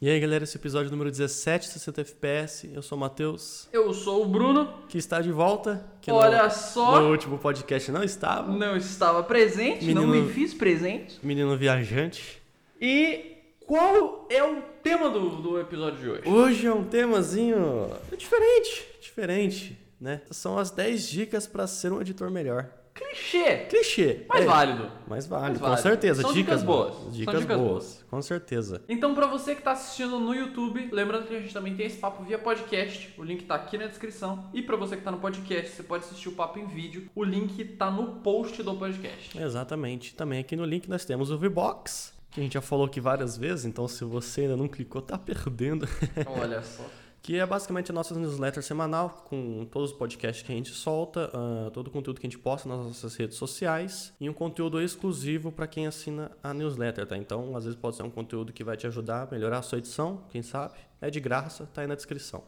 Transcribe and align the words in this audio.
E 0.00 0.10
aí, 0.10 0.20
galera, 0.20 0.44
esse 0.44 0.58
episódio 0.58 0.90
número 0.90 1.10
17, 1.10 1.68
60 1.68 2.02
FPS. 2.02 2.70
Eu 2.74 2.82
sou 2.82 2.98
o 2.98 3.00
Matheus, 3.00 3.66
Eu 3.72 3.94
sou 3.94 4.24
o 4.24 4.28
Bruno. 4.28 4.70
que 4.90 4.98
está 4.98 5.22
de 5.22 5.32
volta. 5.32 5.86
Que 6.02 6.10
Olha 6.12 6.44
no, 6.44 6.50
só, 6.50 7.00
no 7.00 7.10
último 7.10 7.38
podcast 7.38 7.90
não 7.90 8.04
estava. 8.04 8.52
não 8.52 8.76
estava 8.76 9.22
presente, 9.22 9.94
não 9.94 10.06
Menino- 10.06 10.26
me 10.26 10.32
fiz 10.34 10.52
presente. 10.52 11.18
Menino 11.22 11.56
viajante. 11.56 12.42
E 12.78 13.38
qual 13.66 14.26
é 14.28 14.42
o 14.44 14.60
tema 14.82 15.08
do, 15.08 15.30
do 15.40 15.58
episódio 15.58 15.98
de 15.98 16.10
hoje? 16.10 16.28
Hoje 16.28 16.66
é 16.66 16.72
um 16.74 16.84
temazinho 16.84 17.90
diferente, 18.18 18.86
diferente, 19.00 19.78
né? 19.98 20.20
São 20.30 20.58
as 20.58 20.70
10 20.70 21.08
dicas 21.08 21.46
para 21.46 21.66
ser 21.66 21.90
um 21.90 22.02
editor 22.02 22.30
melhor. 22.30 22.68
Clichê, 22.96 23.56
Clichê. 23.68 24.24
mas 24.28 24.42
é, 24.42 24.46
válido. 24.46 24.90
Mais 25.06 25.26
válido, 25.26 25.48
Mais 25.50 25.58
com 25.60 25.66
válido. 25.66 25.82
certeza. 25.82 26.22
São 26.22 26.32
dicas, 26.32 26.60
dicas 26.60 26.62
boas. 26.62 26.94
São 26.94 27.10
Dicas, 27.10 27.40
dicas 27.40 27.58
boas, 27.58 28.04
com 28.10 28.22
certeza. 28.22 28.82
Então, 28.88 29.14
pra 29.14 29.26
você 29.26 29.54
que 29.54 29.60
tá 29.62 29.72
assistindo 29.72 30.18
no 30.18 30.34
YouTube, 30.34 30.88
lembrando 30.90 31.26
que 31.28 31.36
a 31.36 31.40
gente 31.40 31.52
também 31.52 31.74
tem 31.76 31.86
esse 31.86 31.98
papo 31.98 32.24
via 32.24 32.38
podcast. 32.38 33.12
O 33.18 33.22
link 33.22 33.44
tá 33.44 33.54
aqui 33.54 33.76
na 33.76 33.86
descrição. 33.86 34.48
E 34.54 34.62
pra 34.62 34.76
você 34.76 34.96
que 34.96 35.02
tá 35.02 35.10
no 35.10 35.18
podcast, 35.18 35.72
você 35.72 35.82
pode 35.82 36.04
assistir 36.04 36.28
o 36.30 36.32
papo 36.32 36.58
em 36.58 36.66
vídeo. 36.66 37.08
O 37.14 37.22
link 37.22 37.62
tá 37.76 37.90
no 37.90 38.20
post 38.20 38.62
do 38.62 38.74
podcast. 38.74 39.38
Exatamente. 39.38 40.14
Também 40.14 40.40
aqui 40.40 40.56
no 40.56 40.64
link 40.64 40.88
nós 40.88 41.04
temos 41.04 41.30
o 41.30 41.36
VBox, 41.38 42.14
que 42.30 42.40
a 42.40 42.42
gente 42.42 42.54
já 42.54 42.62
falou 42.62 42.86
aqui 42.86 43.00
várias 43.00 43.36
vezes, 43.36 43.66
então 43.66 43.86
se 43.86 44.04
você 44.04 44.42
ainda 44.42 44.56
não 44.56 44.68
clicou, 44.68 45.02
tá 45.02 45.18
perdendo. 45.18 45.86
Olha 46.40 46.62
só. 46.62 46.84
Que 47.26 47.40
é 47.40 47.44
basicamente 47.44 47.90
a 47.90 47.92
nossa 47.92 48.16
newsletter 48.16 48.62
semanal, 48.62 49.24
com 49.28 49.64
todos 49.64 49.90
os 49.90 49.96
podcasts 49.96 50.46
que 50.46 50.52
a 50.52 50.54
gente 50.54 50.70
solta, 50.70 51.28
ah, 51.34 51.72
todo 51.72 51.88
o 51.88 51.90
conteúdo 51.90 52.20
que 52.20 52.26
a 52.28 52.30
gente 52.30 52.38
posta 52.38 52.68
nas 52.68 52.78
nossas 52.78 53.16
redes 53.16 53.36
sociais 53.36 54.14
e 54.20 54.30
um 54.30 54.32
conteúdo 54.32 54.80
exclusivo 54.80 55.50
para 55.50 55.66
quem 55.66 55.88
assina 55.88 56.30
a 56.40 56.54
newsletter, 56.54 57.04
tá? 57.04 57.16
Então, 57.16 57.56
às 57.56 57.64
vezes 57.64 57.76
pode 57.76 57.96
ser 57.96 58.04
um 58.04 58.10
conteúdo 58.10 58.52
que 58.52 58.62
vai 58.62 58.76
te 58.76 58.86
ajudar 58.86 59.26
a 59.26 59.28
melhorar 59.28 59.58
a 59.58 59.62
sua 59.62 59.78
edição, 59.78 60.22
quem 60.30 60.40
sabe? 60.40 60.78
É 61.00 61.10
de 61.10 61.18
graça, 61.18 61.68
tá 61.74 61.80
aí 61.80 61.88
na 61.88 61.96
descrição. 61.96 62.44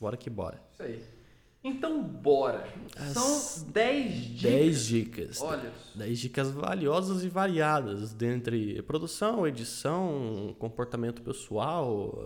Bora 0.00 0.16
que 0.16 0.30
bora. 0.30 0.62
Isso 0.72 0.82
aí. 0.82 1.21
Então, 1.64 2.02
bora. 2.02 2.66
As 2.96 3.12
São 3.12 3.66
10 3.68 4.14
dicas. 4.14 4.42
10 4.42 4.86
dicas. 4.86 5.40
Olha 5.40 5.72
10 5.94 6.18
dicas 6.18 6.50
valiosas 6.50 7.22
e 7.22 7.28
variadas, 7.28 8.12
dentre 8.12 8.82
produção, 8.82 9.46
edição, 9.46 10.56
comportamento 10.58 11.22
pessoal, 11.22 12.24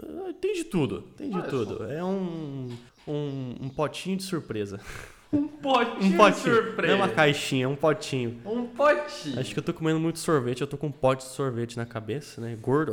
ah, 0.00 0.32
tem 0.40 0.54
de 0.54 0.64
tudo, 0.64 1.02
tem 1.16 1.30
de 1.30 1.36
Olha 1.36 1.48
tudo. 1.48 1.84
É 1.84 2.04
um, 2.04 2.68
um, 3.08 3.54
um 3.62 3.68
potinho 3.68 4.16
de 4.16 4.22
surpresa. 4.22 4.80
Um 5.32 5.48
potinho, 5.58 6.14
Um 6.14 6.16
potinho. 6.16 6.54
surpresa. 6.54 6.94
Não 6.94 7.02
é 7.02 7.06
uma 7.06 7.12
caixinha, 7.12 7.64
é 7.64 7.68
um 7.68 7.74
potinho. 7.76 8.40
Um 8.46 8.66
potinho. 8.66 9.40
Acho 9.40 9.52
que 9.52 9.58
eu 9.58 9.64
tô 9.64 9.74
comendo 9.74 9.98
muito 9.98 10.20
sorvete, 10.20 10.60
eu 10.60 10.66
tô 10.66 10.76
com 10.76 10.86
um 10.86 10.92
pote 10.92 11.24
de 11.24 11.32
sorvete 11.32 11.76
na 11.76 11.86
cabeça, 11.86 12.40
né? 12.40 12.56
Gordo. 12.60 12.92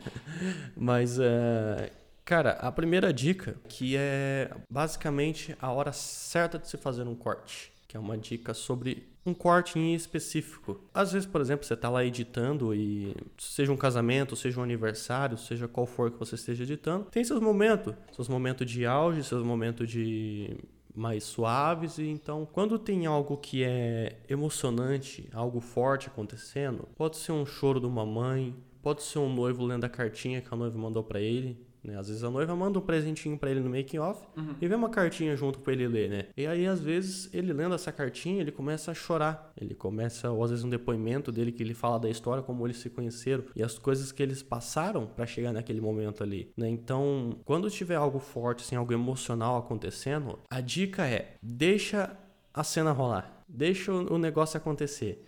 Mas, 0.74 1.18
é, 1.18 1.92
cara, 2.24 2.52
a 2.52 2.72
primeira 2.72 3.12
dica, 3.12 3.56
que 3.68 3.96
é 3.96 4.50
basicamente 4.70 5.56
a 5.60 5.70
hora 5.70 5.92
certa 5.92 6.58
de 6.58 6.68
se 6.68 6.76
fazer 6.76 7.06
um 7.06 7.14
corte. 7.14 7.72
Que 7.86 7.96
é 7.96 8.00
uma 8.00 8.18
dica 8.18 8.54
sobre 8.54 9.06
um 9.26 9.32
corte 9.32 9.78
em 9.78 9.94
específico. 9.94 10.80
Às 10.92 11.12
vezes, 11.12 11.26
por 11.26 11.40
exemplo, 11.40 11.64
você 11.64 11.76
tá 11.76 11.88
lá 11.88 12.04
editando 12.04 12.74
e 12.74 13.14
seja 13.38 13.72
um 13.72 13.76
casamento, 13.76 14.36
seja 14.36 14.60
um 14.60 14.62
aniversário, 14.62 15.38
seja 15.38 15.66
qual 15.66 15.86
for 15.86 16.10
que 16.10 16.18
você 16.18 16.34
esteja 16.34 16.64
editando, 16.64 17.06
tem 17.06 17.24
seus 17.24 17.40
momentos, 17.40 17.94
seus 18.12 18.28
momentos 18.28 18.70
de 18.70 18.84
auge, 18.84 19.22
seus 19.22 19.44
momentos 19.44 19.88
de 19.88 20.56
mais 20.94 21.24
suaves 21.24 21.98
e 21.98 22.04
então 22.04 22.46
quando 22.52 22.78
tem 22.78 23.04
algo 23.04 23.36
que 23.36 23.64
é 23.64 24.16
emocionante, 24.28 25.28
algo 25.32 25.60
forte 25.60 26.06
acontecendo, 26.06 26.88
pode 26.94 27.16
ser 27.16 27.32
um 27.32 27.44
choro 27.44 27.80
de 27.80 27.86
uma 27.86 28.06
mãe, 28.06 28.54
pode 28.80 29.02
ser 29.02 29.18
um 29.18 29.32
noivo 29.32 29.64
lendo 29.64 29.84
a 29.84 29.88
cartinha 29.88 30.40
que 30.40 30.52
a 30.52 30.56
noiva 30.56 30.78
mandou 30.78 31.02
pra 31.02 31.20
ele, 31.20 31.58
né? 31.84 31.98
Às 31.98 32.08
vezes 32.08 32.24
a 32.24 32.30
noiva 32.30 32.54
manda 32.56 32.78
um 32.78 32.82
presentinho 32.82 33.38
pra 33.38 33.50
ele 33.50 33.60
no 33.60 33.70
making 33.70 33.98
off 33.98 34.26
e 34.60 34.66
vem 34.66 34.76
uma 34.76 34.88
cartinha 34.88 35.36
junto 35.36 35.58
pra 35.58 35.72
ele 35.72 35.86
ler, 35.86 36.10
né? 36.10 36.26
E 36.36 36.46
aí 36.46 36.66
às 36.66 36.80
vezes 36.80 37.28
ele 37.32 37.52
lendo 37.52 37.74
essa 37.74 37.92
cartinha, 37.92 38.40
ele 38.40 38.52
começa 38.52 38.90
a 38.90 38.94
chorar. 38.94 39.52
Ele 39.60 39.74
começa, 39.74 40.30
ou 40.30 40.42
às 40.42 40.50
vezes 40.50 40.64
um 40.64 40.70
depoimento 40.70 41.30
dele 41.30 41.52
que 41.52 41.62
ele 41.62 41.74
fala 41.74 41.98
da 41.98 42.08
história 42.10 42.42
como 42.42 42.66
eles 42.66 42.78
se 42.78 42.90
conheceram 42.90 43.44
e 43.54 43.62
as 43.62 43.78
coisas 43.78 44.10
que 44.12 44.22
eles 44.22 44.42
passaram 44.42 45.06
pra 45.06 45.26
chegar 45.26 45.52
naquele 45.52 45.80
momento 45.80 46.22
ali, 46.22 46.50
né? 46.56 46.68
Então, 46.68 47.38
quando 47.44 47.70
tiver 47.70 47.96
algo 47.96 48.18
forte, 48.18 48.62
assim, 48.64 48.76
algo 48.76 48.92
emocional 48.92 49.58
acontecendo, 49.58 50.38
a 50.50 50.60
dica 50.60 51.06
é: 51.06 51.36
deixa 51.42 52.16
a 52.52 52.64
cena 52.64 52.92
rolar. 52.92 53.44
Deixa 53.48 53.92
o 53.92 54.14
o 54.14 54.18
negócio 54.18 54.56
acontecer. 54.56 55.24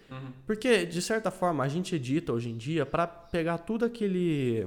Porque, 0.47 0.87
de 0.87 1.03
certa 1.03 1.31
forma, 1.31 1.63
a 1.63 1.69
gente 1.69 1.95
edita 1.95 2.33
hoje 2.33 2.49
em 2.49 2.57
dia 2.57 2.87
pra 2.87 3.07
pegar 3.07 3.59
tudo 3.59 3.85
aquele. 3.85 4.67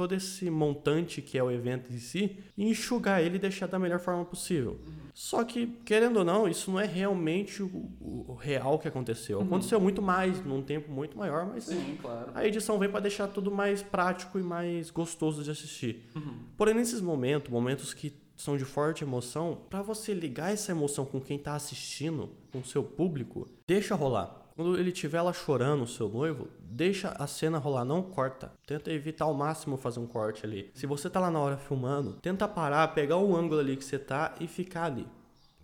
Todo 0.00 0.14
esse 0.14 0.48
montante 0.48 1.20
que 1.20 1.36
é 1.36 1.42
o 1.42 1.50
evento 1.50 1.92
em 1.92 1.98
si 1.98 2.38
e 2.56 2.64
enxugar 2.70 3.20
ele 3.22 3.36
e 3.36 3.38
deixar 3.38 3.66
da 3.66 3.78
melhor 3.78 3.98
forma 4.00 4.24
possível. 4.24 4.80
Só 5.12 5.44
que, 5.44 5.66
querendo 5.84 6.16
ou 6.20 6.24
não, 6.24 6.48
isso 6.48 6.70
não 6.70 6.80
é 6.80 6.86
realmente 6.86 7.62
o, 7.62 7.66
o- 8.00 8.34
real 8.40 8.78
que 8.78 8.88
aconteceu. 8.88 9.42
Aconteceu 9.42 9.78
muito 9.78 10.00
mais, 10.00 10.42
num 10.42 10.62
tempo 10.62 10.90
muito 10.90 11.18
maior, 11.18 11.44
mas 11.44 11.64
Sim, 11.64 11.98
claro. 12.00 12.30
a 12.34 12.46
edição 12.46 12.78
vem 12.78 12.88
para 12.88 13.00
deixar 13.00 13.28
tudo 13.28 13.50
mais 13.50 13.82
prático 13.82 14.38
e 14.38 14.42
mais 14.42 14.88
gostoso 14.90 15.44
de 15.44 15.50
assistir. 15.50 16.08
Porém, 16.56 16.72
nesses 16.74 17.02
momentos, 17.02 17.50
momentos 17.52 17.92
que 17.92 18.10
são 18.34 18.56
de 18.56 18.64
forte 18.64 19.04
emoção, 19.04 19.58
para 19.68 19.82
você 19.82 20.14
ligar 20.14 20.50
essa 20.50 20.72
emoção 20.72 21.04
com 21.04 21.20
quem 21.20 21.38
tá 21.38 21.54
assistindo, 21.54 22.30
com 22.50 22.60
o 22.60 22.64
seu 22.64 22.82
público, 22.82 23.46
deixa 23.68 23.94
rolar. 23.94 24.39
Quando 24.60 24.78
ele 24.78 24.90
estiver 24.90 25.22
lá 25.22 25.32
chorando, 25.32 25.84
o 25.84 25.86
seu 25.86 26.06
noivo, 26.06 26.48
deixa 26.60 27.16
a 27.18 27.26
cena 27.26 27.56
rolar, 27.56 27.82
não 27.82 28.02
corta. 28.02 28.52
Tenta 28.66 28.92
evitar 28.92 29.24
ao 29.24 29.32
máximo 29.32 29.78
fazer 29.78 30.00
um 30.00 30.06
corte 30.06 30.44
ali. 30.44 30.70
Se 30.74 30.86
você 30.86 31.08
tá 31.08 31.18
lá 31.18 31.30
na 31.30 31.40
hora 31.40 31.56
filmando, 31.56 32.18
tenta 32.20 32.46
parar, 32.46 32.86
pegar 32.88 33.16
o 33.16 33.34
ângulo 33.34 33.58
ali 33.58 33.74
que 33.74 33.82
você 33.82 33.98
tá 33.98 34.34
e 34.38 34.46
ficar 34.46 34.84
ali 34.84 35.06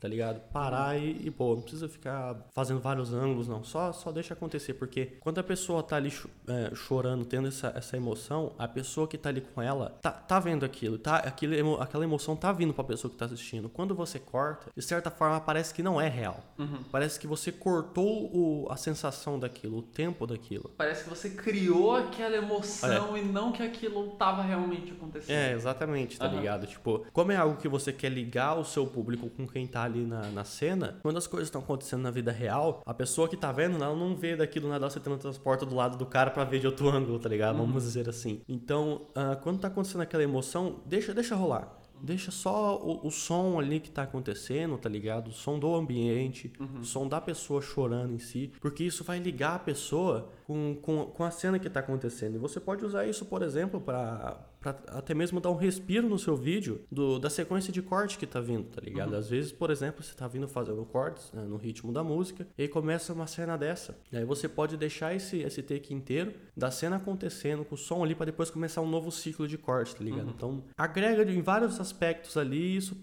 tá 0.00 0.08
ligado? 0.08 0.40
Parar 0.52 0.98
e, 0.98 1.26
e, 1.26 1.30
pô, 1.30 1.54
não 1.54 1.62
precisa 1.62 1.88
ficar 1.88 2.36
fazendo 2.54 2.80
vários 2.80 3.12
ângulos, 3.12 3.48
não. 3.48 3.64
Só, 3.64 3.92
só 3.92 4.12
deixa 4.12 4.34
acontecer, 4.34 4.74
porque 4.74 5.16
quando 5.20 5.38
a 5.38 5.42
pessoa 5.42 5.82
tá 5.82 5.96
ali 5.96 6.12
é, 6.48 6.74
chorando, 6.74 7.24
tendo 7.24 7.48
essa, 7.48 7.72
essa 7.74 7.96
emoção, 7.96 8.52
a 8.58 8.68
pessoa 8.68 9.08
que 9.08 9.16
tá 9.16 9.28
ali 9.28 9.40
com 9.40 9.62
ela 9.62 9.90
tá, 10.02 10.10
tá 10.10 10.38
vendo 10.38 10.64
aquilo, 10.64 10.98
tá, 10.98 11.16
aquilo, 11.16 11.80
aquela 11.80 12.04
emoção 12.04 12.36
tá 12.36 12.52
vindo 12.52 12.74
pra 12.74 12.84
pessoa 12.84 13.10
que 13.10 13.16
tá 13.16 13.24
assistindo. 13.24 13.68
Quando 13.68 13.94
você 13.94 14.18
corta, 14.18 14.70
de 14.74 14.82
certa 14.82 15.10
forma 15.10 15.40
parece 15.40 15.72
que 15.72 15.82
não 15.82 16.00
é 16.00 16.08
real. 16.08 16.42
Parece 16.90 17.18
que 17.18 17.26
você 17.26 17.50
cortou 17.50 18.30
o, 18.34 18.68
a 18.70 18.76
sensação 18.76 19.38
daquilo, 19.38 19.78
o 19.78 19.82
tempo 19.82 20.26
daquilo. 20.26 20.70
Parece 20.76 21.04
que 21.04 21.10
você 21.10 21.30
criou 21.30 21.96
aquela 21.96 22.36
emoção 22.36 23.16
e 23.16 23.22
não 23.22 23.52
que 23.52 23.62
aquilo 23.62 24.10
tava 24.12 24.42
realmente 24.42 24.92
acontecendo. 24.92 25.36
É, 25.36 25.52
exatamente, 25.52 26.18
tá 26.18 26.26
Aham. 26.26 26.36
ligado? 26.36 26.66
Tipo, 26.66 27.06
como 27.12 27.32
é 27.32 27.36
algo 27.36 27.56
que 27.56 27.68
você 27.68 27.92
quer 27.92 28.10
ligar 28.10 28.58
o 28.58 28.64
seu 28.64 28.86
público 28.86 29.30
com 29.30 29.46
quem 29.46 29.66
tá 29.66 29.85
ali 29.86 30.04
na, 30.04 30.22
na 30.30 30.44
cena, 30.44 30.98
quando 31.02 31.16
as 31.16 31.26
coisas 31.26 31.48
estão 31.48 31.60
acontecendo 31.60 32.02
na 32.02 32.10
vida 32.10 32.30
real, 32.30 32.82
a 32.84 32.94
pessoa 32.94 33.28
que 33.28 33.36
tá 33.36 33.50
vendo, 33.50 33.82
ela 33.82 33.94
não 33.94 34.14
vê 34.14 34.36
daquilo 34.36 34.68
nada, 34.68 34.88
você 34.88 35.00
transporta 35.00 35.64
do 35.64 35.74
lado 35.74 35.96
do 35.96 36.06
cara 36.06 36.30
pra 36.30 36.44
ver 36.44 36.60
de 36.60 36.66
outro 36.66 36.88
ângulo, 36.94 37.18
tá 37.18 37.28
ligado? 37.28 37.56
Vamos 37.56 37.84
dizer 37.84 38.08
assim. 38.08 38.42
Então, 38.48 39.06
ah, 39.14 39.36
quando 39.36 39.60
tá 39.60 39.68
acontecendo 39.68 40.02
aquela 40.02 40.22
emoção, 40.22 40.80
deixa, 40.86 41.14
deixa 41.14 41.34
rolar. 41.34 41.76
Deixa 42.02 42.30
só 42.30 42.76
o, 42.76 43.06
o 43.06 43.10
som 43.10 43.58
ali 43.58 43.80
que 43.80 43.90
tá 43.90 44.02
acontecendo, 44.02 44.76
tá 44.76 44.88
ligado? 44.88 45.28
O 45.28 45.32
som 45.32 45.58
do 45.58 45.74
ambiente, 45.74 46.52
o 46.78 46.84
som 46.84 47.08
da 47.08 47.20
pessoa 47.20 47.62
chorando 47.62 48.12
em 48.12 48.18
si, 48.18 48.52
porque 48.60 48.84
isso 48.84 49.02
vai 49.02 49.18
ligar 49.18 49.54
a 49.54 49.58
pessoa 49.58 50.30
com, 50.46 50.76
com, 50.82 51.06
com 51.06 51.24
a 51.24 51.30
cena 51.30 51.58
que 51.58 51.70
tá 51.70 51.80
acontecendo. 51.80 52.34
E 52.34 52.38
você 52.38 52.60
pode 52.60 52.84
usar 52.84 53.06
isso, 53.06 53.24
por 53.24 53.42
exemplo, 53.42 53.80
pra 53.80 54.38
pra 54.74 54.98
até 54.98 55.14
mesmo 55.14 55.40
dar 55.40 55.50
um 55.50 55.54
respiro 55.56 56.08
no 56.08 56.18
seu 56.18 56.36
vídeo 56.36 56.84
do, 56.90 57.18
da 57.18 57.30
sequência 57.30 57.72
de 57.72 57.80
corte 57.82 58.18
que 58.18 58.26
tá 58.26 58.40
vindo, 58.40 58.64
tá 58.64 58.80
ligado? 58.80 59.14
Às 59.14 59.28
vezes, 59.28 59.52
por 59.52 59.70
exemplo, 59.70 60.02
você 60.02 60.14
tá 60.14 60.26
vindo 60.26 60.48
fazendo 60.48 60.84
cortes 60.84 61.30
né, 61.32 61.42
no 61.42 61.56
ritmo 61.56 61.92
da 61.92 62.02
música 62.02 62.46
e 62.58 62.62
aí 62.62 62.68
começa 62.68 63.12
uma 63.12 63.26
cena 63.26 63.56
dessa. 63.56 63.96
E 64.10 64.16
aí 64.16 64.24
você 64.24 64.48
pode 64.48 64.76
deixar 64.76 65.14
esse, 65.14 65.38
esse 65.40 65.62
take 65.62 65.94
inteiro 65.94 66.32
da 66.56 66.70
cena 66.70 66.96
acontecendo 66.96 67.64
com 67.64 67.74
o 67.74 67.78
som 67.78 68.02
ali 68.02 68.14
pra 68.14 68.26
depois 68.26 68.50
começar 68.50 68.80
um 68.80 68.88
novo 68.88 69.10
ciclo 69.12 69.46
de 69.46 69.56
corte, 69.58 69.94
tá 69.94 70.02
ligado? 70.02 70.30
Então, 70.30 70.64
agrega 70.76 71.22
em 71.30 71.40
vários 71.42 71.78
aspectos 71.80 72.36
ali 72.36 72.56
e 72.56 72.76
isso 72.76 72.96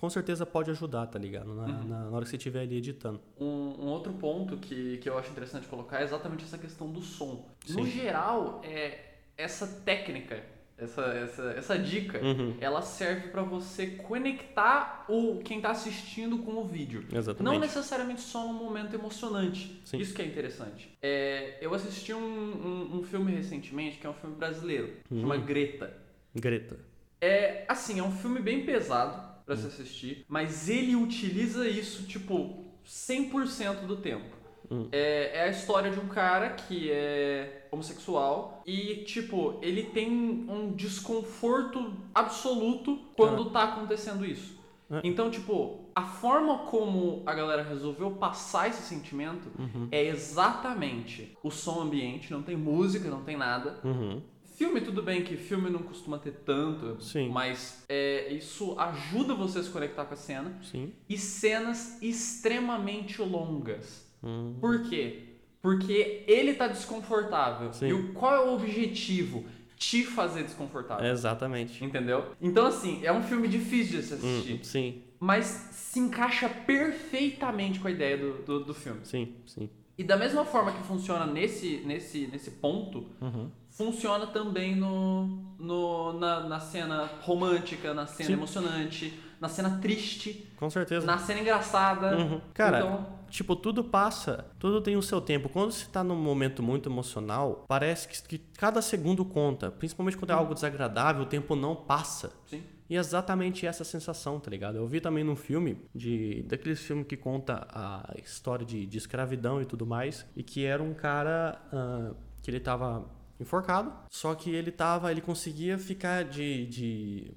com 0.00 0.10
certeza 0.10 0.44
pode 0.44 0.68
ajudar, 0.70 1.06
tá 1.06 1.18
ligado? 1.18 1.54
Na, 1.54 1.66
na- 1.68 1.84
na 1.84 2.10
hora 2.10 2.24
que 2.24 2.30
você 2.30 2.36
estiver 2.36 2.62
ali 2.62 2.76
editando. 2.76 3.20
Um, 3.38 3.44
um 3.78 3.86
outro 3.86 4.12
ponto 4.14 4.56
que, 4.56 4.96
que 4.98 5.08
eu 5.08 5.16
acho 5.16 5.30
interessante 5.30 5.68
colocar 5.68 6.00
é 6.00 6.04
exatamente 6.04 6.42
essa 6.44 6.58
questão 6.58 6.90
do 6.90 7.00
som. 7.02 7.46
No 7.68 7.84
Sim. 7.84 7.90
geral, 7.90 8.60
é, 8.64 8.98
essa 9.36 9.64
técnica, 9.84 10.42
essa, 10.82 11.02
essa, 11.02 11.42
essa 11.56 11.78
dica, 11.78 12.20
Uhum. 12.22 12.56
ela 12.60 12.82
serve 12.82 13.28
pra 13.28 13.42
você 13.42 13.86
conectar 13.86 15.04
o 15.08 15.38
quem 15.44 15.60
tá 15.60 15.70
assistindo 15.70 16.38
com 16.38 16.52
o 16.54 16.64
vídeo. 16.64 17.04
Exatamente. 17.12 17.42
Não 17.52 17.58
necessariamente 17.60 18.20
só 18.20 18.46
num 18.46 18.52
momento 18.54 18.94
emocionante. 18.94 19.80
Sim. 19.84 19.98
Isso 19.98 20.14
que 20.14 20.22
é 20.22 20.26
interessante. 20.26 20.90
É, 21.02 21.58
eu 21.60 21.72
assisti 21.74 22.12
um, 22.12 22.18
um, 22.18 22.98
um 22.98 23.02
filme 23.02 23.32
recentemente, 23.32 23.98
que 23.98 24.06
é 24.06 24.10
um 24.10 24.14
filme 24.14 24.36
brasileiro, 24.36 24.92
chama 25.08 25.36
Uhum. 25.36 25.44
Greta. 25.44 25.96
Greta. 26.34 26.78
É, 27.20 27.64
assim, 27.68 27.98
é 28.00 28.02
um 28.02 28.12
filme 28.12 28.40
bem 28.40 28.64
pesado 28.64 29.30
pra 29.46 29.56
se 29.56 29.66
assistir, 29.66 30.24
mas 30.28 30.68
ele 30.68 30.96
utiliza 30.96 31.68
isso, 31.68 32.04
tipo, 32.04 32.64
100% 32.84 33.86
do 33.86 33.96
tempo. 33.96 34.36
Hum. 34.70 34.88
É, 34.90 35.38
é 35.38 35.42
a 35.44 35.48
história 35.48 35.90
de 35.90 36.00
um 36.00 36.08
cara 36.08 36.50
que 36.50 36.90
é 36.90 37.61
homossexual 37.72 38.62
e, 38.66 38.96
tipo, 39.06 39.58
ele 39.62 39.84
tem 39.84 40.10
um 40.48 40.72
desconforto 40.72 41.94
absoluto 42.14 42.98
quando 43.16 43.50
tá 43.50 43.64
acontecendo 43.64 44.24
isso. 44.26 44.60
É. 44.90 45.00
Então, 45.02 45.30
tipo, 45.30 45.86
a 45.94 46.02
forma 46.02 46.58
como 46.66 47.22
a 47.24 47.32
galera 47.34 47.62
resolveu 47.62 48.10
passar 48.12 48.68
esse 48.68 48.82
sentimento 48.82 49.48
Uhum. 49.58 49.88
é 49.90 50.04
exatamente 50.06 51.36
o 51.42 51.50
som 51.50 51.80
ambiente, 51.80 52.30
não 52.30 52.42
tem 52.42 52.56
música, 52.56 53.08
não 53.08 53.22
tem 53.22 53.36
nada. 53.36 53.80
Uhum. 53.82 54.20
Filme, 54.54 54.82
tudo 54.82 55.02
bem 55.02 55.24
que 55.24 55.34
filme 55.36 55.70
não 55.70 55.80
costuma 55.80 56.18
ter 56.18 56.32
tanto, 56.44 57.02
Sim. 57.02 57.30
mas 57.30 57.84
é, 57.88 58.32
isso 58.34 58.78
ajuda 58.78 59.34
você 59.34 59.60
a 59.60 59.62
se 59.62 59.70
conectar 59.70 60.04
com 60.04 60.12
a 60.12 60.16
cena. 60.16 60.58
Sim. 60.62 60.92
E 61.08 61.16
cenas 61.16 62.00
extremamente 62.02 63.20
longas. 63.22 64.06
Hum. 64.22 64.54
Por 64.60 64.82
quê? 64.82 65.31
Porque 65.62 66.24
ele 66.26 66.54
tá 66.54 66.66
desconfortável. 66.66 67.72
Sim. 67.72 67.86
E 67.86 67.92
o, 67.92 68.12
qual 68.12 68.34
é 68.34 68.40
o 68.50 68.54
objetivo? 68.54 69.44
Te 69.76 70.04
fazer 70.04 70.42
desconfortável. 70.44 71.06
Exatamente. 71.10 71.84
Entendeu? 71.84 72.32
Então, 72.40 72.66
assim, 72.66 73.00
é 73.04 73.12
um 73.12 73.22
filme 73.22 73.48
difícil 73.48 74.00
de 74.00 74.06
se 74.06 74.14
assistir. 74.14 74.54
Hum, 74.54 74.58
sim, 74.64 75.02
Mas 75.18 75.44
se 75.72 75.98
encaixa 76.00 76.48
perfeitamente 76.48 77.80
com 77.80 77.88
a 77.88 77.90
ideia 77.90 78.16
do, 78.16 78.32
do, 78.42 78.64
do 78.64 78.74
filme. 78.74 79.00
sim, 79.04 79.34
sim. 79.46 79.68
E 79.96 80.02
da 80.02 80.16
mesma 80.16 80.44
forma 80.44 80.72
que 80.72 80.82
funciona 80.84 81.26
nesse, 81.26 81.82
nesse, 81.84 82.26
nesse 82.26 82.50
ponto, 82.52 83.06
Uhum. 83.20 83.50
funciona 83.68 84.26
também 84.26 84.74
no, 84.74 85.26
no, 85.58 86.14
na, 86.14 86.40
na 86.48 86.58
cena 86.60 87.08
romântica, 87.20 87.92
na 87.92 88.06
cena 88.06 88.26
Sim. 88.28 88.32
emocionante, 88.32 89.12
na 89.40 89.48
cena 89.48 89.78
triste, 89.82 90.50
Com 90.56 90.70
certeza. 90.70 91.04
na 91.06 91.18
cena 91.18 91.40
engraçada. 91.40 92.16
Uhum. 92.16 92.40
Cara, 92.54 92.78
então, 92.78 93.06
Tipo, 93.32 93.56
tudo 93.56 93.82
passa, 93.82 94.44
tudo 94.58 94.82
tem 94.82 94.94
o 94.94 95.00
seu 95.00 95.18
tempo. 95.18 95.48
Quando 95.48 95.72
você 95.72 95.86
tá 95.86 96.04
num 96.04 96.14
momento 96.14 96.62
muito 96.62 96.90
emocional, 96.90 97.64
parece 97.66 98.06
que, 98.06 98.22
que 98.28 98.38
cada 98.58 98.82
segundo 98.82 99.24
conta. 99.24 99.70
Principalmente 99.70 100.18
quando 100.18 100.32
é 100.32 100.34
algo 100.34 100.52
desagradável, 100.52 101.22
o 101.22 101.26
tempo 101.26 101.56
não 101.56 101.74
passa. 101.74 102.30
sim. 102.46 102.62
E 102.90 102.96
é 102.96 102.98
exatamente 102.98 103.66
essa 103.66 103.84
sensação, 103.84 104.38
tá 104.38 104.50
ligado? 104.50 104.76
Eu 104.76 104.86
vi 104.86 105.00
também 105.00 105.24
num 105.24 105.34
filme, 105.34 105.78
de 105.94 106.42
daqueles 106.42 106.78
filmes 106.80 107.06
que 107.06 107.16
conta 107.16 107.66
a 107.72 108.12
história 108.22 108.66
de, 108.66 108.84
de 108.84 108.98
escravidão 108.98 109.62
e 109.62 109.64
tudo 109.64 109.86
mais, 109.86 110.26
e 110.36 110.42
que 110.42 110.66
era 110.66 110.82
um 110.82 110.92
cara 110.92 111.58
ah, 111.72 112.12
que 112.42 112.50
ele 112.50 112.60
tava 112.60 113.08
enforcado, 113.42 113.92
só 114.10 114.34
que 114.34 114.50
ele 114.54 114.70
tava, 114.70 115.10
ele 115.10 115.20
conseguia 115.20 115.78
ficar 115.78 116.24
de, 116.24 116.66
de 116.66 117.32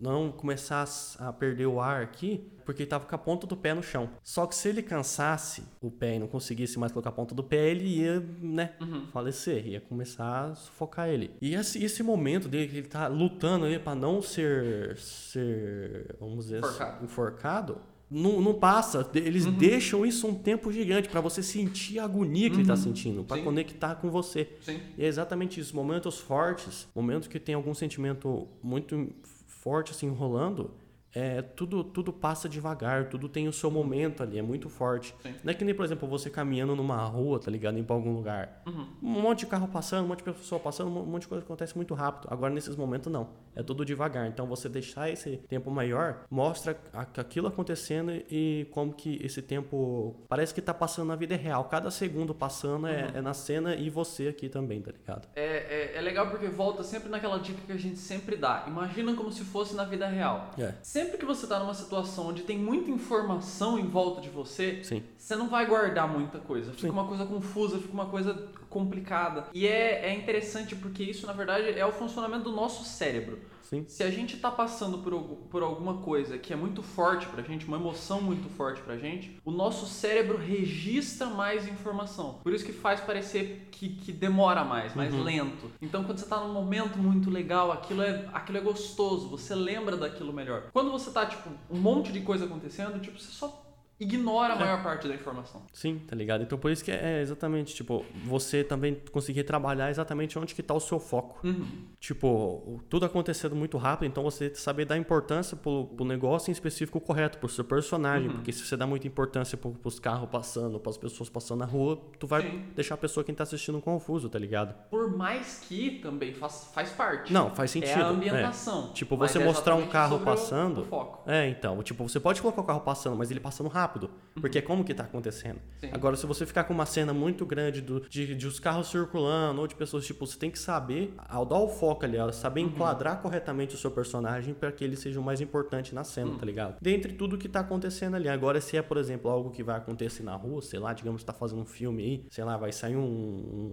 não 0.00 0.32
começar 0.32 0.86
a 1.18 1.32
perder 1.32 1.66
o 1.66 1.80
ar 1.80 2.02
aqui, 2.02 2.48
porque 2.64 2.82
ele 2.82 2.90
tava 2.90 3.06
com 3.06 3.14
a 3.14 3.18
ponta 3.18 3.46
do 3.46 3.56
pé 3.56 3.74
no 3.74 3.82
chão. 3.82 4.10
Só 4.22 4.46
que 4.46 4.54
se 4.54 4.68
ele 4.68 4.82
cansasse 4.82 5.64
o 5.80 5.90
pé 5.90 6.16
e 6.16 6.18
não 6.18 6.26
conseguisse 6.28 6.78
mais 6.78 6.92
colocar 6.92 7.10
a 7.10 7.12
ponta 7.12 7.34
do 7.34 7.42
pé, 7.42 7.70
ele 7.70 7.84
ia, 7.86 8.20
né, 8.40 8.74
falecer, 9.12 9.66
ia 9.66 9.80
começar 9.80 10.50
a 10.50 10.54
sufocar 10.54 11.08
ele. 11.08 11.30
E 11.40 11.54
esse, 11.54 11.82
esse 11.84 12.02
momento 12.02 12.48
dele, 12.48 12.68
que 12.68 12.76
ele 12.78 12.88
tá 12.88 13.06
lutando 13.08 13.64
aí 13.66 13.78
pra 13.78 13.94
não 13.94 14.22
ser, 14.22 14.96
ser, 14.96 16.16
vamos 16.20 16.44
dizer, 16.44 16.58
Enforcado. 16.58 17.04
enforcado, 17.04 17.78
não, 18.12 18.40
não 18.40 18.54
passa. 18.54 19.08
Eles 19.14 19.46
Uhum. 19.46 19.52
deixam 19.52 20.04
isso 20.04 20.26
um 20.26 20.34
tempo 20.34 20.70
gigante 20.70 21.08
pra 21.08 21.20
você 21.20 21.42
sentir 21.42 21.98
a 21.98 22.04
agonia 22.04 22.50
que 22.50 22.56
ele 22.56 22.66
tá 22.66 22.76
sentindo, 22.76 23.24
Sim. 23.32 23.42
conectar 23.42 23.94
com 23.94 24.10
você. 24.10 24.48
Sim. 24.60 24.78
E 24.98 25.04
é 25.04 25.06
exatamente 25.08 25.58
isso. 25.58 25.74
Momentos 25.74 26.18
fortes, 26.18 26.86
momentos 26.94 27.26
que 27.28 27.40
tem 27.40 27.54
algum 27.54 27.72
sentimento 27.74 28.46
muito 28.62 29.08
forte 29.46 29.92
assim 29.92 30.08
rolando, 30.10 30.70
é, 31.14 31.42
tudo, 31.42 31.84
tudo 31.84 32.12
passa 32.12 32.48
devagar, 32.48 33.08
tudo 33.08 33.28
tem 33.28 33.46
o 33.48 33.52
seu 33.52 33.70
momento 33.70 34.22
ali, 34.22 34.38
é 34.38 34.42
muito 34.42 34.68
forte. 34.68 35.14
Sim. 35.22 35.34
Não 35.44 35.50
é 35.50 35.54
que 35.54 35.64
nem, 35.64 35.74
por 35.74 35.84
exemplo, 35.84 36.08
você 36.08 36.30
caminhando 36.30 36.74
numa 36.74 36.96
rua, 37.04 37.38
tá 37.38 37.50
ligado? 37.50 37.78
Indo 37.78 37.86
pra 37.86 37.96
algum 37.96 38.12
lugar. 38.12 38.62
Uhum. 38.66 38.86
Um 39.02 39.20
monte 39.20 39.40
de 39.40 39.46
carro 39.46 39.68
passando, 39.68 40.04
um 40.04 40.08
monte 40.08 40.24
de 40.24 40.32
pessoa 40.32 40.58
passando, 40.58 40.88
um 40.88 41.04
monte 41.04 41.22
de 41.22 41.28
coisa 41.28 41.44
acontece 41.44 41.76
muito 41.76 41.94
rápido. 41.94 42.28
Agora, 42.30 42.52
nesses 42.52 42.76
momentos, 42.76 43.12
não. 43.12 43.28
É 43.54 43.62
tudo 43.62 43.84
devagar. 43.84 44.26
Então, 44.26 44.46
você 44.46 44.68
deixar 44.68 45.10
esse 45.10 45.36
tempo 45.36 45.70
maior 45.70 46.24
mostra 46.30 46.78
aquilo 46.92 47.48
acontecendo 47.48 48.12
e 48.30 48.66
como 48.70 48.94
que 48.94 49.20
esse 49.22 49.42
tempo 49.42 50.24
parece 50.28 50.54
que 50.54 50.62
tá 50.62 50.72
passando 50.72 51.08
na 51.08 51.16
vida 51.16 51.36
real. 51.36 51.64
Cada 51.64 51.90
segundo 51.90 52.34
passando 52.34 52.86
é, 52.86 53.10
é 53.14 53.20
na 53.20 53.34
cena 53.34 53.74
e 53.74 53.90
você 53.90 54.28
aqui 54.28 54.48
também, 54.48 54.80
tá 54.80 54.90
ligado? 54.90 55.28
É, 55.36 55.92
é, 55.92 55.96
é 55.96 56.00
legal 56.00 56.30
porque 56.30 56.48
volta 56.48 56.82
sempre 56.82 57.10
naquela 57.10 57.38
dica 57.38 57.60
que 57.66 57.72
a 57.72 57.76
gente 57.76 57.98
sempre 57.98 58.36
dá. 58.36 58.64
Imagina 58.66 59.14
como 59.14 59.30
se 59.30 59.44
fosse 59.44 59.74
na 59.74 59.84
vida 59.84 60.06
real. 60.06 60.50
É. 60.58 60.72
Sempre 60.82 61.01
que 61.04 61.24
você 61.24 61.46
tá 61.46 61.58
numa 61.58 61.74
situação 61.74 62.28
onde 62.28 62.42
tem 62.42 62.58
muita 62.58 62.90
informação 62.90 63.78
em 63.78 63.86
volta 63.86 64.20
de 64.20 64.28
você, 64.28 64.82
Sim. 64.82 65.02
você 65.16 65.36
não 65.36 65.48
vai 65.48 65.66
guardar 65.66 66.08
muita 66.08 66.38
coisa. 66.38 66.72
Fica 66.72 66.82
Sim. 66.82 66.90
uma 66.90 67.06
coisa 67.06 67.24
confusa, 67.24 67.78
fica 67.78 67.92
uma 67.92 68.06
coisa 68.06 68.48
complicada. 68.68 69.46
E 69.52 69.66
é, 69.66 70.06
é 70.06 70.14
interessante 70.14 70.74
porque 70.74 71.02
isso, 71.02 71.26
na 71.26 71.32
verdade, 71.32 71.78
é 71.78 71.84
o 71.84 71.92
funcionamento 71.92 72.44
do 72.44 72.52
nosso 72.52 72.84
cérebro. 72.84 73.38
Sim. 73.72 73.86
Se 73.88 74.02
a 74.02 74.10
gente 74.10 74.36
tá 74.36 74.50
passando 74.50 74.98
por, 74.98 75.18
por 75.50 75.62
alguma 75.62 75.94
coisa 76.02 76.36
que 76.36 76.52
é 76.52 76.56
muito 76.56 76.82
forte 76.82 77.26
pra 77.26 77.42
gente, 77.42 77.66
uma 77.66 77.78
emoção 77.78 78.20
muito 78.20 78.46
forte 78.50 78.82
pra 78.82 78.98
gente, 78.98 79.38
o 79.46 79.50
nosso 79.50 79.86
cérebro 79.86 80.36
registra 80.36 81.26
mais 81.28 81.66
informação. 81.66 82.40
Por 82.42 82.52
isso 82.52 82.66
que 82.66 82.72
faz 82.72 83.00
parecer 83.00 83.68
que, 83.72 83.88
que 83.88 84.12
demora 84.12 84.62
mais, 84.62 84.94
mais 84.94 85.14
Uhum. 85.14 85.22
lento. 85.22 85.70
Então 85.80 86.04
quando 86.04 86.18
você 86.18 86.26
tá 86.26 86.38
num 86.38 86.52
momento 86.52 86.98
muito 86.98 87.30
legal, 87.30 87.72
aquilo 87.72 88.02
é, 88.02 88.28
aquilo 88.34 88.58
é 88.58 88.60
gostoso, 88.60 89.28
você 89.30 89.54
lembra 89.54 89.96
daquilo 89.96 90.34
melhor. 90.34 90.64
Quando 90.70 90.90
você 90.90 91.10
tá, 91.10 91.24
tipo, 91.24 91.48
um 91.70 91.78
monte 91.78 92.12
de 92.12 92.20
coisa 92.20 92.44
acontecendo, 92.44 93.00
tipo, 93.00 93.18
você 93.18 93.30
só 93.32 93.71
ignora 94.02 94.54
a 94.54 94.56
É. 94.56 94.60
maior 94.60 94.82
parte 94.82 95.08
da 95.08 95.14
informação. 95.14 95.62
Sim, 95.72 96.00
tá 96.06 96.14
ligado? 96.16 96.42
Então 96.42 96.58
por 96.58 96.70
isso 96.70 96.84
que 96.84 96.90
é 96.90 97.20
exatamente, 97.20 97.74
tipo, 97.74 98.04
você 98.24 98.62
também 98.64 99.00
conseguir 99.10 99.44
trabalhar 99.44 99.90
exatamente 99.90 100.38
onde 100.38 100.54
que 100.54 100.62
tá 100.62 100.74
o 100.74 100.80
seu 100.80 100.98
foco. 100.98 101.38
Uhum. 101.46 101.66
Tipo, 102.00 102.82
tudo 102.88 103.06
acontecendo 103.06 103.54
muito 103.54 103.78
rápido, 103.78 104.08
então 104.08 104.22
você 104.24 104.54
saber 104.54 104.84
dar 104.84 104.96
importância 104.98 105.56
pro, 105.56 105.86
pro 105.86 106.04
negócio 106.04 106.50
em 106.50 106.52
específico 106.52 107.00
correto, 107.00 107.38
pro 107.38 107.48
seu 107.48 107.64
personagem. 107.64 108.28
Uhum. 108.28 108.34
Porque 108.36 108.52
se 108.52 108.64
você 108.64 108.76
dá 108.76 108.86
muita 108.86 109.06
importância 109.06 109.56
pro, 109.56 109.70
pros 109.70 109.98
carros 110.00 110.28
passando, 110.28 110.78
pras 110.80 110.96
pessoas 110.96 111.28
passando 111.28 111.60
na 111.60 111.64
rua, 111.66 112.00
tu 112.18 112.26
vai 112.26 112.42
Sim. 112.42 112.64
deixar 112.74 112.94
a 112.94 112.98
pessoa 112.98 113.22
quem 113.24 113.34
tá 113.34 113.44
assistindo 113.44 113.80
confuso, 113.80 114.28
tá 114.28 114.38
ligado? 114.38 114.74
Por 114.90 115.16
mais 115.16 115.60
que 115.68 116.00
também 116.02 116.34
faz, 116.34 116.70
faz 116.74 116.90
parte. 116.90 117.32
Não, 117.32 117.54
faz 117.54 117.70
sentido. 117.70 118.00
É 118.00 118.02
a 118.02 118.08
ambientação. 118.08 118.92
Tipo, 118.92 119.16
mas 119.16 119.30
você 119.30 119.38
é 119.38 119.44
mostrar 119.44 119.74
um 119.76 119.86
carro 119.86 120.16
o- 120.16 120.20
passando. 120.20 120.80
O 120.82 120.84
foco. 120.84 121.30
É, 121.30 121.48
então, 121.48 121.82
tipo, 121.82 122.06
você 122.08 122.18
pode 122.18 122.40
colocar 122.42 122.62
o 122.62 122.64
carro 122.64 122.80
passando, 122.80 123.16
mas 123.16 123.30
ele 123.30 123.40
passando 123.40 123.68
rápido. 123.68 123.91
Porque 124.34 124.58
é 124.58 124.62
como 124.62 124.82
que 124.82 124.94
tá 124.94 125.04
acontecendo. 125.04 125.58
Sim. 125.78 125.90
Agora, 125.92 126.16
se 126.16 126.26
você 126.26 126.46
ficar 126.46 126.64
com 126.64 126.72
uma 126.72 126.86
cena 126.86 127.12
muito 127.12 127.44
grande 127.44 127.80
do, 127.80 128.00
de, 128.00 128.34
de 128.34 128.46
os 128.46 128.58
carros 128.58 128.88
circulando, 128.88 129.60
ou 129.60 129.66
de 129.66 129.74
pessoas, 129.74 130.06
tipo, 130.06 130.26
você 130.26 130.38
tem 130.38 130.50
que 130.50 130.58
saber, 130.58 131.14
ao 131.28 131.44
dar 131.44 131.58
o 131.58 131.68
foco 131.68 132.04
ali, 132.04 132.18
ó, 132.18 132.32
saber 132.32 132.62
enquadrar 132.62 133.20
corretamente 133.20 133.74
o 133.74 133.78
seu 133.78 133.90
personagem 133.90 134.54
para 134.54 134.72
que 134.72 134.82
ele 134.82 134.96
seja 134.96 135.20
o 135.20 135.22
mais 135.22 135.40
importante 135.40 135.94
na 135.94 136.02
cena, 136.02 136.34
tá 136.38 136.46
ligado? 136.46 136.76
Dentre 136.80 137.12
tudo 137.12 137.36
que 137.36 137.48
tá 137.48 137.60
acontecendo 137.60 138.16
ali. 138.16 138.28
Agora, 138.28 138.60
se 138.60 138.76
é, 138.76 138.82
por 138.82 138.96
exemplo, 138.96 139.30
algo 139.30 139.50
que 139.50 139.62
vai 139.62 139.76
acontecer 139.76 140.22
na 140.22 140.34
rua, 140.34 140.62
sei 140.62 140.78
lá, 140.78 140.92
digamos 140.92 141.22
que 141.22 141.26
tá 141.26 141.32
fazendo 141.32 141.60
um 141.60 141.66
filme 141.66 142.02
aí, 142.02 142.26
sei 142.30 142.44
lá, 142.44 142.56
vai 142.56 142.72
sair 142.72 142.96
um, 142.96 143.02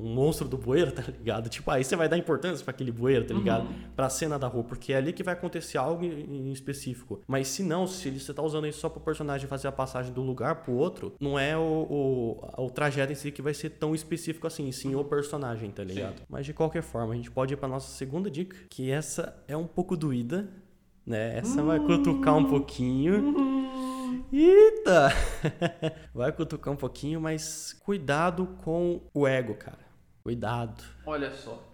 um 0.02 0.14
monstro 0.14 0.48
do 0.48 0.58
bueiro, 0.58 0.92
tá 0.94 1.04
ligado? 1.04 1.50
Tipo, 1.50 1.72
aí 1.72 1.84
você 1.84 1.96
vai 1.96 2.10
dar 2.10 2.18
importância 2.18 2.64
para 2.64 2.72
aquele 2.72 2.92
bueiro, 2.92 3.26
tá 3.26 3.34
ligado? 3.34 3.68
Pra 3.96 4.10
cena 4.10 4.38
da 4.38 4.48
rua, 4.48 4.64
porque 4.64 4.92
é 4.92 4.98
ali 4.98 5.14
que 5.14 5.24
vai 5.24 5.34
acontecer 5.34 5.78
algo 5.78 6.04
em 6.04 6.50
em 6.50 6.52
específico. 6.52 7.22
Mas 7.28 7.48
se 7.48 7.64
não, 7.64 7.86
se 7.86 8.10
você 8.10 8.34
tá 8.34 8.42
usando 8.42 8.68
isso 8.68 8.80
só 8.80 8.90
pro 8.90 9.00
personagem 9.00 9.48
fazer 9.48 9.68
a 9.68 9.72
passagem 9.72 10.09
do 10.10 10.22
lugar 10.22 10.56
pro 10.64 10.74
outro, 10.74 11.14
não 11.20 11.38
é 11.38 11.58
o, 11.58 11.62
o, 11.62 12.66
o 12.66 12.70
trajeto 12.70 13.12
em 13.12 13.16
si 13.16 13.32
que 13.32 13.42
vai 13.42 13.54
ser 13.54 13.72
tão 13.72 13.94
específico 13.94 14.48
assim, 14.48 14.72
sim 14.72 14.96
o 14.96 15.04
personagem, 15.04 15.72
tá 15.72 15.84
ligado? 15.84 16.22
Mas 16.28 16.46
de 16.46 16.54
qualquer 16.54 16.82
forma, 16.82 17.14
a 17.14 17.16
gente 17.16 17.32
pode 17.32 17.54
ir 17.54 17.58
pra 17.58 17.68
nossa 17.68 17.92
segunda 17.92 18.30
dica, 18.30 18.58
que 18.70 18.92
essa 18.92 19.42
é 19.48 19.56
um 19.56 19.68
pouco 19.68 19.96
doída, 19.96 20.50
né? 21.06 21.38
Essa 21.38 21.64
vai 21.64 21.80
cutucar 21.80 22.38
um 22.38 22.46
pouquinho. 22.46 23.70
Eita! 24.32 25.10
Vai 26.14 26.32
cutucar 26.32 26.74
um 26.74 26.78
pouquinho, 26.78 27.20
mas 27.20 27.74
cuidado 27.84 28.46
com 28.64 29.02
o 29.14 29.28
ego, 29.28 29.56
cara. 29.56 29.80
Cuidado. 30.24 30.84
Olha 31.06 31.32
só. 31.34 31.70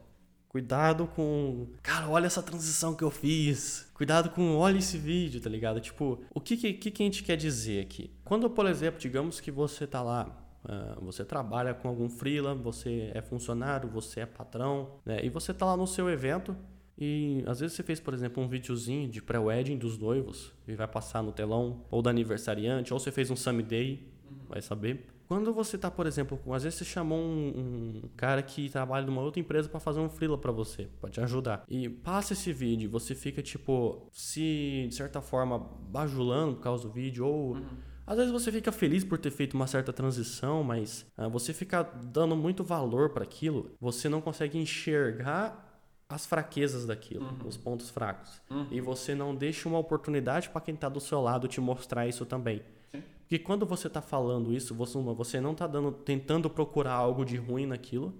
Cuidado 0.47 1.05
com. 1.07 1.67
Cara, 1.83 2.07
olha 2.07 2.27
essa 2.27 2.41
transição 2.41 2.95
que 2.95 3.03
eu 3.03 3.11
fiz. 3.11 3.91
Cuidado 3.93 4.29
com. 4.29 4.55
Olha 4.55 4.77
esse 4.77 4.97
vídeo, 4.97 5.41
tá 5.41 5.49
ligado? 5.49 5.81
Tipo, 5.81 6.23
o 6.33 6.39
que, 6.39 6.55
que, 6.55 6.73
que 6.73 6.91
que 6.91 7.03
a 7.03 7.05
gente 7.05 7.23
quer 7.23 7.35
dizer 7.35 7.81
aqui? 7.81 8.09
Quando, 8.25 8.49
por 8.49 8.65
exemplo, 8.65 8.99
digamos 8.99 9.39
que 9.39 9.51
você 9.51 9.85
tá 9.87 10.01
lá. 10.01 10.35
ah, 10.67 10.97
você 10.99 11.23
trabalha 11.23 11.73
com 11.73 11.87
algum 11.87 12.09
freela, 12.09 12.55
você 12.55 13.11
é 13.13 13.21
funcionário, 13.21 13.87
você 13.87 14.21
é 14.21 14.25
patrão, 14.25 14.99
né? 15.05 15.23
E 15.23 15.29
você 15.29 15.53
tá 15.53 15.65
lá 15.67 15.77
no 15.77 15.85
seu 15.85 16.09
evento 16.09 16.57
e 16.97 17.43
às 17.45 17.59
vezes 17.59 17.75
você 17.75 17.83
fez, 17.83 17.99
por 17.99 18.13
exemplo, 18.13 18.41
um 18.41 18.47
videozinho 18.47 19.07
de 19.09 19.21
pré-wedding 19.21 19.77
dos 19.77 19.97
noivos 19.97 20.53
e 20.67 20.73
vai 20.73 20.87
passar 20.87 21.21
no 21.21 21.31
telão, 21.31 21.85
ou 21.91 22.01
da 22.01 22.09
aniversariante, 22.09 22.93
ou 22.93 22.99
você 22.99 23.11
fez 23.11 23.29
um 23.29 23.35
Summit 23.35 23.67
Day, 23.67 24.11
vai 24.47 24.61
saber. 24.61 25.05
Quando 25.27 25.51
você 25.53 25.77
tá, 25.77 25.89
por 25.89 26.05
exemplo, 26.05 26.39
às 26.53 26.63
vezes 26.63 26.79
você 26.79 26.85
chamou 26.85 27.19
um, 27.19 28.01
um 28.03 28.09
cara 28.15 28.41
que 28.43 28.69
trabalha 28.69 29.05
numa 29.05 29.21
outra 29.21 29.39
empresa 29.39 29.67
para 29.67 29.79
fazer 29.79 29.99
um 29.99 30.07
freela 30.07 30.37
para 30.37 30.51
você, 30.51 30.87
para 31.01 31.09
te 31.09 31.19
ajudar. 31.19 31.63
E 31.67 31.89
passa 31.89 32.33
esse 32.33 32.53
vídeo, 32.53 32.89
você 32.89 33.15
fica 33.15 33.41
tipo 33.41 34.07
se 34.11 34.85
de 34.87 34.95
certa 34.95 35.21
forma 35.21 35.59
bajulando 35.59 36.55
por 36.55 36.61
causa 36.61 36.83
do 36.83 36.93
vídeo 36.93 37.25
ou 37.25 37.57
Às 38.07 38.17
vezes 38.17 38.31
você 38.31 38.51
fica 38.51 38.71
feliz 38.71 39.03
por 39.03 39.17
ter 39.17 39.31
feito 39.31 39.55
uma 39.55 39.65
certa 39.67 39.91
transição, 39.91 40.63
mas 40.63 41.05
ah, 41.17 41.27
você 41.27 41.53
fica 41.53 41.81
dando 41.83 42.35
muito 42.35 42.63
valor 42.63 43.09
para 43.09 43.23
aquilo, 43.23 43.71
você 43.79 44.07
não 44.07 44.21
consegue 44.21 44.57
enxergar 44.57 45.63
as 46.07 46.25
fraquezas 46.25 46.85
daquilo, 46.85 47.25
os 47.45 47.57
pontos 47.57 47.89
fracos. 47.89 48.39
E 48.71 48.79
você 48.79 49.15
não 49.15 49.35
deixa 49.35 49.67
uma 49.67 49.79
oportunidade 49.79 50.49
para 50.49 50.61
quem 50.61 50.75
tá 50.75 50.87
do 50.87 50.99
seu 50.99 51.19
lado 51.19 51.47
te 51.47 51.59
mostrar 51.59 52.07
isso 52.07 52.25
também. 52.27 52.61
Porque 53.25 53.39
quando 53.39 53.65
você 53.65 53.89
tá 53.89 54.01
falando 54.01 54.53
isso, 54.53 54.75
você, 54.75 54.99
você 54.99 55.41
não 55.41 55.55
tá 55.55 55.65
dando, 55.65 55.91
tentando 55.91 56.47
procurar 56.47 56.93
algo 56.93 57.25
de 57.25 57.37
ruim 57.37 57.65
naquilo, 57.65 58.13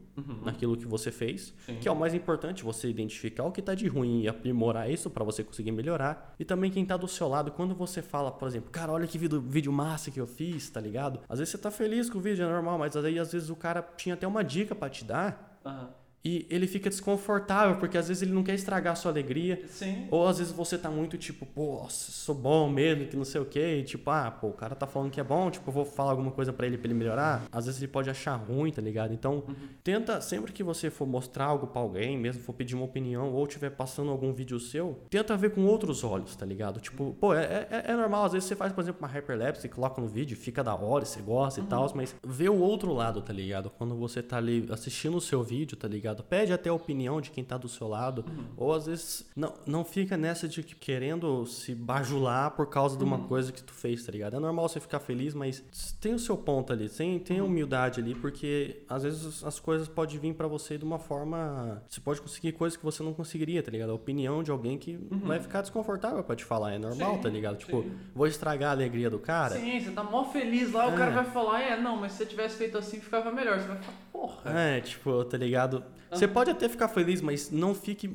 naquilo 0.43 0.75
que 0.75 0.88
você 0.88 1.12
fez, 1.12 1.53
Sim. 1.63 1.75
que 1.75 1.88
é 1.88 1.91
o 1.91 1.95
mais 1.95 2.15
importante, 2.15 2.63
você 2.63 2.89
identificar 2.89 3.43
o 3.43 3.51
que 3.51 3.62
tá 3.62 3.75
de 3.75 3.88
ruim 3.88 4.21
e 4.21 4.27
aprimorar 4.27 4.89
isso 4.89 5.07
para 5.09 5.24
você 5.24 5.43
conseguir 5.43 5.71
melhorar. 5.71 6.33
E 6.39 6.43
também 6.43 6.71
quem 6.71 6.83
tá 6.83 6.97
do 6.97 7.07
seu 7.07 7.27
lado, 7.27 7.51
quando 7.51 7.75
você 7.75 8.01
fala, 8.01 8.31
por 8.31 8.47
exemplo, 8.47 8.71
cara, 8.71 8.91
olha 8.91 9.05
que 9.05 9.19
vídeo, 9.19 9.39
vídeo 9.39 9.71
massa 9.71 10.09
que 10.09 10.19
eu 10.19 10.25
fiz, 10.25 10.71
tá 10.71 10.81
ligado? 10.81 11.19
Às 11.29 11.38
vezes 11.38 11.51
você 11.51 11.59
tá 11.59 11.69
feliz 11.69 12.09
com 12.09 12.17
o 12.17 12.21
vídeo, 12.21 12.43
é 12.43 12.50
normal, 12.50 12.79
mas 12.79 12.95
aí 12.95 13.19
às 13.19 13.31
vezes 13.31 13.51
o 13.51 13.55
cara 13.55 13.83
tinha 13.95 14.15
até 14.15 14.25
uma 14.25 14.43
dica 14.43 14.74
para 14.74 14.89
te 14.89 15.05
dar 15.05 15.59
Aham. 15.63 16.04
E 16.25 16.48
ele 16.50 16.65
fica 16.65 16.89
desconfortável, 16.89 17.77
porque 17.77 17.96
às 17.96 18.08
vezes 18.08 18.24
ele 18.24 18.34
não 18.34 18.44
quer 18.44 18.55
estragar 18.55 18.94
a 18.94 18.96
sua 18.96 19.12
alegria. 19.12 19.62
Sim. 19.70 20.08
Ou 20.10 20.27
às 20.27 20.39
vezes 20.39 20.51
você 20.51 20.75
tá 20.75 20.89
muito 20.89 21.20
tipo, 21.20 21.46
pô, 21.46 21.86
sou 21.88 22.34
bom 22.34 22.67
mesmo, 22.67 23.05
que 23.05 23.15
não 23.15 23.24
sei 23.24 23.39
o 23.39 23.46
quê. 23.46 23.77
E 23.79 23.84
tipo, 23.84 24.10
ah, 24.10 24.32
pô, 24.32 24.48
o 24.48 24.53
cara 24.53 24.74
tá 24.74 24.88
falando 24.88 25.12
que 25.12 25.20
é 25.20 25.24
bom, 25.24 25.51
tipo, 25.51 25.70
eu 25.70 25.74
vou 25.74 25.86
falar 25.86 26.12
alguma 26.12 26.32
coisa 26.32 26.51
pra 26.51 26.65
ele 26.65 26.79
pra 26.79 26.88
ele 26.88 26.96
melhorar. 26.96 27.44
Às 27.51 27.67
vezes 27.67 27.79
ele 27.79 27.91
pode 27.91 28.10
achar 28.10 28.36
ruim, 28.36 28.72
tá 28.72 28.82
ligado? 28.82 29.13
Então, 29.13 29.44
tenta, 29.84 30.20
sempre 30.20 30.51
que 30.51 30.63
você 30.63 30.89
for 30.89 31.08
mostrar 31.08 31.46
algo 31.46 31.67
pra 31.67 31.79
alguém, 31.79 32.17
mesmo 32.17 32.41
for 32.41 32.53
pedir 32.53 32.74
uma 32.74 32.86
opinião, 32.86 33.32
ou 33.32 33.46
estiver 33.46 33.70
passando 33.70 34.10
algum 34.10 34.34
vídeo 34.34 34.60
seu, 34.60 35.00
tenta 35.12 35.38
ver 35.38 35.51
com 35.51 35.63
outros 35.65 36.03
olhos, 36.03 36.36
tá 36.36 36.46
ligado? 36.46 36.79
Tipo, 36.79 37.15
pô, 37.20 37.36
é, 37.36 37.67
é, 37.70 37.84
é 37.91 37.96
normal, 37.96 38.25
às 38.25 38.34
vezes 38.34 38.48
você 38.48 38.55
faz, 38.55 38.74
por 38.74 38.82
exemplo, 38.82 39.00
uma 39.00 39.08
hyperlapse 39.08 39.67
e 39.67 39.70
coloca 39.70 40.01
no 40.01 40.08
vídeo, 40.08 40.36
fica 40.36 40.63
da 40.63 40.74
hora, 40.74 41.05
você 41.05 41.22
gosta 41.22 41.60
e 41.60 41.63
tal, 41.63 41.91
mas 41.94 42.15
vê 42.25 42.50
o 42.50 42.60
outro 42.60 42.91
lado, 42.94 43.22
tá 43.22 43.32
ligado? 43.32 43.70
Quando 43.70 43.96
você 43.96 44.24
tá 44.24 44.38
ali 44.38 44.65
assistindo 44.72 45.17
o 45.17 45.22
seu 45.22 45.44
vídeo, 45.44 45.77
tá 45.77 45.88
ligado? 45.88 46.14
Pede 46.24 46.53
até 46.53 46.69
a 46.69 46.74
opinião 46.74 47.19
de 47.22 47.31
quem 47.31 47.43
tá 47.43 47.57
do 47.57 47.67
seu 47.67 47.88
lado, 47.88 48.25
ou 48.57 48.74
às 48.74 48.86
vezes 48.86 49.29
não, 49.36 49.53
não 49.65 49.84
fica 49.86 50.17
nessa 50.17 50.48
de 50.48 50.62
que 50.63 50.75
querendo 50.75 51.45
se 51.45 51.74
bajular 51.74 52.51
por 52.51 52.67
causa 52.67 52.98
de 52.98 53.03
uma 53.03 53.19
coisa 53.27 53.51
que 53.51 53.63
tu 53.63 53.74
fez, 53.74 54.05
tá 54.05 54.12
ligado? 54.12 54.36
É 54.36 54.39
normal 54.39 54.67
você 54.69 54.79
ficar 54.79 55.00
feliz, 55.00 55.34
mas 55.34 55.63
tem 56.00 56.13
o 56.13 56.19
seu 56.19 56.38
ponto 56.38 56.72
ali, 56.74 56.89
tem, 56.89 57.19
tem 57.19 57.39
a 57.39 57.43
humildade 57.43 58.00
ali, 58.01 58.15
porque 58.15 58.84
às 58.89 59.03
vezes 59.03 59.43
as 59.43 59.60
coisas 59.60 59.88
podem 59.88 60.17
vir 60.19 60.34
pra 60.34 60.48
você 60.48 60.77
de 60.77 60.84
uma 60.86 61.00
forma. 61.00 61.84
Você 61.88 62.00
pode 62.01 62.22
conseguir 62.22 62.51
coisas 62.53 62.77
que 62.77 62.84
você 62.84 63.01
não 63.03 63.13
conseguiria, 63.13 63.62
tá 63.63 63.72
ligado? 63.72 63.89
A 63.91 63.95
opinião 63.95 64.43
de 64.43 64.51
alguém 64.51 64.77
que 64.77 64.98
vai 65.24 65.39
ficar 65.39 65.62
desconfortável 65.62 66.24
pra 66.24 66.36
te 66.36 66.43
falar, 66.45 66.74
é 66.74 66.77
normal, 66.77 67.15
Sim, 67.15 67.22
tá 67.22 67.29
ligado? 67.29 67.57
Tipo, 67.57 67.81
sim. 67.84 67.91
vou 68.13 68.27
estragar 68.27 68.69
a 68.69 68.72
alegria 68.74 69.10
do 69.10 69.19
cara. 69.19 69.55
Sim, 69.55 69.79
você 69.79 69.91
tá 69.91 70.03
mó 70.03 70.25
feliz 70.25 70.72
lá, 70.72 70.88
o 70.88 70.93
É. 70.93 70.98
cara 70.98 71.12
vai 71.12 71.25
falar, 71.25 71.62
é, 71.62 71.79
não, 71.79 71.98
mas 71.98 72.12
se 72.13 72.19
você 72.19 72.25
tivesse 72.25 72.57
feito 72.57 72.77
assim 72.77 73.00
ficava 73.00 73.31
melhor. 73.31 73.60
Você 73.60 73.67
vai 73.67 73.77
falar, 73.77 73.98
porra. 74.15 74.60
É, 74.60 74.79
tipo, 74.81 75.24
tá 75.25 75.38
ligado? 75.38 75.84
Você 76.12 76.27
pode 76.27 76.50
até 76.50 76.69
ficar 76.69 76.88
feliz, 76.88 77.19
mas 77.19 77.51
não 77.51 77.75
fique, 77.75 78.07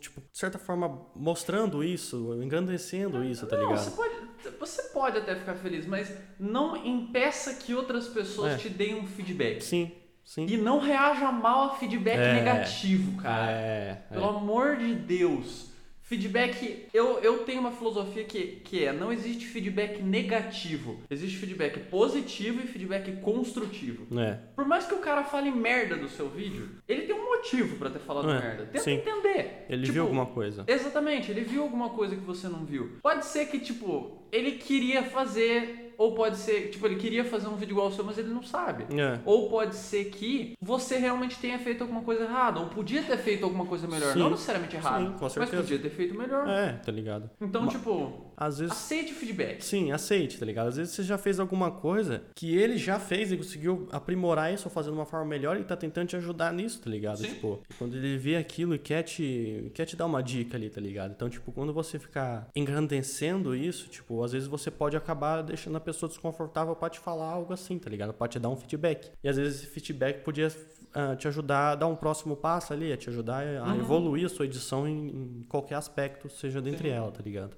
tipo, 0.00 0.20
de 0.20 0.38
certa 0.38 0.58
forma, 0.58 1.04
mostrando 1.16 1.82
isso, 1.82 2.34
engrandecendo 2.40 3.24
isso, 3.24 3.44
tá 3.46 3.56
não, 3.56 3.70
ligado? 3.70 3.78
você 3.84 3.90
pode, 3.90 4.14
você 4.58 4.82
pode 4.84 5.18
até 5.18 5.34
ficar 5.34 5.54
feliz, 5.56 5.84
mas 5.86 6.14
não 6.38 6.76
impeça 6.76 7.54
que 7.54 7.74
outras 7.74 8.06
pessoas 8.06 8.52
É. 8.52 8.56
te 8.56 8.68
deem 8.68 9.00
um 9.00 9.06
feedback. 9.06 9.62
Sim, 9.62 9.90
sim. 10.24 10.46
E 10.48 10.56
não 10.56 10.78
reaja 10.78 11.32
mal 11.32 11.70
a 11.70 11.74
feedback 11.76 12.18
É. 12.18 12.34
negativo, 12.34 13.20
cara. 13.20 13.50
É, 13.50 13.56
é. 13.56 14.14
Pelo 14.14 14.28
amor 14.28 14.76
de 14.76 14.94
Deus. 14.94 15.69
Feedback, 16.10 16.86
eu, 16.92 17.20
eu 17.20 17.38
tenho 17.44 17.60
uma 17.60 17.70
filosofia 17.70 18.24
que, 18.24 18.60
que 18.64 18.84
é, 18.84 18.92
não 18.92 19.12
existe 19.12 19.46
feedback 19.46 20.02
negativo. 20.02 20.98
Existe 21.08 21.36
feedback 21.36 21.78
positivo 21.88 22.58
e 22.60 22.66
feedback 22.66 23.12
construtivo. 23.22 24.08
É. 24.20 24.36
Por 24.56 24.64
mais 24.66 24.86
que 24.86 24.94
o 24.94 24.98
cara 24.98 25.22
fale 25.22 25.52
merda 25.52 25.94
do 25.94 26.08
seu 26.08 26.28
vídeo, 26.28 26.68
ele 26.88 27.02
tem 27.02 27.14
um 27.14 27.24
motivo 27.36 27.76
pra 27.76 27.90
ter 27.90 28.00
falado 28.00 28.28
É, 28.28 28.40
merda. 28.40 28.64
Tenta 28.66 28.80
sim. 28.80 28.94
entender. 28.94 29.66
Ele 29.68 29.82
Tipo, 29.82 29.92
viu 29.92 30.02
alguma 30.02 30.26
coisa. 30.26 30.64
Exatamente, 30.66 31.30
ele 31.30 31.42
viu 31.42 31.62
alguma 31.62 31.90
coisa 31.90 32.16
que 32.16 32.22
você 32.22 32.48
não 32.48 32.64
viu. 32.64 32.90
Pode 33.00 33.24
ser 33.26 33.46
que, 33.46 33.60
tipo, 33.60 34.18
ele 34.32 34.52
queria 34.58 35.04
fazer, 35.04 35.79
ou 36.00 36.14
pode 36.14 36.38
ser, 36.38 36.70
tipo, 36.70 36.86
ele 36.86 36.96
queria 36.96 37.22
fazer 37.26 37.46
um 37.46 37.56
vídeo 37.56 37.72
igual 37.74 37.88
ao 37.88 37.92
seu, 37.92 38.02
mas 38.02 38.16
ele 38.16 38.30
não 38.30 38.42
sabe. 38.42 38.84
É. 38.98 39.18
Ou 39.22 39.50
pode 39.50 39.74
ser 39.76 40.06
que 40.06 40.54
você 40.58 40.96
realmente 40.96 41.38
tenha 41.38 41.58
feito 41.58 41.82
alguma 41.82 42.00
coisa 42.00 42.24
errada, 42.24 42.58
ou 42.58 42.68
podia 42.68 43.02
ter 43.02 43.18
feito 43.18 43.44
alguma 43.44 43.66
coisa 43.66 43.86
melhor. 43.86 44.14
Sim. 44.14 44.18
Não 44.18 44.30
necessariamente 44.30 44.74
errado, 44.76 45.02
Sim, 45.08 45.12
com 45.18 45.24
mas 45.24 45.32
certeza. 45.34 45.62
podia 45.62 45.78
ter 45.78 45.90
feito 45.90 46.14
melhor. 46.16 46.48
É, 46.48 46.72
tá 46.72 46.90
ligado? 46.90 47.28
Então, 47.38 47.64
Ma- 47.64 47.68
tipo, 47.68 48.29
Às 48.40 48.58
vezes. 48.58 48.72
aceite 48.72 49.12
o 49.12 49.14
feedback. 49.14 49.62
Sim, 49.62 49.92
aceite, 49.92 50.38
tá 50.38 50.46
ligado? 50.46 50.68
Às 50.68 50.76
vezes 50.78 50.94
você 50.94 51.02
já 51.02 51.18
fez 51.18 51.38
alguma 51.38 51.70
coisa 51.70 52.22
que 52.34 52.56
ele 52.56 52.78
já 52.78 52.98
fez 52.98 53.30
e 53.30 53.36
conseguiu 53.36 53.86
aprimorar 53.92 54.52
isso 54.52 54.66
ou 54.66 54.70
fazer 54.72 54.90
de 54.90 54.96
uma 54.96 55.04
forma 55.04 55.26
melhor 55.26 55.58
e 55.58 55.64
tá 55.64 55.76
tentando 55.76 56.08
te 56.08 56.16
ajudar 56.16 56.50
nisso, 56.50 56.80
tá 56.80 56.88
ligado? 56.88 57.18
Sim. 57.18 57.28
Tipo, 57.28 57.62
quando 57.78 57.96
ele 57.96 58.16
vê 58.16 58.36
aquilo 58.36 58.74
e 58.74 58.78
quer 58.78 59.02
te, 59.02 59.70
quer 59.74 59.84
te 59.84 59.94
dar 59.94 60.06
uma 60.06 60.22
dica 60.22 60.56
ali, 60.56 60.70
tá 60.70 60.80
ligado? 60.80 61.12
Então, 61.12 61.28
tipo, 61.28 61.52
quando 61.52 61.70
você 61.72 61.98
ficar 61.98 62.48
engrandecendo 62.56 63.54
isso, 63.54 63.88
tipo, 63.88 64.24
às 64.24 64.32
vezes 64.32 64.48
você 64.48 64.70
pode 64.70 64.96
acabar 64.96 65.42
deixando 65.42 65.76
a 65.76 65.80
pessoa 65.80 66.08
desconfortável 66.08 66.74
pra 66.74 66.88
te 66.88 66.98
falar 66.98 67.26
algo 67.26 67.52
assim, 67.52 67.78
tá 67.78 67.90
ligado? 67.90 68.14
Pra 68.14 68.26
te 68.26 68.38
dar 68.38 68.48
um 68.48 68.56
feedback. 68.56 69.10
E 69.22 69.28
às 69.28 69.36
vezes 69.36 69.62
esse 69.62 69.66
feedback 69.66 70.24
podia 70.24 70.48
ah, 70.94 71.14
te 71.14 71.28
ajudar 71.28 71.72
a 71.72 71.74
dar 71.74 71.86
um 71.86 71.94
próximo 71.94 72.36
passo 72.36 72.72
ali, 72.72 72.92
a 72.92 72.96
te 72.96 73.08
ajudar 73.10 73.44
a 73.44 73.76
evoluir 73.76 74.26
a 74.26 74.28
sua 74.28 74.46
edição 74.46 74.88
em, 74.88 75.08
em 75.08 75.46
qualquer 75.48 75.76
aspecto, 75.76 76.28
seja 76.28 76.60
dentre 76.60 76.88
Sim. 76.88 76.94
ela, 76.94 77.10
tá 77.12 77.22
ligado? 77.22 77.56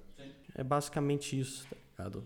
É 0.54 0.62
basicamente 0.62 1.38
isso, 1.38 1.66
tá 1.97 2.04
ligado? 2.04 2.25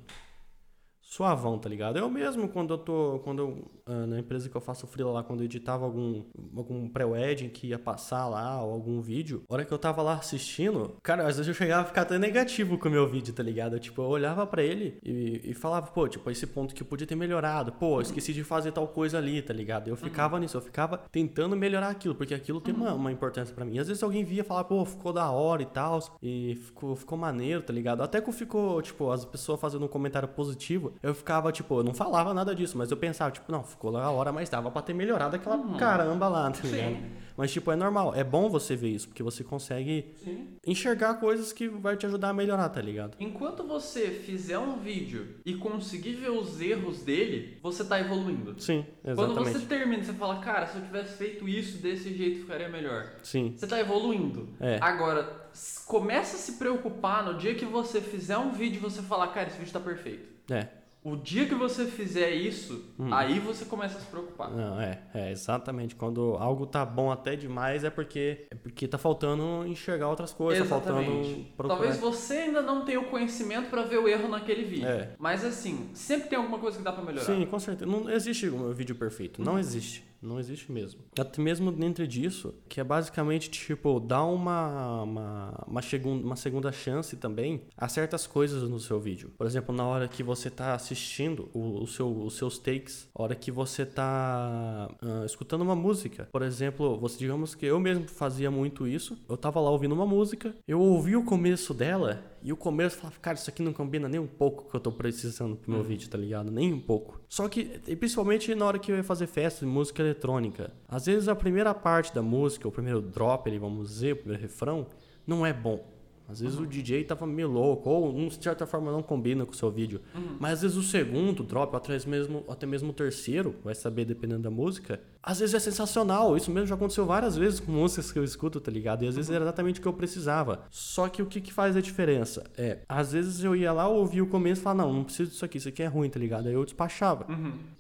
Suavão, 1.09 1.57
tá 1.57 1.69
ligado? 1.69 1.99
Eu 1.99 2.11
mesmo, 2.11 2.49
quando 2.49 2.75
eu 2.75 2.79
tô. 2.79 3.21
Quando 3.23 3.39
eu. 3.39 3.71
ah, 3.87 4.07
na 4.09 4.19
empresa 4.19 4.49
que 4.49 4.57
eu 4.57 4.61
faço 4.61 4.89
freela 4.89 5.13
lá, 5.13 5.23
quando 5.23 5.41
eu 5.41 5.45
editava 5.45 5.85
algum, 5.85 6.25
algum 6.57 6.89
pré-wedding 6.89 7.49
que 7.49 7.69
ia 7.69 7.79
passar 7.79 8.27
lá, 8.27 8.61
ou 8.61 8.73
algum 8.73 9.01
vídeo, 9.01 9.45
a 9.49 9.55
hora 9.55 9.65
que 9.65 9.73
eu 9.73 9.79
tava 9.79 10.03
lá 10.03 10.15
assistindo, 10.15 10.97
cara, 11.05 11.23
às 11.23 11.37
vezes 11.37 11.47
eu 11.47 11.55
chegava 11.55 11.83
a 11.83 11.85
ficar 11.85 12.03
até 12.03 12.19
negativo 12.19 12.77
com 12.77 12.89
o 12.89 12.91
meu 12.91 13.07
vídeo, 13.07 13.33
tá 13.33 13.41
ligado? 13.41 13.79
Tipo, 13.79 14.03
eu 14.03 14.09
olhava 14.09 14.45
pra 14.49 14.65
ele 14.65 14.99
e, 15.01 15.43
e 15.45 15.55
falava, 15.55 15.87
pô, 15.87 16.09
tipo, 16.09 16.29
esse 16.29 16.45
ponto 16.45 16.75
que 16.75 16.83
eu 16.83 16.87
podia 16.87 17.07
ter 17.07 17.15
melhorado, 17.15 17.71
pô, 17.73 17.99
eu 17.99 18.03
esqueci 18.03 18.33
de 18.33 18.43
fazer 18.43 18.73
tal 18.73 18.89
coisa 18.89 19.17
ali, 19.17 19.41
tá 19.41 19.55
ligado? 19.55 19.87
Eu 19.87 19.97
ficava 19.97 20.41
nisso, 20.41 20.57
eu 20.57 20.61
ficava 20.61 20.99
tentando 21.13 21.55
melhorar 21.55 21.91
aquilo, 21.91 22.17
porque 22.17 22.35
aquilo 22.35 22.61
tem 22.61 22.75
uma, 22.75 22.93
uma 22.93 23.13
importância 23.13 23.55
pra 23.55 23.65
mim. 23.65 23.79
Às 23.79 23.87
vezes 23.87 24.03
alguém 24.03 24.25
via 24.25 24.43
falar, 24.43 24.65
pô, 24.65 24.85
ficou 24.85 25.13
da 25.13 25.31
hora 25.31 25.63
e 25.63 25.67
tal, 25.67 26.01
e 26.21 26.57
ficou, 26.57 26.97
ficou 26.97 27.17
maneiro, 27.17 27.63
tá 27.63 27.73
ligado? 27.73 28.03
Até 28.03 28.21
que 28.21 28.33
ficou, 28.33 28.83
tipo, 28.83 29.09
as 29.13 29.25
pessoas 29.25 29.61
fazendo 29.61 29.85
um 29.85 29.89
comentário 29.89 30.27
positivo, 30.27 30.96
eu 31.03 31.15
ficava, 31.15 31.51
tipo, 31.53 31.79
eu 31.81 31.85
não 31.85 31.95
falava 31.95 32.33
nada 32.35 32.55
disso, 32.55 32.77
mas 32.79 32.91
eu 32.91 32.97
pensava, 32.97 33.31
tipo, 33.31 33.51
não, 33.51 33.63
ficou 33.63 33.93
da 33.93 34.11
hora, 34.11 34.33
mas 34.33 34.49
dava 34.49 34.71
pra 34.71 34.83
ter 34.83 34.95
melhorado 34.95 35.37
aquela 35.37 35.59
caramba 35.77 36.29
lá, 36.29 36.51
tá 36.51 36.61
ligado? 36.67 36.95
Sim. 36.97 37.11
Mas, 37.37 37.53
tipo, 37.53 37.71
é 37.71 37.77
normal, 37.77 38.15
é 38.15 38.25
bom 38.25 38.49
você 38.49 38.75
ver 38.75 38.89
isso, 38.89 39.09
porque 39.09 39.23
você 39.23 39.45
consegue 39.45 40.15
Sim. 40.25 40.57
enxergar 40.67 41.15
coisas 41.21 41.53
que 41.53 41.69
vai 41.69 41.95
te 41.95 42.07
ajudar 42.07 42.31
a 42.31 42.33
melhorar, 42.33 42.67
tá 42.71 42.81
ligado? 42.81 43.15
Enquanto 43.21 43.63
você 43.63 44.09
fizer 44.09 44.59
um 44.59 44.79
vídeo 44.79 45.35
e 45.45 45.55
conseguir 45.55 46.15
ver 46.15 46.31
os 46.31 46.59
erros 46.63 47.03
dele, 47.03 47.59
você 47.63 47.85
tá 47.85 48.01
evoluindo. 48.01 48.55
Sim, 48.59 48.87
Quando 49.03 49.33
exatamente. 49.33 49.59
você 49.59 49.67
termina, 49.67 50.03
você 50.03 50.15
fala, 50.15 50.37
cara, 50.39 50.67
se 50.67 50.79
eu 50.79 50.83
tivesse 50.83 51.17
feito 51.19 51.47
isso 51.47 51.77
desse 51.83 52.15
jeito 52.17 52.41
ficaria 52.41 52.71
melhor. 52.71 53.07
Sim, 53.23 53.53
Você 53.55 53.67
tá 53.67 53.79
evoluindo. 53.79 54.49
É. 54.59 54.79
Agora, 54.81 55.47
começa 55.85 56.37
a 56.37 56.39
se 56.39 56.53
preocupar 56.53 57.23
no 57.25 57.35
dia 57.39 57.55
que 57.55 57.67
você 57.67 58.01
fizer 58.01 58.39
um 58.39 58.51
vídeo 58.53 58.77
e 58.77 58.81
você 58.81 59.03
falar, 59.03 59.29
cara, 59.29 59.49
esse 59.49 59.59
vídeo 59.59 59.73
tá 59.75 59.81
perfeito. 59.81 60.27
é. 60.51 60.69
O 61.09 61.15
dia 61.15 61.47
que 61.47 61.55
você 61.55 61.87
fizer 61.87 62.33
isso, 62.33 62.85
Hum. 62.99 63.15
aí 63.15 63.39
você 63.39 63.65
começa 63.65 63.97
a 63.97 64.01
se 64.01 64.07
preocupar. 64.07 64.51
Não, 64.51 64.81
é, 64.81 65.03
é, 65.15 65.31
exatamente. 65.31 65.95
Quando 65.95 66.35
algo 66.41 66.67
tá 66.67 66.85
bom 66.85 67.13
até 67.13 67.37
demais, 67.37 67.85
é 67.85 67.91
porque 67.91 68.49
é 68.51 68.57
porque 68.57 68.89
tá 68.89 68.99
faltando 68.99 69.65
enxergar 69.69 70.09
outras 70.09 70.33
coisas, 70.33 70.65
tá 70.65 70.69
faltando 70.69 71.03
Exatamente. 71.03 71.53
procurar. 71.57 71.79
Talvez 71.79 72.01
você 72.01 72.35
ainda 72.39 72.61
não 72.61 72.85
tenha 72.85 72.99
o 73.01 73.05
conhecimento 73.05 73.71
pra 73.71 73.83
ver 73.83 73.99
o 73.99 74.09
erro 74.09 74.29
naquele 74.29 74.65
vídeo. 74.65 74.89
É. 74.89 75.11
Mas 75.17 75.45
assim, 75.45 75.91
sempre 75.95 76.29
tem 76.29 76.37
alguma 76.39 76.59
coisa 76.59 76.77
que 76.77 76.83
dá 76.83 76.91
pra 76.91 77.05
melhorar. 77.05 77.25
Sim, 77.25 77.47
com 77.47 77.59
certeza. 77.61 77.89
Não 77.89 78.11
existe 78.11 78.49
um 78.49 78.73
vídeo 78.73 78.97
perfeito. 78.97 79.41
Não 79.41 79.61
existe. 79.61 80.05
Não 80.23 80.39
existe 80.41 80.73
mesmo. 80.73 81.01
Até 81.19 81.41
mesmo 81.41 81.71
dentro 81.71 82.07
disso, 82.07 82.55
que 82.69 82.81
é 82.81 82.85
basicamente, 82.85 83.51
tipo, 83.51 84.01
dar 84.01 84.25
uma, 84.25 85.03
uma, 85.03 85.65
uma, 85.67 85.83
segun- 85.83 86.21
uma 86.21 86.37
segunda 86.37 86.73
chance 86.73 87.17
também 87.17 87.63
a 87.77 87.89
certas 87.89 88.27
coisas 88.27 88.69
no 88.69 88.81
seu 88.81 88.99
vídeo. 88.99 89.31
Por 89.37 89.47
exemplo, 89.47 89.75
na 89.75 89.85
hora 89.85 90.09
que 90.09 90.23
você 90.23 90.51
tá 90.51 90.75
assistindo 90.75 91.49
o, 91.53 91.83
o 91.83 91.87
seu, 91.87 92.09
os 92.25 92.35
seus 92.37 92.59
takes, 92.59 93.09
hora 93.15 93.35
que 93.35 93.51
você 93.51 93.85
tá 93.85 94.89
ah, 95.03 95.25
escutando 95.25 95.63
uma 95.63 95.77
música. 95.77 96.29
Por 96.33 96.43
exemplo, 96.43 96.99
você 96.99 97.19
digamos 97.19 97.55
que 97.55 97.67
eu 97.67 97.79
mesmo 97.79 98.09
fazia 98.09 98.51
muito 98.51 98.87
isso. 98.87 99.17
Eu 99.29 99.37
tava 99.37 99.61
lá 99.61 99.71
ouvindo 99.71 99.95
uma 99.95 100.07
música, 100.07 100.55
eu 100.67 100.81
ouvi 100.81 101.17
o 101.17 101.25
começo 101.25 101.73
dela 101.75 102.23
e 102.43 102.53
o 102.53 102.57
começo 102.57 102.97
eu 102.97 103.01
falava, 103.01 103.19
cara, 103.21 103.37
isso 103.37 103.51
aqui 103.51 103.63
não 103.63 103.73
combina 103.73 104.09
nem 104.09 104.21
um 104.21 104.27
pouco 104.27 104.63
com 104.63 104.69
o 104.69 104.71
que 104.71 104.77
eu 104.77 104.81
tô 104.81 104.93
precisando 104.93 105.57
pro 105.57 105.71
meu 105.71 105.83
vídeo, 105.83 106.09
tá 106.09 106.19
ligado? 106.19 106.51
Nem 106.51 106.73
um 106.73 106.81
pouco. 106.81 107.21
Só 107.29 107.49
que, 107.49 107.81
e 107.87 107.97
principalmente 107.97 108.55
na 108.55 108.65
hora 108.65 108.79
que 108.79 108.91
eu 108.93 108.97
ia 108.97 109.05
fazer 109.05 109.27
festa 109.27 109.65
de 109.65 109.71
música 109.71 110.03
eletrônica, 110.03 110.73
às 110.89 111.07
vezes 111.07 111.29
a 111.29 111.35
primeira 111.35 111.75
parte 111.75 112.15
da 112.15 112.23
música, 112.23 112.69
o 112.69 112.73
primeiro 112.73 113.01
drop 113.01 113.49
ali, 113.49 113.59
vamos 113.59 113.89
dizer, 113.89 114.13
o 114.13 114.17
primeiro 114.17 114.43
refrão, 114.43 114.87
não 115.27 115.45
é 115.45 115.53
bom. 115.53 115.97
Às 116.29 116.41
vezes 116.41 116.59
o 116.59 116.67
DJ 116.67 117.05
tava 117.05 117.27
meio 117.27 117.49
louco, 117.49 117.89
ou 117.89 118.09
um, 118.09 118.29
de 118.29 118.43
certa 118.43 118.67
forma 118.67 118.91
não 118.91 119.03
combina 119.03 119.47
com 119.47 119.53
o 119.53 119.55
seu 119.55 119.71
vídeo. 119.71 120.01
Mas 120.41 120.55
às 120.55 120.63
vezes 120.63 120.77
o 120.77 120.83
segundo 120.83 121.45
drop, 121.45 121.73
ou 121.73 121.77
até 121.77 121.93
mesmo, 122.09 122.45
até 122.49 122.67
mesmo 122.67 122.91
o 122.91 122.93
terceiro, 122.93 123.55
vai 123.63 123.75
saber 123.75 124.05
dependendo 124.05 124.43
da 124.43 124.51
música, 124.51 125.01
às 125.27 125.41
vezes 125.41 125.57
é 125.57 125.59
sensacional. 125.59 126.37
Isso 126.37 126.53
mesmo 126.53 126.69
já 126.69 126.77
aconteceu 126.77 127.05
várias 127.05 127.37
vezes 127.37 127.59
com 127.59 127.73
músicas 127.73 128.13
que 128.13 128.19
eu 128.19 128.23
escuto, 128.23 128.61
tá 128.61 128.71
ligado? 128.71 129.05
E 129.05 129.09
às 129.09 129.17
vezes 129.17 129.29
era 129.29 129.45
exatamente 129.45 129.81
o 129.81 129.83
que 129.83 129.89
eu 129.89 129.93
precisava. 129.93 130.63
Só 130.71 131.09
que 131.09 131.21
o 131.21 131.27
que, 131.27 131.41
que 131.41 131.53
faz 131.53 131.77
a 131.77 131.81
diferença? 131.81 132.45
É, 132.57 132.79
às 132.89 133.11
vezes 133.13 133.43
eu 133.43 133.57
ia 133.57 133.73
lá, 133.73 133.89
ouvia 133.89 134.23
o 134.23 134.29
começo 134.29 134.61
e 134.61 134.63
falava, 134.63 134.85
não, 134.85 134.99
não 134.99 135.05
preciso 135.05 135.31
disso 135.33 135.45
aqui, 135.45 135.59
isso 135.59 135.69
aqui 135.69 135.83
é 135.83 135.87
ruim, 135.87 136.09
tá 136.09 136.21
ligado? 136.21 136.47
Aí 136.47 136.55
eu 136.55 136.65
despachava. 136.65 137.27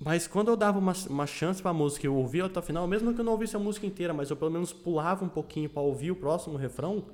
Mas 0.05 0.27
quando 0.27 0.49
eu 0.49 0.57
dava 0.57 0.79
uma, 0.79 0.93
uma 1.09 1.27
chance 1.27 1.63
pra 1.63 1.73
música 1.73 2.05
e 2.05 2.09
eu 2.09 2.17
ouvia 2.17 2.45
até 2.45 2.59
o 2.59 2.63
final, 2.63 2.87
mesmo 2.89 3.15
que 3.15 3.21
eu 3.21 3.25
não 3.25 3.33
ouvisse 3.33 3.55
a 3.55 3.61
música 3.61 3.87
inteira, 3.87 4.13
mas 4.13 4.29
eu 4.29 4.37
pelo 4.37 4.51
menos 4.51 4.73
pulava 4.73 5.25
um 5.25 5.29
pouquinho 5.29 5.71
pra 5.71 5.81
ouvir 5.81 6.11
o 6.11 6.17
próximo 6.17 6.57
refrão, 6.57 7.05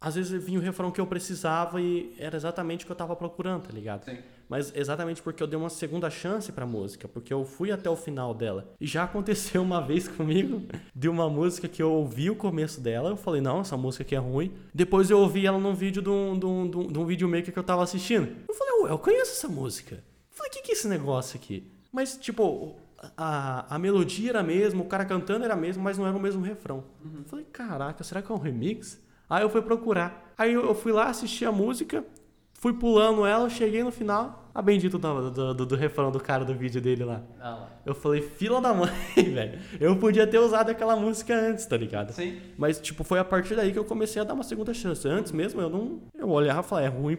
às 0.00 0.14
vezes 0.14 0.42
vinha 0.42 0.58
o 0.58 0.62
refrão 0.62 0.90
que 0.90 1.00
eu 1.00 1.06
precisava 1.06 1.80
e 1.82 2.14
era 2.18 2.34
exatamente 2.34 2.84
o 2.84 2.86
que 2.86 2.92
eu 2.92 2.96
tava 2.96 3.14
procurando, 3.14 3.64
tá 3.64 3.72
ligado? 3.72 4.04
Sim. 4.04 4.16
Mas 4.52 4.70
exatamente 4.76 5.22
porque 5.22 5.42
eu 5.42 5.46
dei 5.46 5.58
uma 5.58 5.70
segunda 5.70 6.10
chance 6.10 6.52
pra 6.52 6.66
música, 6.66 7.08
porque 7.08 7.32
eu 7.32 7.42
fui 7.42 7.72
até 7.72 7.88
o 7.88 7.96
final 7.96 8.34
dela. 8.34 8.70
E 8.78 8.86
já 8.86 9.04
aconteceu 9.04 9.62
uma 9.62 9.80
vez 9.80 10.06
comigo 10.06 10.60
de 10.94 11.08
uma 11.08 11.26
música 11.26 11.66
que 11.66 11.82
eu 11.82 11.90
ouvi 11.90 12.28
o 12.28 12.36
começo 12.36 12.78
dela, 12.78 13.08
eu 13.08 13.16
falei, 13.16 13.40
não, 13.40 13.62
essa 13.62 13.78
música 13.78 14.04
aqui 14.04 14.14
é 14.14 14.18
ruim. 14.18 14.52
Depois 14.74 15.08
eu 15.08 15.18
ouvi 15.20 15.46
ela 15.46 15.56
num 15.56 15.74
vídeo 15.74 16.02
de 16.02 16.10
um, 16.10 16.38
de 16.38 16.44
um, 16.44 16.68
de 16.68 16.76
um, 16.76 16.86
de 16.86 17.04
videomaker 17.06 17.50
que 17.50 17.58
eu 17.58 17.62
tava 17.62 17.82
assistindo. 17.82 18.28
Eu 18.46 18.54
falei, 18.54 18.82
ué, 18.82 18.90
eu 18.90 18.98
conheço 18.98 19.32
essa 19.32 19.48
música. 19.48 19.94
Eu 19.94 20.36
falei, 20.36 20.50
o 20.50 20.52
que, 20.52 20.60
que 20.60 20.72
é 20.72 20.74
esse 20.74 20.86
negócio 20.86 21.38
aqui? 21.38 21.72
Mas, 21.90 22.18
tipo, 22.18 22.76
a, 23.16 23.74
a 23.74 23.78
melodia 23.78 24.32
era 24.32 24.40
a 24.40 24.42
mesma, 24.42 24.82
o 24.82 24.86
cara 24.86 25.06
cantando 25.06 25.46
era 25.46 25.54
a 25.54 25.56
mesma, 25.56 25.82
mas 25.82 25.96
não 25.96 26.06
era 26.06 26.14
o 26.14 26.20
mesmo 26.20 26.44
refrão. 26.44 26.84
Eu 27.02 27.24
falei, 27.24 27.46
caraca, 27.46 28.04
será 28.04 28.20
que 28.20 28.30
é 28.30 28.34
um 28.34 28.38
remix? 28.38 29.00
Aí 29.30 29.42
eu 29.42 29.48
fui 29.48 29.62
procurar. 29.62 30.30
Aí 30.36 30.52
eu 30.52 30.66
eu 30.66 30.74
fui 30.74 30.92
lá 30.92 31.06
assistir 31.06 31.46
a 31.46 31.52
música, 31.52 32.04
fui 32.52 32.74
pulando 32.74 33.24
ela, 33.24 33.48
cheguei 33.48 33.82
no 33.82 33.90
final, 33.90 34.41
a 34.54 34.60
bendito 34.60 34.98
do, 34.98 35.30
do, 35.30 35.54
do, 35.54 35.66
do 35.66 35.76
refrão 35.76 36.10
do 36.10 36.20
cara 36.20 36.44
do 36.44 36.54
vídeo 36.54 36.80
dele 36.80 37.04
lá. 37.04 37.22
Ah. 37.40 37.66
Eu 37.86 37.94
falei, 37.94 38.20
fila 38.20 38.60
da 38.60 38.74
mãe, 38.74 38.90
velho. 39.16 39.58
Eu 39.80 39.96
podia 39.96 40.26
ter 40.26 40.38
usado 40.38 40.70
aquela 40.70 40.94
música 40.96 41.34
antes, 41.34 41.64
tá 41.66 41.76
ligado? 41.76 42.12
Sim. 42.12 42.38
Mas, 42.56 42.80
tipo, 42.80 43.02
foi 43.02 43.18
a 43.18 43.24
partir 43.24 43.54
daí 43.54 43.72
que 43.72 43.78
eu 43.78 43.84
comecei 43.84 44.20
a 44.20 44.24
dar 44.24 44.34
uma 44.34 44.44
segunda 44.44 44.74
chance. 44.74 45.06
Antes 45.08 45.32
mesmo, 45.32 45.60
eu 45.60 45.70
não. 45.70 46.00
Eu 46.14 46.28
olhava 46.28 46.60
e 46.60 46.64
falava, 46.64 46.86
é 46.86 46.90
ruim. 46.90 47.18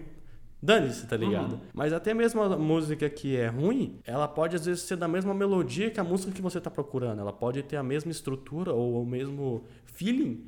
Dane-se, 0.61 1.05
tá 1.05 1.17
ligado? 1.17 1.59
Mas 1.73 1.91
até 1.91 2.13
mesmo 2.13 2.41
a 2.41 2.57
música 2.57 3.09
que 3.09 3.35
é 3.35 3.47
ruim, 3.47 3.99
ela 4.05 4.29
pode 4.29 4.55
às 4.55 4.65
vezes 4.65 4.83
ser 4.83 4.95
da 4.95 5.09
mesma 5.09 5.33
melodia 5.33 5.91
que 5.91 5.99
a 5.99 6.03
música 6.05 6.31
que 6.31 6.41
você 6.41 6.61
tá 6.61 6.71
procurando. 6.71 7.19
Ela 7.19 7.33
pode 7.33 7.61
ter 7.63 7.75
a 7.75 7.83
mesma 7.83 8.11
estrutura 8.11 8.71
ou 8.71 9.03
o 9.03 9.05
mesmo 9.05 9.65
feeling 9.83 10.41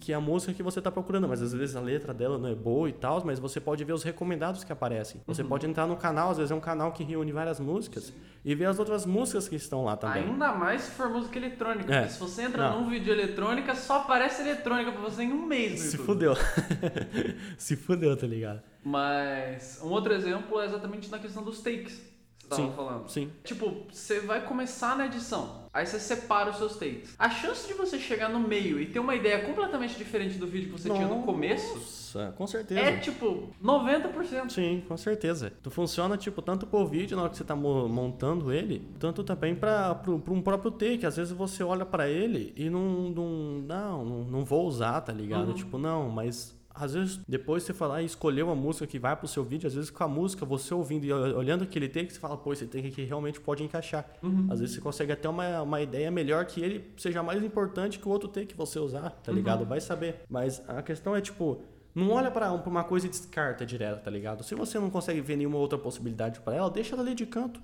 que 0.00 0.12
a 0.12 0.20
música 0.20 0.52
que 0.52 0.62
você 0.62 0.80
tá 0.80 0.90
procurando. 0.90 1.28
Mas 1.28 1.42
às 1.42 1.52
vezes 1.52 1.76
a 1.76 1.80
letra 1.80 2.12
dela 2.12 2.38
não 2.38 2.48
é 2.48 2.54
boa 2.54 2.88
e 2.88 2.92
tal, 2.92 3.22
mas 3.24 3.38
você 3.38 3.60
pode 3.60 3.84
ver 3.84 3.92
os 3.92 4.02
recomendados 4.02 4.64
que 4.64 4.72
aparecem. 4.72 5.20
Você 5.26 5.44
pode 5.44 5.66
entrar 5.66 5.86
no 5.86 5.96
canal, 5.96 6.30
às 6.30 6.36
vezes 6.38 6.50
é 6.50 6.54
um 6.54 6.60
canal 6.60 6.92
que 6.92 7.04
reúne 7.04 7.32
várias 7.32 7.60
músicas, 7.60 8.12
e 8.44 8.54
ver 8.54 8.66
as 8.66 8.78
outras 8.78 9.04
músicas 9.06 9.48
que 9.48 9.56
estão 9.56 9.84
lá 9.84 9.96
também. 9.96 10.24
Ainda 10.24 10.52
mais 10.52 10.82
se 10.82 10.90
for 10.92 11.08
música 11.08 11.38
eletrônica. 11.38 11.92
É. 11.94 12.00
Porque 12.00 12.12
se 12.14 12.20
você 12.20 12.42
entra 12.42 12.70
Não. 12.70 12.82
num 12.82 12.90
vídeo 12.90 13.12
eletrônica, 13.12 13.74
só 13.74 13.98
aparece 14.00 14.42
eletrônica 14.42 14.92
pra 14.92 15.00
você 15.00 15.22
em 15.22 15.32
um 15.32 15.46
mês 15.46 15.80
Se 15.80 15.96
YouTube. 15.96 16.06
fudeu. 16.06 16.34
Se 17.58 17.76
fudeu, 17.76 18.16
tá 18.16 18.26
ligado? 18.26 18.62
Mas 18.82 19.80
um 19.82 19.88
outro 19.88 20.12
exemplo 20.12 20.60
é 20.60 20.64
exatamente 20.66 21.10
na 21.10 21.18
questão 21.18 21.42
dos 21.42 21.60
takes 21.60 21.94
que 22.38 22.42
você 22.42 22.48
tava 22.48 22.62
Sim. 22.62 22.72
falando. 22.74 23.08
Sim. 23.08 23.30
Tipo, 23.44 23.86
você 23.92 24.20
vai 24.20 24.44
começar 24.44 24.96
na 24.96 25.06
edição, 25.06 25.59
aí 25.72 25.86
você 25.86 25.98
separa 26.00 26.50
os 26.50 26.56
seus 26.56 26.76
takes. 26.76 27.14
A 27.18 27.30
chance 27.30 27.66
de 27.66 27.74
você 27.74 27.98
chegar 27.98 28.28
no 28.28 28.40
meio 28.40 28.80
e 28.80 28.86
ter 28.86 28.98
uma 28.98 29.14
ideia 29.14 29.44
completamente 29.46 29.96
diferente 29.96 30.36
do 30.38 30.46
vídeo 30.46 30.72
que 30.72 30.80
você 30.80 30.90
tinha 30.90 31.06
no 31.08 31.22
começo 31.22 31.74
Nossa, 31.74 32.34
com 32.36 32.46
certeza. 32.46 32.80
é 32.80 32.96
tipo 32.98 33.48
90%. 33.62 34.50
Sim, 34.50 34.82
com 34.88 34.96
certeza. 34.96 35.52
Tu 35.62 35.70
funciona, 35.70 36.16
tipo, 36.16 36.42
tanto 36.42 36.66
pro 36.66 36.86
vídeo 36.86 37.16
na 37.16 37.22
hora 37.22 37.30
que 37.30 37.36
você 37.36 37.44
tá 37.44 37.54
mo- 37.56 37.88
montando 37.88 38.52
ele, 38.52 38.86
tanto 38.98 39.22
também 39.22 39.54
pra, 39.54 39.94
pro, 39.94 40.18
pro 40.18 40.34
um 40.34 40.42
próprio 40.42 40.70
take. 40.70 41.06
Às 41.06 41.16
vezes 41.16 41.32
você 41.32 41.62
olha 41.62 41.84
pra 41.86 42.08
ele 42.08 42.52
e 42.56 42.68
não, 42.68 43.10
não, 43.10 43.28
não, 43.62 44.04
não, 44.04 44.24
não 44.24 44.44
vou 44.44 44.66
usar, 44.66 45.00
tá 45.00 45.12
ligado? 45.12 45.52
Tipo, 45.54 45.78
não, 45.78 46.08
mas... 46.08 46.58
Às 46.80 46.94
vezes, 46.94 47.20
depois 47.28 47.62
você 47.62 47.72
falar 47.74 48.02
e 48.02 48.06
escolher 48.06 48.42
uma 48.42 48.54
música 48.54 48.86
que 48.86 48.98
vai 48.98 49.14
pro 49.14 49.28
seu 49.28 49.44
vídeo, 49.44 49.66
às 49.66 49.74
vezes 49.74 49.90
com 49.90 50.02
a 50.02 50.08
música, 50.08 50.46
você 50.46 50.72
ouvindo 50.72 51.04
e 51.04 51.12
ol- 51.12 51.36
olhando 51.36 51.64
aquele 51.64 51.88
take, 51.88 52.12
você 52.12 52.18
fala, 52.18 52.36
pô, 52.36 52.52
esse 52.52 52.66
take 52.66 52.88
aqui 52.88 53.04
realmente 53.04 53.40
pode 53.40 53.62
encaixar. 53.62 54.08
Às 54.50 54.60
vezes 54.60 54.74
você 54.74 54.80
consegue 54.80 55.12
até 55.12 55.28
uma, 55.28 55.62
uma 55.62 55.80
ideia 55.80 56.10
melhor 56.10 56.44
que 56.46 56.60
ele 56.60 56.90
seja 56.96 57.22
mais 57.22 57.42
importante 57.42 57.98
que 57.98 58.08
o 58.08 58.10
outro 58.10 58.28
take 58.28 58.46
que 58.46 58.56
você 58.56 58.78
usar, 58.78 59.10
tá 59.10 59.30
ligado? 59.32 59.64
Vai 59.66 59.80
saber. 59.80 60.20
Mas 60.28 60.62
a 60.68 60.80
questão 60.82 61.14
é, 61.14 61.20
tipo, 61.20 61.60
não 61.94 62.10
olha 62.10 62.30
pra 62.30 62.52
uma 62.52 62.84
coisa 62.84 63.06
e 63.06 63.10
descarta 63.10 63.66
direto, 63.66 64.02
tá 64.04 64.10
ligado? 64.10 64.42
Se 64.44 64.54
você 64.54 64.78
não 64.78 64.88
consegue 64.90 65.20
ver 65.20 65.36
nenhuma 65.36 65.58
outra 65.58 65.78
possibilidade 65.78 66.40
pra 66.40 66.54
ela, 66.54 66.70
deixa 66.70 66.94
ela 66.94 67.02
ali 67.02 67.14
de 67.14 67.26
canto. 67.26 67.60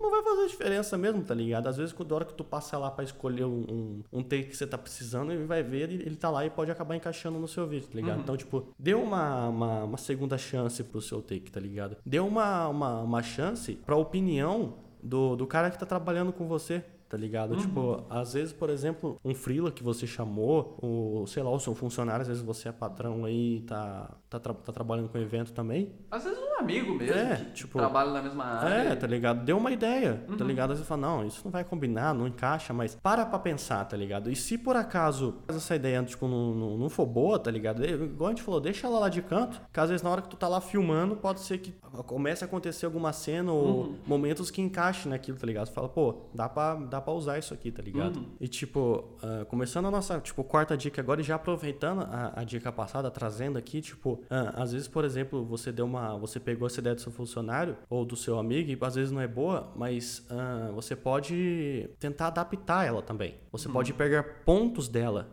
Não 0.00 0.10
vai 0.10 0.22
fazer 0.22 0.46
diferença 0.46 0.96
mesmo, 0.96 1.22
tá 1.22 1.34
ligado? 1.34 1.66
Às 1.66 1.76
vezes, 1.76 1.92
quando 1.92 2.12
a 2.12 2.16
hora 2.16 2.24
que 2.24 2.32
tu 2.32 2.42
passa 2.42 2.78
lá 2.78 2.90
pra 2.90 3.04
escolher 3.04 3.44
um, 3.44 3.66
um, 3.68 4.02
um 4.10 4.22
take 4.22 4.44
que 4.44 4.56
você 4.56 4.66
tá 4.66 4.78
precisando, 4.78 5.30
ele 5.30 5.44
vai 5.44 5.62
ver, 5.62 5.90
ele, 5.90 6.02
ele 6.02 6.16
tá 6.16 6.30
lá 6.30 6.44
e 6.46 6.50
pode 6.50 6.70
acabar 6.70 6.96
encaixando 6.96 7.38
no 7.38 7.46
seu 7.46 7.66
vídeo, 7.66 7.88
tá 7.88 7.96
ligado? 7.96 8.20
Então, 8.20 8.36
tipo, 8.36 8.68
dê 8.78 8.94
uma, 8.94 9.48
uma, 9.48 9.84
uma 9.84 9.98
segunda 9.98 10.38
chance 10.38 10.82
pro 10.82 11.02
seu 11.02 11.20
take, 11.20 11.50
tá 11.52 11.60
ligado? 11.60 11.98
Dê 12.04 12.18
uma, 12.18 12.68
uma, 12.68 13.02
uma 13.02 13.22
chance 13.22 13.74
pra 13.74 13.94
opinião 13.94 14.78
do, 15.02 15.36
do 15.36 15.46
cara 15.46 15.70
que 15.70 15.78
tá 15.78 15.84
trabalhando 15.86 16.32
com 16.32 16.48
você. 16.48 16.82
Tá 17.10 17.16
ligado? 17.16 17.56
Tipo, 17.56 18.04
às 18.08 18.34
vezes, 18.34 18.52
por 18.52 18.70
exemplo, 18.70 19.18
um 19.24 19.34
freela 19.34 19.72
que 19.72 19.82
você 19.82 20.06
chamou, 20.06 20.78
ou 20.80 21.26
sei 21.26 21.42
lá, 21.42 21.50
o 21.50 21.58
seu 21.58 21.74
funcionário, 21.74 22.22
às 22.22 22.28
vezes 22.28 22.40
você 22.40 22.68
é 22.68 22.72
patrão 22.72 23.24
aí 23.24 23.62
tá, 23.66 24.12
tá, 24.30 24.38
tra- 24.38 24.54
tá 24.54 24.72
trabalhando 24.72 25.08
com 25.08 25.18
evento 25.18 25.52
também. 25.52 25.90
Às 26.08 26.22
vezes 26.22 26.38
um 26.38 26.60
amigo 26.60 26.94
mesmo 26.94 27.16
É, 27.18 27.34
que 27.36 27.44
tipo- 27.52 27.78
trabalha 27.78 28.12
na 28.12 28.22
mesma 28.22 28.44
área. 28.44 28.74
É, 28.92 28.94
tá 28.94 29.08
ligado? 29.08 29.44
Deu 29.44 29.56
uma 29.58 29.72
ideia, 29.72 30.24
tá 30.38 30.44
ligado? 30.44 30.70
Aí 30.70 30.76
você 30.76 30.84
fala, 30.84 31.00
não, 31.00 31.26
isso 31.26 31.40
não 31.44 31.50
vai 31.50 31.64
combinar, 31.64 32.14
não 32.14 32.28
encaixa, 32.28 32.72
mas 32.72 32.94
para 32.94 33.26
pra 33.26 33.40
pensar, 33.40 33.84
tá 33.86 33.96
ligado? 33.96 34.30
E 34.30 34.36
se 34.36 34.56
por 34.56 34.76
acaso 34.76 35.34
essa 35.48 35.74
ideia, 35.74 36.00
tipo, 36.04 36.28
não, 36.28 36.54
não, 36.54 36.78
não 36.78 36.88
for 36.88 37.06
boa, 37.06 37.40
tá 37.40 37.50
ligado? 37.50 37.84
Igual 37.84 38.28
a 38.28 38.30
gente 38.32 38.42
falou, 38.44 38.60
deixa 38.60 38.86
ela 38.86 39.00
lá 39.00 39.08
de 39.08 39.20
canto, 39.20 39.60
que 39.72 39.80
às 39.80 39.88
vezes 39.90 40.04
na 40.04 40.10
hora 40.10 40.22
que 40.22 40.28
tu 40.28 40.36
tá 40.36 40.46
lá 40.46 40.60
filmando, 40.60 41.16
pode 41.16 41.40
ser 41.40 41.58
que 41.58 41.74
comece 42.06 42.44
a 42.44 42.46
acontecer 42.46 42.86
alguma 42.86 43.12
cena 43.12 43.50
ou 43.50 43.96
momentos 44.06 44.48
que 44.48 44.62
encaixem 44.62 45.10
naquilo, 45.10 45.36
tá 45.36 45.44
ligado? 45.44 45.66
Você 45.66 45.72
fala, 45.72 45.88
pô, 45.88 46.14
dá 46.32 46.48
pra, 46.48 46.74
dá 46.76 46.99
pra 47.00 47.12
usar 47.12 47.38
isso 47.38 47.54
aqui, 47.54 47.70
tá 47.70 47.82
ligado? 47.82 48.24
E 48.40 48.48
tipo, 48.48 49.16
ah, 49.22 49.44
começando 49.46 49.86
a 49.86 49.90
nossa, 49.90 50.18
tipo, 50.20 50.42
quarta 50.44 50.76
dica 50.76 51.00
agora 51.00 51.20
e 51.20 51.24
já 51.24 51.34
aproveitando 51.36 52.02
a, 52.02 52.40
a 52.40 52.44
dica 52.44 52.70
passada, 52.70 53.10
trazendo 53.10 53.58
aqui, 53.58 53.80
tipo, 53.80 54.22
ah, 54.30 54.62
às 54.62 54.72
vezes, 54.72 54.88
por 54.88 55.04
exemplo, 55.04 55.44
você 55.44 55.72
deu 55.72 55.86
uma, 55.86 56.16
você 56.18 56.38
pegou 56.40 56.66
essa 56.66 56.80
ideia 56.80 56.94
do 56.94 57.00
seu 57.00 57.12
funcionário 57.12 57.76
ou 57.88 58.04
do 58.04 58.16
seu 58.16 58.38
amigo 58.38 58.70
e 58.70 58.78
às 58.80 58.94
vezes 58.94 59.12
não 59.12 59.20
é 59.20 59.28
boa, 59.28 59.72
mas 59.76 60.26
ah, 60.30 60.70
você 60.74 60.96
pode 60.96 61.90
tentar 61.98 62.28
adaptar 62.28 62.86
ela 62.86 63.02
também. 63.02 63.34
Você 63.52 63.68
pode 63.68 63.92
pegar 63.92 64.22
pontos 64.44 64.88
dela 64.88 65.28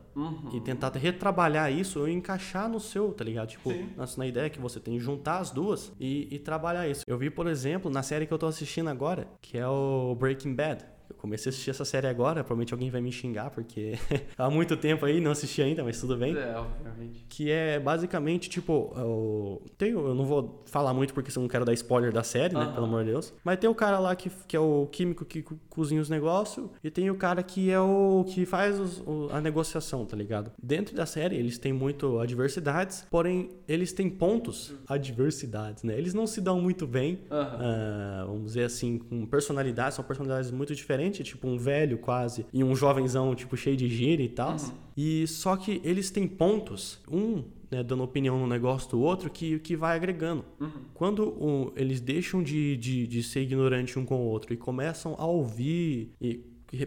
e 0.51 0.59
tentar 0.61 0.89
retrabalhar 0.97 1.71
isso 1.71 1.99
ou 1.99 2.07
encaixar 2.07 2.67
no 2.67 2.79
seu, 2.79 3.13
tá 3.13 3.23
ligado? 3.23 3.49
Tipo, 3.49 3.71
na, 3.95 4.05
na 4.17 4.25
ideia 4.27 4.49
que 4.49 4.59
você 4.59 4.79
tem, 4.79 4.99
juntar 4.99 5.37
as 5.37 5.51
duas 5.51 5.91
e, 5.99 6.27
e 6.31 6.39
trabalhar 6.39 6.87
isso. 6.87 7.03
Eu 7.07 7.17
vi, 7.17 7.29
por 7.29 7.47
exemplo, 7.47 7.91
na 7.91 8.01
série 8.01 8.25
que 8.25 8.33
eu 8.33 8.37
tô 8.37 8.47
assistindo 8.47 8.89
agora, 8.89 9.27
que 9.41 9.57
é 9.57 9.67
o 9.67 10.15
Breaking 10.15 10.55
Bad. 10.55 10.85
Eu 11.09 11.15
comecei 11.15 11.49
a 11.49 11.51
assistir 11.51 11.69
essa 11.69 11.85
série 11.85 12.07
agora, 12.07 12.43
provavelmente 12.43 12.73
alguém 12.73 12.89
vai 12.89 13.01
me 13.01 13.11
xingar, 13.11 13.49
porque 13.51 13.93
há 14.37 14.49
muito 14.49 14.75
tempo 14.77 15.05
aí 15.05 15.19
não 15.21 15.31
assisti 15.31 15.61
ainda, 15.61 15.83
mas 15.83 15.99
tudo 15.99 16.15
bem. 16.17 16.35
É, 16.37 16.55
obviamente. 16.57 17.25
Que 17.29 17.49
é 17.51 17.79
basicamente, 17.79 18.49
tipo, 18.49 18.73
o... 18.95 19.61
tem, 19.77 19.91
eu 19.91 20.13
não 20.13 20.25
vou 20.25 20.63
falar 20.65 20.93
muito 20.93 21.13
porque 21.13 21.31
eu 21.35 21.41
não 21.41 21.47
quero 21.49 21.63
dar 21.65 21.73
spoiler 21.73 22.11
da 22.11 22.23
série, 22.23 22.53
né? 22.55 22.61
Aham. 22.63 22.73
Pelo 22.73 22.85
amor 22.85 23.03
de 23.05 23.11
Deus. 23.11 23.33
Mas 23.43 23.57
tem 23.59 23.69
o 23.69 23.75
cara 23.75 23.99
lá 23.99 24.15
que, 24.15 24.29
que 24.47 24.55
é 24.55 24.59
o 24.59 24.87
químico 24.91 25.23
que 25.25 25.41
co- 25.41 25.55
cozinha 25.69 26.01
os 26.01 26.09
negócios 26.09 26.69
e 26.83 26.89
tem 26.91 27.09
o 27.09 27.15
cara 27.15 27.41
que 27.43 27.69
é 27.71 27.79
o 27.79 28.25
que 28.27 28.45
faz 28.45 28.79
os- 28.79 28.99
o- 29.05 29.29
a 29.31 29.39
negociação, 29.41 30.05
tá 30.05 30.15
ligado? 30.17 30.51
Dentro 30.61 30.95
da 30.95 31.05
série 31.05 31.35
eles 31.35 31.57
têm 31.57 31.71
muito 31.73 32.19
adversidades, 32.19 33.05
porém 33.09 33.49
eles 33.67 33.93
têm 33.93 34.09
pontos, 34.09 34.73
adversidades, 34.87 35.83
né? 35.83 35.97
Eles 35.97 36.13
não 36.13 36.27
se 36.27 36.41
dão 36.41 36.59
muito 36.61 36.85
bem, 36.85 37.19
Aham. 37.31 37.57
ah, 37.61 38.23
vamos 38.27 38.45
dizer 38.45 38.63
assim, 38.63 38.97
com 38.97 39.25
personalidades, 39.25 39.95
são 39.95 40.03
personalidades 40.05 40.51
muito 40.51 40.75
diferentes, 40.75 40.96
tipo 41.23 41.47
um 41.47 41.57
velho 41.57 41.97
quase 41.97 42.45
e 42.53 42.63
um 42.63 42.75
jovenzão, 42.75 43.33
tipo, 43.35 43.55
cheio 43.55 43.77
de 43.77 43.87
gíria 43.87 44.23
e 44.23 44.29
tal. 44.29 44.55
E 44.95 45.25
só 45.27 45.55
que 45.55 45.79
eles 45.83 46.09
têm 46.11 46.27
pontos, 46.27 46.99
um 47.09 47.43
né, 47.69 47.83
dando 47.83 48.01
opinião 48.03 48.39
no 48.39 48.47
negócio 48.47 48.89
do 48.91 48.99
outro, 49.01 49.29
que, 49.29 49.59
que 49.59 49.75
vai 49.75 49.95
agregando. 49.95 50.43
Quando 50.93 51.27
o- 51.27 51.73
eles 51.75 51.99
deixam 51.99 52.41
de, 52.41 52.77
de, 52.77 53.05
de 53.05 53.21
ser 53.23 53.41
ignorante 53.41 53.99
um 53.99 54.05
com 54.05 54.15
o 54.15 54.25
outro 54.29 54.53
e 54.53 54.57
começam 54.57 55.15
a 55.17 55.25
ouvir 55.25 56.13
e 56.21 56.41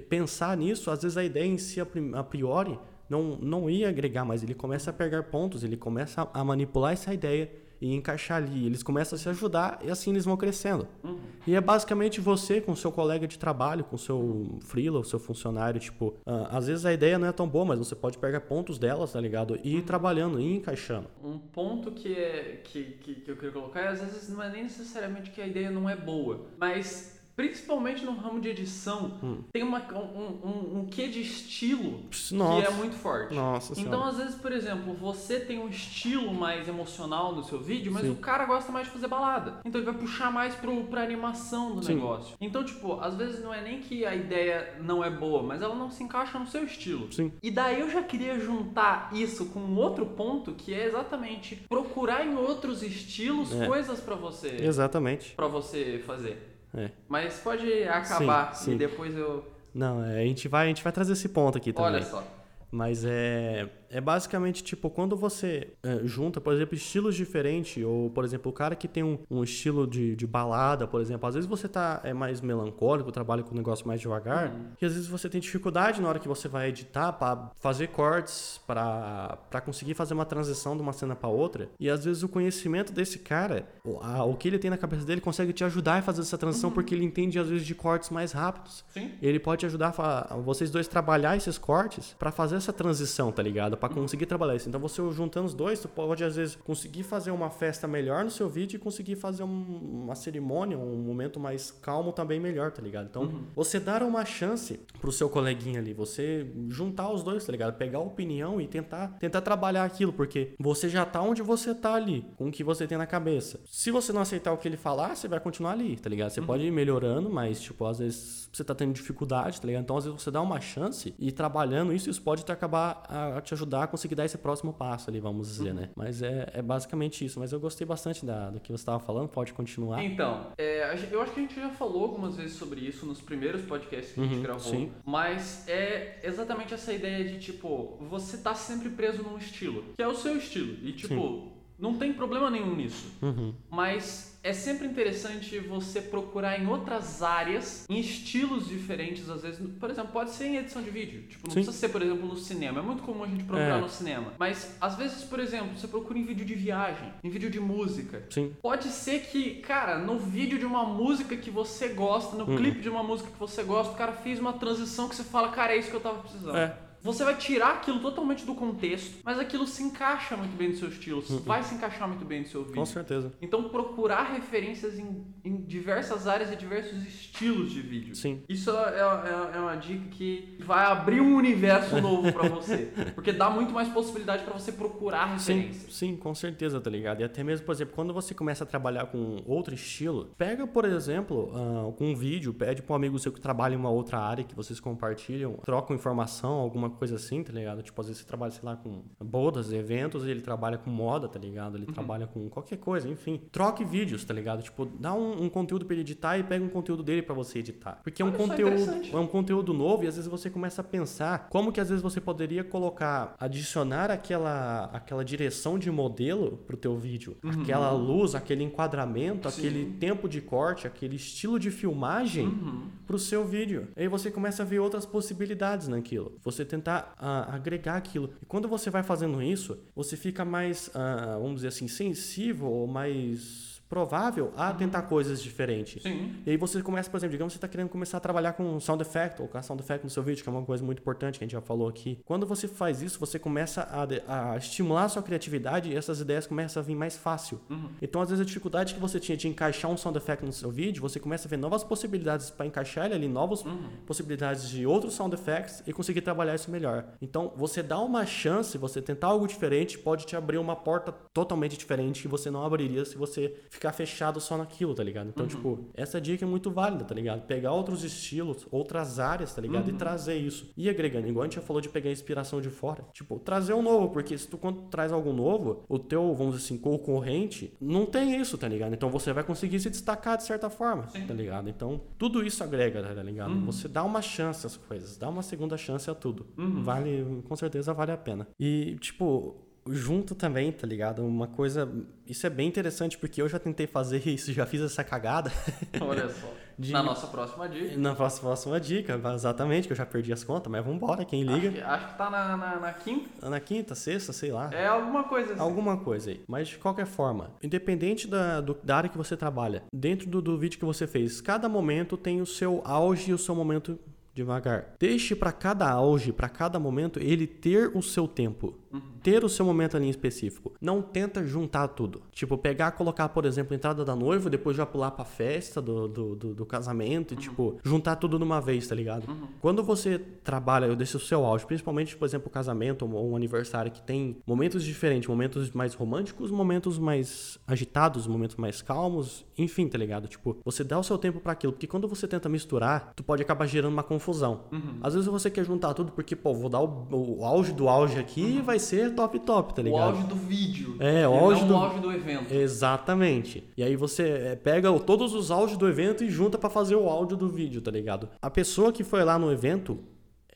pensar 0.08 0.56
nisso, 0.56 0.90
às 0.90 1.02
vezes 1.02 1.16
a 1.16 1.24
ideia 1.24 1.46
em 1.46 1.58
si, 1.58 1.80
a 1.80 2.22
priori, 2.24 2.78
não, 3.08 3.36
não 3.36 3.68
ia 3.68 3.88
agregar, 3.88 4.24
mas 4.24 4.42
ele 4.42 4.54
começa 4.54 4.90
a 4.90 4.92
pegar 4.92 5.24
pontos, 5.24 5.64
ele 5.64 5.76
começa 5.76 6.28
a 6.32 6.44
manipular 6.44 6.92
essa 6.92 7.12
ideia 7.12 7.50
e 7.80 7.94
encaixar 7.94 8.38
ali. 8.38 8.66
Eles 8.66 8.82
começam 8.82 9.16
a 9.16 9.18
se 9.18 9.28
ajudar 9.28 9.78
e 9.82 9.90
assim 9.90 10.10
eles 10.10 10.24
vão 10.24 10.36
crescendo. 10.36 10.86
Uhum. 11.02 11.18
E 11.46 11.54
é 11.54 11.60
basicamente 11.60 12.20
você 12.20 12.60
com 12.60 12.76
seu 12.76 12.92
colega 12.92 13.26
de 13.26 13.38
trabalho, 13.38 13.84
com 13.84 13.96
seu 13.96 14.58
freela, 14.60 15.00
o 15.00 15.04
seu 15.04 15.18
funcionário, 15.18 15.80
tipo, 15.80 16.08
uh, 16.26 16.46
às 16.50 16.66
vezes 16.66 16.84
a 16.84 16.92
ideia 16.92 17.18
não 17.18 17.26
é 17.26 17.32
tão 17.32 17.48
boa, 17.48 17.64
mas 17.64 17.78
você 17.78 17.94
pode 17.94 18.18
pegar 18.18 18.40
pontos 18.42 18.78
delas, 18.78 19.12
tá 19.12 19.20
ligado? 19.20 19.58
E 19.64 19.74
ir 19.74 19.76
uhum. 19.76 19.82
trabalhando, 19.82 20.40
e 20.40 20.44
ir 20.44 20.56
encaixando. 20.56 21.08
Um 21.22 21.38
ponto 21.38 21.92
que, 21.92 22.14
é, 22.14 22.60
que, 22.62 22.84
que, 23.00 23.14
que 23.14 23.30
eu 23.30 23.36
queria 23.36 23.52
colocar 23.52 23.80
é, 23.80 23.88
às 23.88 24.00
vezes 24.00 24.28
não 24.28 24.42
é 24.42 24.50
nem 24.50 24.64
necessariamente 24.64 25.30
que 25.30 25.40
a 25.40 25.46
ideia 25.46 25.70
não 25.70 25.88
é 25.88 25.96
boa, 25.96 26.46
mas 26.58 27.19
principalmente 27.40 28.04
no 28.04 28.12
ramo 28.12 28.38
de 28.38 28.50
edição, 28.50 29.18
hum. 29.22 29.38
tem 29.50 29.62
uma, 29.62 29.78
um, 29.94 30.46
um, 30.46 30.78
um 30.80 30.86
quê 30.86 31.08
de 31.08 31.22
estilo 31.22 32.02
Nossa. 32.32 32.60
que 32.60 32.66
é 32.66 32.70
muito 32.70 32.96
forte. 32.96 33.34
Nossa 33.34 33.80
então, 33.80 34.04
às 34.04 34.18
vezes, 34.18 34.34
por 34.34 34.52
exemplo, 34.52 34.92
você 34.92 35.40
tem 35.40 35.58
um 35.58 35.68
estilo 35.68 36.34
mais 36.34 36.68
emocional 36.68 37.34
no 37.34 37.42
seu 37.42 37.58
vídeo, 37.58 37.90
mas 37.90 38.02
Sim. 38.02 38.10
o 38.10 38.16
cara 38.16 38.44
gosta 38.44 38.70
mais 38.70 38.86
de 38.86 38.92
fazer 38.92 39.08
balada. 39.08 39.60
Então 39.64 39.80
ele 39.80 39.90
vai 39.90 39.98
puxar 39.98 40.30
mais 40.30 40.54
pro, 40.54 40.84
pra 40.84 41.02
animação 41.02 41.76
do 41.76 41.82
Sim. 41.82 41.94
negócio. 41.94 42.36
Então, 42.38 42.62
tipo, 42.62 43.00
às 43.00 43.14
vezes 43.14 43.42
não 43.42 43.54
é 43.54 43.62
nem 43.62 43.80
que 43.80 44.04
a 44.04 44.14
ideia 44.14 44.74
não 44.82 45.02
é 45.02 45.08
boa, 45.08 45.42
mas 45.42 45.62
ela 45.62 45.74
não 45.74 45.90
se 45.90 46.02
encaixa 46.02 46.38
no 46.38 46.46
seu 46.46 46.64
estilo. 46.64 47.10
Sim. 47.10 47.32
E 47.42 47.50
daí 47.50 47.80
eu 47.80 47.88
já 47.88 48.02
queria 48.02 48.38
juntar 48.38 49.08
isso 49.14 49.46
com 49.46 49.60
um 49.60 49.78
outro 49.78 50.04
ponto 50.04 50.52
que 50.52 50.74
é 50.74 50.84
exatamente 50.84 51.56
procurar 51.70 52.26
em 52.26 52.36
outros 52.36 52.82
estilos 52.82 53.50
é. 53.58 53.66
coisas 53.66 53.98
para 53.98 54.14
você. 54.14 54.58
Exatamente. 54.60 55.32
para 55.34 55.46
você 55.46 56.02
fazer. 56.04 56.49
É. 56.74 56.90
Mas 57.08 57.38
pode 57.38 57.82
acabar 57.84 58.54
sim, 58.54 58.64
sim. 58.64 58.74
e 58.74 58.78
depois 58.78 59.16
eu. 59.16 59.44
Não, 59.74 60.04
é, 60.04 60.20
a 60.20 60.24
gente 60.24 60.48
vai, 60.48 60.66
a 60.66 60.68
gente 60.68 60.82
vai 60.82 60.92
trazer 60.92 61.12
esse 61.12 61.28
ponto 61.28 61.58
aqui 61.58 61.72
também. 61.72 61.94
Olha 61.94 62.02
só. 62.02 62.24
Mas 62.70 63.04
é, 63.04 63.68
é 63.90 64.00
basicamente 64.00 64.62
tipo 64.62 64.88
quando 64.88 65.16
você 65.16 65.72
é, 65.82 66.00
junta, 66.04 66.40
por 66.40 66.54
exemplo, 66.54 66.74
estilos 66.74 67.16
diferentes, 67.16 67.84
ou 67.84 68.08
por 68.10 68.24
exemplo, 68.24 68.50
o 68.50 68.54
cara 68.54 68.76
que 68.76 68.86
tem 68.86 69.02
um, 69.02 69.18
um 69.30 69.42
estilo 69.42 69.86
de, 69.86 70.14
de, 70.14 70.26
balada, 70.26 70.86
por 70.86 71.00
exemplo, 71.00 71.28
às 71.28 71.34
vezes 71.34 71.48
você 71.48 71.68
tá 71.68 72.00
é 72.04 72.14
mais 72.14 72.40
melancólico, 72.40 73.10
trabalha 73.10 73.42
com 73.42 73.52
o 73.52 73.56
negócio 73.56 73.86
mais 73.86 74.00
devagar, 74.00 74.50
uhum. 74.50 74.66
e 74.80 74.86
às 74.86 74.92
vezes 74.92 75.08
você 75.08 75.28
tem 75.28 75.40
dificuldade 75.40 76.00
na 76.00 76.08
hora 76.08 76.18
que 76.18 76.28
você 76.28 76.46
vai 76.46 76.68
editar 76.68 77.12
para 77.12 77.50
fazer 77.56 77.88
cortes, 77.88 78.60
para 78.66 79.60
conseguir 79.64 79.94
fazer 79.94 80.14
uma 80.14 80.24
transição 80.24 80.76
de 80.76 80.82
uma 80.82 80.92
cena 80.92 81.16
para 81.16 81.28
outra, 81.28 81.68
e 81.78 81.90
às 81.90 82.04
vezes 82.04 82.22
o 82.22 82.28
conhecimento 82.28 82.92
desse 82.92 83.18
cara, 83.18 83.68
o, 83.84 83.98
a, 84.00 84.24
o 84.24 84.36
que 84.36 84.46
ele 84.46 84.58
tem 84.58 84.70
na 84.70 84.78
cabeça 84.78 85.04
dele, 85.04 85.20
consegue 85.20 85.52
te 85.52 85.64
ajudar 85.64 85.96
a 85.96 86.02
fazer 86.02 86.20
essa 86.20 86.38
transição 86.38 86.68
uhum. 86.68 86.74
porque 86.74 86.94
ele 86.94 87.04
entende 87.04 87.38
às 87.38 87.48
vezes 87.48 87.66
de 87.66 87.74
cortes 87.74 88.10
mais 88.10 88.30
rápidos. 88.32 88.84
Sim. 88.92 89.10
Ele 89.20 89.40
pode 89.40 89.66
ajudar 89.66 89.92
a, 89.98 90.36
vocês 90.36 90.70
dois 90.70 90.86
trabalhar 90.86 91.36
esses 91.36 91.58
cortes 91.58 92.14
para 92.18 92.30
fazer 92.30 92.56
essa 92.56 92.72
transição, 92.72 93.32
tá 93.32 93.42
ligado? 93.42 93.79
Para 93.80 93.94
conseguir 93.94 94.26
trabalhar 94.26 94.56
isso. 94.56 94.68
Então 94.68 94.80
você 94.80 95.02
juntando 95.10 95.46
os 95.46 95.54
dois, 95.54 95.80
tu 95.80 95.88
pode 95.88 96.22
às 96.22 96.36
vezes 96.36 96.54
conseguir 96.56 97.02
fazer 97.02 97.30
uma 97.30 97.50
festa 97.50 97.88
melhor 97.88 98.24
no 98.24 98.30
seu 98.30 98.48
vídeo 98.48 98.76
e 98.76 98.78
conseguir 98.78 99.16
fazer 99.16 99.42
um, 99.42 100.02
uma 100.04 100.14
cerimônia, 100.14 100.78
um 100.78 100.96
momento 100.96 101.40
mais 101.40 101.70
calmo 101.70 102.12
também 102.12 102.38
melhor, 102.38 102.70
tá 102.70 102.82
ligado? 102.82 103.06
Então 103.08 103.22
uhum. 103.22 103.44
você 103.54 103.80
dar 103.80 104.02
uma 104.02 104.24
chance 104.24 104.80
pro 105.00 105.10
seu 105.10 105.28
coleguinha 105.28 105.80
ali, 105.80 105.92
você 105.92 106.46
juntar 106.68 107.10
os 107.10 107.22
dois, 107.22 107.44
tá 107.44 107.52
ligado? 107.52 107.76
Pegar 107.76 107.98
a 107.98 108.02
opinião 108.02 108.60
e 108.60 108.66
tentar 108.66 109.16
tentar 109.18 109.40
trabalhar 109.40 109.84
aquilo, 109.84 110.12
porque 110.12 110.54
você 110.58 110.88
já 110.88 111.04
tá 111.04 111.20
onde 111.22 111.42
você 111.42 111.74
tá 111.74 111.94
ali, 111.94 112.26
com 112.36 112.48
o 112.48 112.52
que 112.52 112.62
você 112.62 112.86
tem 112.86 112.98
na 112.98 113.06
cabeça. 113.06 113.60
Se 113.66 113.90
você 113.90 114.12
não 114.12 114.20
aceitar 114.20 114.52
o 114.52 114.58
que 114.58 114.68
ele 114.68 114.76
falar, 114.76 115.16
você 115.16 115.28
vai 115.28 115.40
continuar 115.40 115.72
ali, 115.72 115.96
tá 115.96 116.08
ligado? 116.08 116.30
Você 116.30 116.40
uhum. 116.40 116.46
pode 116.46 116.64
ir 116.64 116.70
melhorando, 116.70 117.30
mas 117.30 117.60
tipo, 117.60 117.86
às 117.86 117.98
vezes 117.98 118.48
você 118.52 118.64
tá 118.64 118.74
tendo 118.74 118.92
dificuldade, 118.92 119.60
tá 119.60 119.66
ligado? 119.66 119.82
Então 119.82 119.96
às 119.96 120.04
vezes 120.04 120.22
você 120.22 120.30
dá 120.30 120.40
uma 120.40 120.60
chance 120.60 121.14
e 121.18 121.32
trabalhando 121.32 121.92
isso, 121.92 122.10
isso 122.10 122.22
pode 122.22 122.44
te 122.44 122.52
acabar 122.52 123.02
a 123.08 123.40
te 123.40 123.54
ajudar 123.54 123.69
a 123.82 123.86
conseguir 123.86 124.14
dar 124.14 124.24
esse 124.24 124.38
próximo 124.38 124.72
passo 124.72 125.10
ali, 125.10 125.20
vamos 125.20 125.48
dizer, 125.48 125.70
uhum. 125.70 125.80
né? 125.80 125.90
Mas 125.94 126.22
é, 126.22 126.50
é 126.54 126.62
basicamente 126.62 127.24
isso. 127.24 127.38
Mas 127.38 127.52
eu 127.52 127.60
gostei 127.60 127.86
bastante 127.86 128.24
da, 128.24 128.50
do 128.50 128.60
que 128.60 128.68
você 128.72 128.82
estava 128.82 128.98
falando, 128.98 129.28
pode 129.28 129.52
continuar. 129.52 130.02
Então, 130.02 130.52
é, 130.58 130.94
eu 131.10 131.20
acho 131.22 131.32
que 131.32 131.40
a 131.40 131.42
gente 131.42 131.54
já 131.54 131.70
falou 131.70 132.04
algumas 132.04 132.36
vezes 132.36 132.56
sobre 132.56 132.80
isso 132.80 133.06
nos 133.06 133.20
primeiros 133.20 133.62
podcasts 133.62 134.12
que 134.12 134.20
uhum, 134.20 134.26
a 134.26 134.28
gente 134.28 134.38
uhum, 134.38 134.42
gravou. 134.42 134.72
Sim. 134.72 134.92
Mas 135.04 135.66
é 135.68 136.18
exatamente 136.22 136.74
essa 136.74 136.92
ideia 136.92 137.24
de, 137.24 137.38
tipo, 137.38 137.96
você 138.00 138.38
tá 138.38 138.54
sempre 138.54 138.90
preso 138.90 139.22
num 139.22 139.36
estilo, 139.36 139.84
que 139.96 140.02
é 140.02 140.08
o 140.08 140.14
seu 140.14 140.36
estilo. 140.36 140.76
E, 140.82 140.92
tipo, 140.92 141.14
sim. 141.14 141.59
Não 141.80 141.94
tem 141.96 142.12
problema 142.12 142.50
nenhum 142.50 142.76
nisso. 142.76 143.06
Uhum. 143.22 143.54
Mas 143.70 144.38
é 144.42 144.52
sempre 144.52 144.86
interessante 144.86 145.58
você 145.58 146.00
procurar 146.00 146.58
em 146.58 146.66
outras 146.66 147.22
áreas, 147.22 147.86
em 147.88 147.98
estilos 147.98 148.68
diferentes, 148.68 149.28
às 149.28 149.42
vezes. 149.42 149.60
Por 149.78 149.90
exemplo, 149.90 150.12
pode 150.12 150.30
ser 150.30 150.46
em 150.46 150.56
edição 150.56 150.82
de 150.82 150.90
vídeo. 150.90 151.22
Tipo, 151.28 151.46
não 151.46 151.54
Sim. 151.54 151.62
precisa 151.62 151.72
ser, 151.72 151.88
por 151.90 152.00
exemplo, 152.00 152.26
no 152.26 152.36
cinema. 152.36 152.80
É 152.80 152.82
muito 152.82 153.02
comum 153.02 153.24
a 153.24 153.26
gente 153.26 153.44
procurar 153.44 153.78
é. 153.78 153.80
no 153.80 153.88
cinema. 153.88 154.32
Mas, 154.38 154.76
às 154.80 154.96
vezes, 154.96 155.24
por 155.24 155.40
exemplo, 155.40 155.76
você 155.76 155.86
procura 155.86 156.18
em 156.18 156.24
vídeo 156.24 156.44
de 156.44 156.54
viagem, 156.54 157.12
em 157.22 157.28
vídeo 157.28 157.50
de 157.50 157.60
música. 157.60 158.24
Sim. 158.30 158.54
Pode 158.62 158.88
ser 158.88 159.20
que, 159.20 159.56
cara, 159.56 159.98
no 159.98 160.18
vídeo 160.18 160.58
de 160.58 160.64
uma 160.64 160.84
música 160.84 161.36
que 161.36 161.50
você 161.50 161.88
gosta, 161.88 162.36
no 162.36 162.50
hum. 162.50 162.56
clipe 162.56 162.80
de 162.80 162.88
uma 162.88 163.02
música 163.02 163.30
que 163.30 163.38
você 163.38 163.62
gosta, 163.62 163.92
o 163.92 163.96
cara 163.96 164.12
fez 164.12 164.38
uma 164.38 164.54
transição 164.54 165.08
que 165.08 165.16
você 165.16 165.24
fala, 165.24 165.48
cara, 165.48 165.74
é 165.74 165.78
isso 165.78 165.90
que 165.90 165.96
eu 165.96 166.00
tava 166.00 166.18
precisando. 166.18 166.56
É 166.56 166.89
você 167.02 167.24
vai 167.24 167.36
tirar 167.36 167.74
aquilo 167.74 168.00
totalmente 168.00 168.44
do 168.44 168.54
contexto, 168.54 169.18
mas 169.24 169.38
aquilo 169.38 169.66
se 169.66 169.82
encaixa 169.82 170.36
muito 170.36 170.56
bem 170.56 170.68
no 170.68 170.76
seu 170.76 170.88
estilo, 170.88 171.22
uhum. 171.28 171.38
vai 171.38 171.62
se 171.62 171.74
encaixar 171.74 172.08
muito 172.08 172.24
bem 172.24 172.40
no 172.40 172.46
seu 172.46 172.62
vídeo. 172.62 172.76
Com 172.76 172.86
certeza. 172.86 173.32
Então 173.40 173.68
procurar 173.68 174.32
referências 174.32 174.98
em, 174.98 175.24
em 175.44 175.56
diversas 175.62 176.26
áreas 176.26 176.52
e 176.52 176.56
diversos 176.56 177.04
estilos 177.04 177.70
de 177.70 177.80
vídeo. 177.80 178.14
Sim. 178.14 178.42
Isso 178.48 178.70
é, 178.70 178.98
é, 178.98 179.56
é 179.56 179.60
uma 179.60 179.76
dica 179.76 180.08
que 180.10 180.56
vai 180.60 180.84
abrir 180.84 181.20
um 181.20 181.36
universo 181.36 182.00
novo 182.02 182.32
para 182.32 182.48
você, 182.48 182.92
porque 183.14 183.32
dá 183.32 183.48
muito 183.48 183.72
mais 183.72 183.88
possibilidade 183.88 184.44
para 184.44 184.52
você 184.52 184.72
procurar 184.72 185.26
referências. 185.26 185.92
Sim, 185.92 186.08
sim, 186.12 186.16
com 186.16 186.34
certeza, 186.34 186.80
tá 186.80 186.90
ligado? 186.90 187.20
E 187.20 187.24
até 187.24 187.42
mesmo, 187.42 187.64
por 187.64 187.72
exemplo, 187.72 187.94
quando 187.94 188.12
você 188.12 188.34
começa 188.34 188.64
a 188.64 188.66
trabalhar 188.66 189.06
com 189.06 189.42
outro 189.46 189.74
estilo, 189.74 190.30
pega, 190.36 190.66
por 190.66 190.84
exemplo, 190.84 191.50
uh, 191.54 191.92
com 191.92 192.12
um 192.12 192.14
vídeo, 192.14 192.52
pede 192.52 192.82
para 192.82 192.92
um 192.92 192.96
amigo 192.96 193.18
seu 193.18 193.32
que 193.32 193.40
trabalha 193.40 193.74
em 193.74 193.78
uma 193.78 193.90
outra 193.90 194.18
área 194.18 194.44
que 194.44 194.54
vocês 194.54 194.78
compartilham, 194.80 195.54
trocam 195.64 195.96
informação, 195.96 196.58
alguma 196.90 196.98
coisa 196.98 197.16
assim, 197.16 197.42
tá 197.42 197.52
ligado? 197.52 197.82
Tipo, 197.82 198.00
às 198.00 198.08
vezes 198.08 198.22
você 198.22 198.26
trabalha, 198.26 198.50
sei 198.50 198.62
lá, 198.64 198.76
com 198.76 199.02
bodas, 199.22 199.72
eventos, 199.72 200.26
e 200.26 200.30
ele 200.30 200.40
trabalha 200.40 200.76
com 200.76 200.90
moda, 200.90 201.28
tá 201.28 201.38
ligado? 201.38 201.76
Ele 201.76 201.86
uhum. 201.86 201.92
trabalha 201.92 202.26
com 202.26 202.48
qualquer 202.48 202.76
coisa, 202.78 203.08
enfim. 203.08 203.40
Troque 203.52 203.84
vídeos, 203.84 204.24
tá 204.24 204.34
ligado? 204.34 204.62
Tipo, 204.62 204.84
dá 204.84 205.14
um, 205.14 205.44
um 205.44 205.48
conteúdo 205.48 205.86
pra 205.86 205.94
ele 205.94 206.02
editar 206.02 206.38
e 206.38 206.42
pega 206.42 206.64
um 206.64 206.68
conteúdo 206.68 207.02
dele 207.02 207.22
para 207.22 207.34
você 207.34 207.60
editar. 207.60 208.00
Porque 208.02 208.20
é 208.20 208.24
um 208.24 208.32
conteúdo, 208.32 209.10
é 209.12 209.16
um 209.16 209.26
conteúdo 209.26 209.72
novo 209.72 210.04
e 210.04 210.08
às 210.08 210.16
vezes 210.16 210.30
você 210.30 210.50
começa 210.50 210.80
a 210.80 210.84
pensar 210.84 211.48
como 211.48 211.72
que 211.72 211.80
às 211.80 211.88
vezes 211.88 212.02
você 212.02 212.20
poderia 212.20 212.64
colocar, 212.64 213.34
adicionar 213.38 214.10
aquela, 214.10 214.84
aquela 214.92 215.24
direção 215.24 215.78
de 215.78 215.90
modelo 215.90 216.58
pro 216.66 216.76
teu 216.76 216.96
vídeo, 216.96 217.36
uhum. 217.42 217.62
aquela 217.62 217.92
luz, 217.92 218.34
aquele 218.34 218.64
enquadramento, 218.64 219.50
Sim. 219.50 219.58
aquele 219.58 219.92
tempo 219.98 220.28
de 220.28 220.40
corte, 220.40 220.86
aquele 220.86 221.16
estilo 221.16 221.58
de 221.58 221.70
filmagem 221.70 222.46
uhum. 222.46 222.88
pro 223.06 223.18
seu 223.18 223.44
vídeo. 223.44 223.88
Aí 223.96 224.08
você 224.08 224.30
começa 224.30 224.62
a 224.62 224.66
ver 224.66 224.80
outras 224.80 225.06
possibilidades 225.06 225.88
naquilo. 225.88 226.32
Você 226.42 226.64
tem 226.64 226.79
tentar 226.80 227.14
uh, 227.20 227.54
agregar 227.54 227.96
aquilo. 227.96 228.32
E 228.42 228.46
quando 228.46 228.66
você 228.66 228.90
vai 228.90 229.02
fazendo 229.02 229.42
isso, 229.42 229.78
você 229.94 230.16
fica 230.16 230.44
mais, 230.44 230.88
uh, 230.88 231.38
vamos 231.40 231.56
dizer 231.56 231.68
assim, 231.68 231.86
sensível 231.86 232.66
ou 232.66 232.86
mais 232.86 233.69
provável 233.90 234.52
a 234.56 234.70
uhum. 234.70 234.76
tentar 234.76 235.02
coisas 235.02 235.42
diferentes. 235.42 236.00
Sim. 236.00 236.36
E 236.46 236.50
aí 236.50 236.56
você 236.56 236.80
começa, 236.80 237.10
por 237.10 237.16
exemplo, 237.16 237.32
digamos 237.32 237.52
que 237.52 237.54
você 237.54 237.58
está 237.58 237.68
querendo 237.68 237.88
começar 237.88 238.18
a 238.18 238.20
trabalhar 238.20 238.52
com 238.52 238.78
sound 238.78 239.02
effect 239.02 239.42
ou 239.42 239.48
com 239.48 239.60
sound 239.60 239.82
effect 239.82 240.04
no 240.04 240.10
seu 240.10 240.22
vídeo, 240.22 240.44
que 240.44 240.48
é 240.48 240.52
uma 240.52 240.62
coisa 240.62 240.84
muito 240.84 241.00
importante 241.00 241.38
que 241.38 241.44
a 241.44 241.46
gente 241.46 241.54
já 241.54 241.60
falou 241.60 241.88
aqui. 241.88 242.20
Quando 242.24 242.46
você 242.46 242.68
faz 242.68 243.02
isso, 243.02 243.18
você 243.18 243.36
começa 243.36 243.82
a, 243.82 244.52
a 244.52 244.56
estimular 244.56 245.04
a 245.04 245.08
sua 245.08 245.22
criatividade 245.24 245.90
e 245.90 245.96
essas 245.96 246.20
ideias 246.20 246.46
começam 246.46 246.80
a 246.80 246.86
vir 246.86 246.94
mais 246.94 247.16
fácil. 247.16 247.60
Uhum. 247.68 247.90
Então, 248.00 248.22
às 248.22 248.28
vezes, 248.28 248.40
a 248.40 248.44
dificuldade 248.44 248.94
que 248.94 249.00
você 249.00 249.18
tinha 249.18 249.36
de 249.36 249.48
encaixar 249.48 249.90
um 249.90 249.96
sound 249.96 250.16
effect 250.16 250.44
no 250.46 250.52
seu 250.52 250.70
vídeo, 250.70 251.02
você 251.02 251.18
começa 251.18 251.48
a 251.48 251.50
ver 251.50 251.56
novas 251.56 251.82
possibilidades 251.82 252.48
para 252.48 252.66
encaixar 252.66 253.06
ele 253.06 253.14
ali, 253.14 253.28
novas 253.28 253.64
uhum. 253.64 253.90
possibilidades 254.06 254.68
de 254.68 254.86
outros 254.86 255.14
sound 255.14 255.34
effects 255.34 255.82
e 255.84 255.92
conseguir 255.92 256.20
trabalhar 256.20 256.54
isso 256.54 256.70
melhor. 256.70 257.06
Então, 257.20 257.52
você 257.56 257.82
dá 257.82 257.98
uma 257.98 258.24
chance, 258.24 258.78
você 258.78 259.02
tentar 259.02 259.28
algo 259.28 259.48
diferente, 259.48 259.98
pode 259.98 260.26
te 260.26 260.36
abrir 260.36 260.58
uma 260.58 260.76
porta 260.76 261.12
totalmente 261.34 261.76
diferente 261.76 262.22
que 262.22 262.28
você 262.28 262.52
não 262.52 262.64
abriria 262.64 263.04
se 263.04 263.16
você 263.16 263.54
ficar 263.80 263.92
fechado 263.92 264.38
só 264.42 264.58
naquilo, 264.58 264.94
tá 264.94 265.02
ligado? 265.02 265.30
Então, 265.30 265.44
uhum. 265.44 265.48
tipo, 265.48 265.84
essa 265.94 266.20
dica 266.20 266.44
é 266.44 266.48
muito 266.48 266.70
válida, 266.70 267.02
tá 267.02 267.14
ligado? 267.14 267.46
Pegar 267.46 267.72
outros 267.72 268.04
estilos, 268.04 268.66
outras 268.70 269.18
áreas, 269.18 269.54
tá 269.54 269.62
ligado? 269.62 269.88
Uhum. 269.88 269.94
E 269.94 269.98
trazer 269.98 270.36
isso. 270.36 270.70
E 270.76 270.90
agregando, 270.90 271.26
igual 271.26 271.44
a 271.44 271.46
gente 271.46 271.56
já 271.56 271.62
falou 271.62 271.80
de 271.80 271.88
pegar 271.88 272.10
inspiração 272.10 272.60
de 272.60 272.68
fora. 272.68 273.02
Tipo, 273.14 273.38
trazer 273.38 273.72
um 273.72 273.80
novo, 273.80 274.10
porque 274.10 274.36
se 274.36 274.46
tu 274.46 274.58
quando 274.58 274.82
traz 274.90 275.10
algo 275.10 275.32
novo, 275.32 275.82
o 275.88 275.98
teu, 275.98 276.34
vamos 276.34 276.56
dizer 276.56 276.66
assim, 276.66 276.76
concorrente, 276.76 277.72
não 277.80 278.04
tem 278.04 278.38
isso, 278.38 278.58
tá 278.58 278.68
ligado? 278.68 278.92
Então 278.92 279.08
você 279.08 279.32
vai 279.32 279.42
conseguir 279.42 279.80
se 279.80 279.88
destacar 279.88 280.36
de 280.36 280.44
certa 280.44 280.68
forma, 280.68 281.08
Sim. 281.08 281.26
tá 281.26 281.32
ligado? 281.32 281.70
Então, 281.70 282.02
tudo 282.18 282.44
isso 282.44 282.62
agrega, 282.62 283.02
tá 283.02 283.22
ligado? 283.22 283.52
Uhum. 283.52 283.64
Você 283.64 283.88
dá 283.88 284.04
uma 284.04 284.20
chance 284.20 284.66
às 284.66 284.76
coisas, 284.76 285.16
dá 285.16 285.26
uma 285.30 285.42
segunda 285.42 285.78
chance 285.78 286.10
a 286.10 286.14
tudo. 286.14 286.46
Uhum. 286.58 286.82
Vale, 286.82 287.42
com 287.48 287.56
certeza 287.56 287.94
vale 287.94 288.12
a 288.12 288.18
pena. 288.18 288.46
E, 288.58 288.98
tipo, 289.00 289.69
junto 289.90 290.34
também, 290.34 290.70
tá 290.72 290.86
ligado? 290.86 291.24
Uma 291.24 291.46
coisa. 291.46 291.90
Isso 292.26 292.46
é 292.46 292.50
bem 292.50 292.68
interessante 292.68 293.18
porque 293.18 293.42
eu 293.42 293.48
já 293.48 293.58
tentei 293.58 293.86
fazer 293.86 294.24
isso, 294.28 294.52
já 294.52 294.64
fiz 294.66 294.80
essa 294.80 295.02
cagada. 295.04 295.52
Olha 296.00 296.28
só. 296.28 296.52
de- 296.78 296.92
Na 296.92 297.02
nossa 297.02 297.26
próxima 297.26 297.68
dica. 297.68 297.96
Na 297.98 298.14
próxima, 298.14 298.42
próxima 298.48 298.80
dica, 298.80 299.20
exatamente, 299.34 299.86
que 299.86 299.92
eu 299.92 299.96
já 299.96 300.06
perdi 300.06 300.32
as 300.32 300.42
contas, 300.42 300.70
mas 300.72 300.82
vambora, 300.84 301.24
quem 301.24 301.42
liga. 301.42 301.68
Acho 301.68 301.76
que, 301.76 301.80
acho 301.82 302.08
que 302.12 302.18
tá 302.18 302.30
na, 302.30 302.56
na, 302.56 302.80
na 302.80 302.92
quinta. 302.92 303.50
Na 303.50 303.60
quinta, 303.60 303.94
sexta, 303.94 304.32
sei 304.32 304.50
lá. 304.50 304.70
É 304.72 304.86
alguma 304.86 305.24
coisa 305.24 305.52
assim. 305.52 305.60
Alguma 305.62 305.96
coisa 305.98 306.30
aí. 306.30 306.40
Mas 306.48 306.68
de 306.68 306.78
qualquer 306.78 307.06
forma, 307.06 307.50
independente 307.62 308.26
da, 308.26 308.60
do- 308.60 308.78
da 308.82 308.96
área 308.96 309.10
que 309.10 309.18
você 309.18 309.36
trabalha, 309.36 309.82
dentro 309.92 310.26
do, 310.28 310.40
do 310.40 310.56
vídeo 310.56 310.78
que 310.78 310.84
você 310.84 311.06
fez, 311.06 311.40
cada 311.40 311.68
momento 311.68 312.16
tem 312.16 312.40
o 312.40 312.46
seu 312.46 312.80
auge 312.84 313.30
e 313.30 313.34
o 313.34 313.38
seu 313.38 313.54
momento 313.54 313.98
devagar. 314.32 314.94
Deixe 314.98 315.34
para 315.34 315.52
cada 315.52 315.90
auge, 315.90 316.32
para 316.32 316.48
cada 316.48 316.78
momento, 316.78 317.18
ele 317.20 317.46
ter 317.46 317.90
o 317.94 318.00
seu 318.00 318.26
tempo. 318.26 318.78
Ter 319.22 319.44
o 319.44 319.48
seu 319.48 319.64
momento 319.64 319.96
ali 319.96 320.06
em 320.06 320.10
específico. 320.10 320.72
Não 320.80 321.02
tenta 321.02 321.44
juntar 321.44 321.88
tudo. 321.88 322.22
Tipo, 322.32 322.56
pegar, 322.58 322.92
colocar, 322.92 323.28
por 323.28 323.44
exemplo, 323.44 323.72
a 323.74 323.76
entrada 323.76 324.04
da 324.04 324.16
noiva, 324.16 324.48
depois 324.50 324.76
já 324.76 324.86
pular 324.86 325.10
pra 325.12 325.24
festa 325.24 325.80
do, 325.80 326.08
do, 326.08 326.34
do, 326.34 326.54
do 326.54 326.66
casamento 326.66 327.34
e, 327.34 327.36
tipo, 327.36 327.78
juntar 327.84 328.16
tudo 328.16 328.38
numa 328.38 328.60
vez, 328.60 328.88
tá 328.88 328.94
ligado? 328.94 329.26
Quando 329.60 329.82
você 329.82 330.18
trabalha, 330.18 330.86
eu 330.86 330.96
deixo 330.96 331.18
o 331.18 331.20
seu 331.20 331.44
auge, 331.44 331.66
principalmente, 331.66 332.16
por 332.16 332.24
exemplo, 332.24 332.48
o 332.48 332.50
casamento 332.50 333.06
ou 333.06 333.30
um 333.30 333.36
aniversário 333.36 333.92
que 333.92 334.02
tem 334.02 334.38
momentos 334.46 334.82
diferentes, 334.82 335.28
momentos 335.28 335.70
mais 335.70 335.94
românticos, 335.94 336.50
momentos 336.50 336.98
mais 336.98 337.58
agitados, 337.66 338.26
momentos 338.26 338.56
mais 338.56 338.82
calmos, 338.82 339.44
enfim, 339.56 339.86
tá 339.86 339.98
ligado? 339.98 340.26
Tipo, 340.26 340.56
você 340.64 340.82
dá 340.82 340.98
o 340.98 341.04
seu 341.04 341.18
tempo 341.18 341.40
pra 341.40 341.52
aquilo, 341.52 341.72
porque 341.72 341.86
quando 341.86 342.08
você 342.08 342.26
tenta 342.26 342.48
misturar, 342.48 343.12
tu 343.14 343.22
pode 343.22 343.42
acabar 343.42 343.66
gerando 343.66 343.92
uma 343.92 344.02
confusão. 344.02 344.62
Às 345.02 345.14
vezes 345.14 345.28
você 345.28 345.50
quer 345.50 345.64
juntar 345.64 345.94
tudo 345.94 346.12
porque, 346.12 346.34
pô, 346.34 346.54
vou 346.54 346.68
dar 346.68 346.80
o, 346.80 347.38
o 347.38 347.44
auge 347.44 347.72
do 347.72 347.88
auge 347.88 348.18
aqui 348.18 348.56
e 348.56 348.62
vai 348.62 348.79
ser 348.80 349.14
top 349.14 349.38
top, 349.40 349.74
tá 349.74 349.80
O 349.82 349.84
ligado? 349.84 350.16
auge 350.16 350.24
do 350.24 350.34
vídeo. 350.34 350.96
É, 350.98 351.26
o 351.28 351.32
auge 351.32 351.60
não 351.60 351.68
do- 351.68 351.74
o 351.74 351.76
auge 351.76 352.00
do 352.00 352.12
evento. 352.12 352.52
Exatamente. 352.52 353.64
E 353.76 353.82
aí 353.82 353.94
você 353.96 354.28
é, 354.28 354.56
pega 354.56 354.90
o- 354.90 354.98
todos 355.00 355.34
os 355.34 355.50
áudios 355.50 355.78
do 355.78 355.88
evento 355.88 356.24
e 356.24 356.30
junta 356.30 356.58
pra 356.58 356.68
fazer 356.68 356.96
o 356.96 357.08
áudio 357.08 357.36
do 357.36 357.48
vídeo, 357.48 357.80
tá 357.80 357.90
ligado? 357.90 358.28
A 358.42 358.50
pessoa 358.50 358.92
que 358.92 359.04
foi 359.04 359.22
lá 359.24 359.38
no 359.38 359.52
evento, 359.52 359.98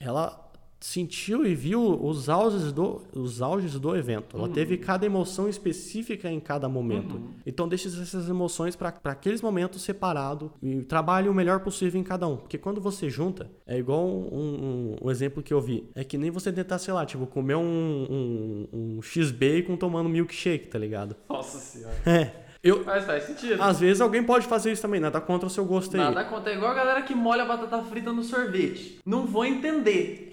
ela 0.01 0.44
sentiu 0.87 1.47
e 1.47 1.55
viu 1.55 1.81
os 2.05 2.29
auges 2.29 2.71
do, 2.71 3.01
os 3.15 3.41
auges 3.41 3.79
do 3.81 3.97
evento. 3.97 4.37
Ela 4.37 4.51
teve 4.51 4.77
cada 4.77 5.07
emoção 5.07 5.49
específica 5.49 6.31
em 6.31 6.39
cada 6.39 6.69
momento. 6.69 7.19
Então 7.47 7.67
deixe 7.67 7.89
essas 7.89 8.29
emoções 8.29 8.77
para 8.77 8.93
aqueles 9.05 9.41
momentos 9.41 9.81
separados 9.83 10.51
e 10.63 10.83
trabalhe 10.83 11.27
o 11.27 11.33
melhor 11.33 11.61
possível 11.61 11.99
em 11.99 12.05
cada 12.05 12.29
um. 12.29 12.37
Porque 12.37 12.59
quando 12.59 12.83
você 12.83 13.09
junta, 13.09 13.51
é 13.67 13.79
igual 13.79 14.07
um, 14.07 14.29
um- 14.35 14.97
um 15.07 15.11
exemplo 15.11 15.43
que 15.43 15.55
eu 15.55 15.61
vi. 15.61 15.89
É 15.95 16.05
que 16.05 16.19
nem 16.19 16.31
você 16.31 16.53
tentar, 16.53 16.79
sei 16.79 16.93
lá, 16.93 17.07
tipo, 17.07 17.27
comer 17.27 17.55
um, 17.57 17.63
um, 17.63 18.69
um 18.99 19.03
X-Bacon 19.03 19.77
tomando 19.79 20.11
milkshake, 20.11 20.67
tá 20.69 20.79
ligado? 20.79 21.17
Nossa 21.31 21.59
senhora. 21.59 21.97
É. 22.05 22.45
Eu, 22.63 22.83
Mas 22.85 23.05
faz 23.05 23.25
sentido. 23.25 23.63
às 23.63 23.79
vezes 23.81 24.01
alguém 24.03 24.23
pode 24.23 24.47
fazer 24.47 24.73
isso 24.73 24.83
também, 24.83 24.99
nada 25.01 25.21
contra 25.21 25.47
o 25.47 25.51
seu 25.51 25.65
gosto 25.65 25.95
aí. 25.97 26.03
Nada 26.03 26.25
conta. 26.25 26.49
É 26.51 26.55
igual 26.57 26.71
a 26.73 26.75
galera 26.75 27.03
que 27.03 27.15
molha 27.15 27.43
a 27.43 27.47
batata 27.47 27.83
frita 27.85 28.11
no 28.13 28.23
sorvete. 28.23 28.99
Não 29.05 29.27
vou 29.27 29.45
entender. 29.45 30.31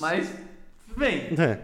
Mas, 0.00 0.32
bem. 0.96 1.28
É. 1.38 1.58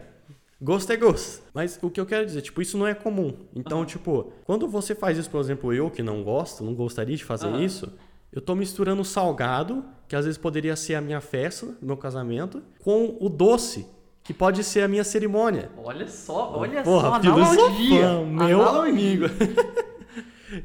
Gosto 0.61 0.91
é 0.91 0.97
gosto. 0.97 1.43
Mas 1.53 1.79
o 1.83 1.91
que 1.91 2.01
eu 2.01 2.07
quero 2.07 2.25
dizer, 2.25 2.41
tipo, 2.41 2.63
isso 2.63 2.79
não 2.79 2.87
é 2.87 2.95
comum. 2.95 3.35
Então, 3.55 3.85
tipo, 3.85 4.33
quando 4.45 4.67
você 4.67 4.95
faz 4.95 5.19
isso, 5.19 5.29
por 5.29 5.41
exemplo, 5.41 5.73
eu 5.73 5.91
que 5.91 6.03
não 6.03 6.23
gosto, 6.23 6.65
não 6.65 6.75
gostaria 6.75 7.17
de 7.17 7.25
fazer 7.25 7.49
Aham. 7.49 7.63
isso, 7.63 7.93
eu 8.33 8.41
tô 8.41 8.55
misturando 8.55 9.03
o 9.03 9.05
salgado, 9.05 9.85
que 10.09 10.17
às 10.17 10.25
vezes 10.25 10.39
poderia 10.39 10.75
ser 10.75 10.95
a 10.95 11.01
minha 11.01 11.21
festa, 11.21 11.77
meu 11.83 11.97
casamento, 11.97 12.63
com 12.83 13.17
o 13.21 13.29
doce, 13.29 13.87
que 14.25 14.33
pode 14.33 14.65
ser 14.65 14.81
a 14.81 14.89
minha 14.89 15.05
cerimônia. 15.05 15.71
Olha 15.77 16.09
só, 16.09 16.57
olha 16.57 16.83
Porra, 16.83 17.11
só, 17.11 17.21
filosofia, 17.21 18.09
analogia. 18.09 18.47
meu 18.47 18.63
amigo. 18.81 19.25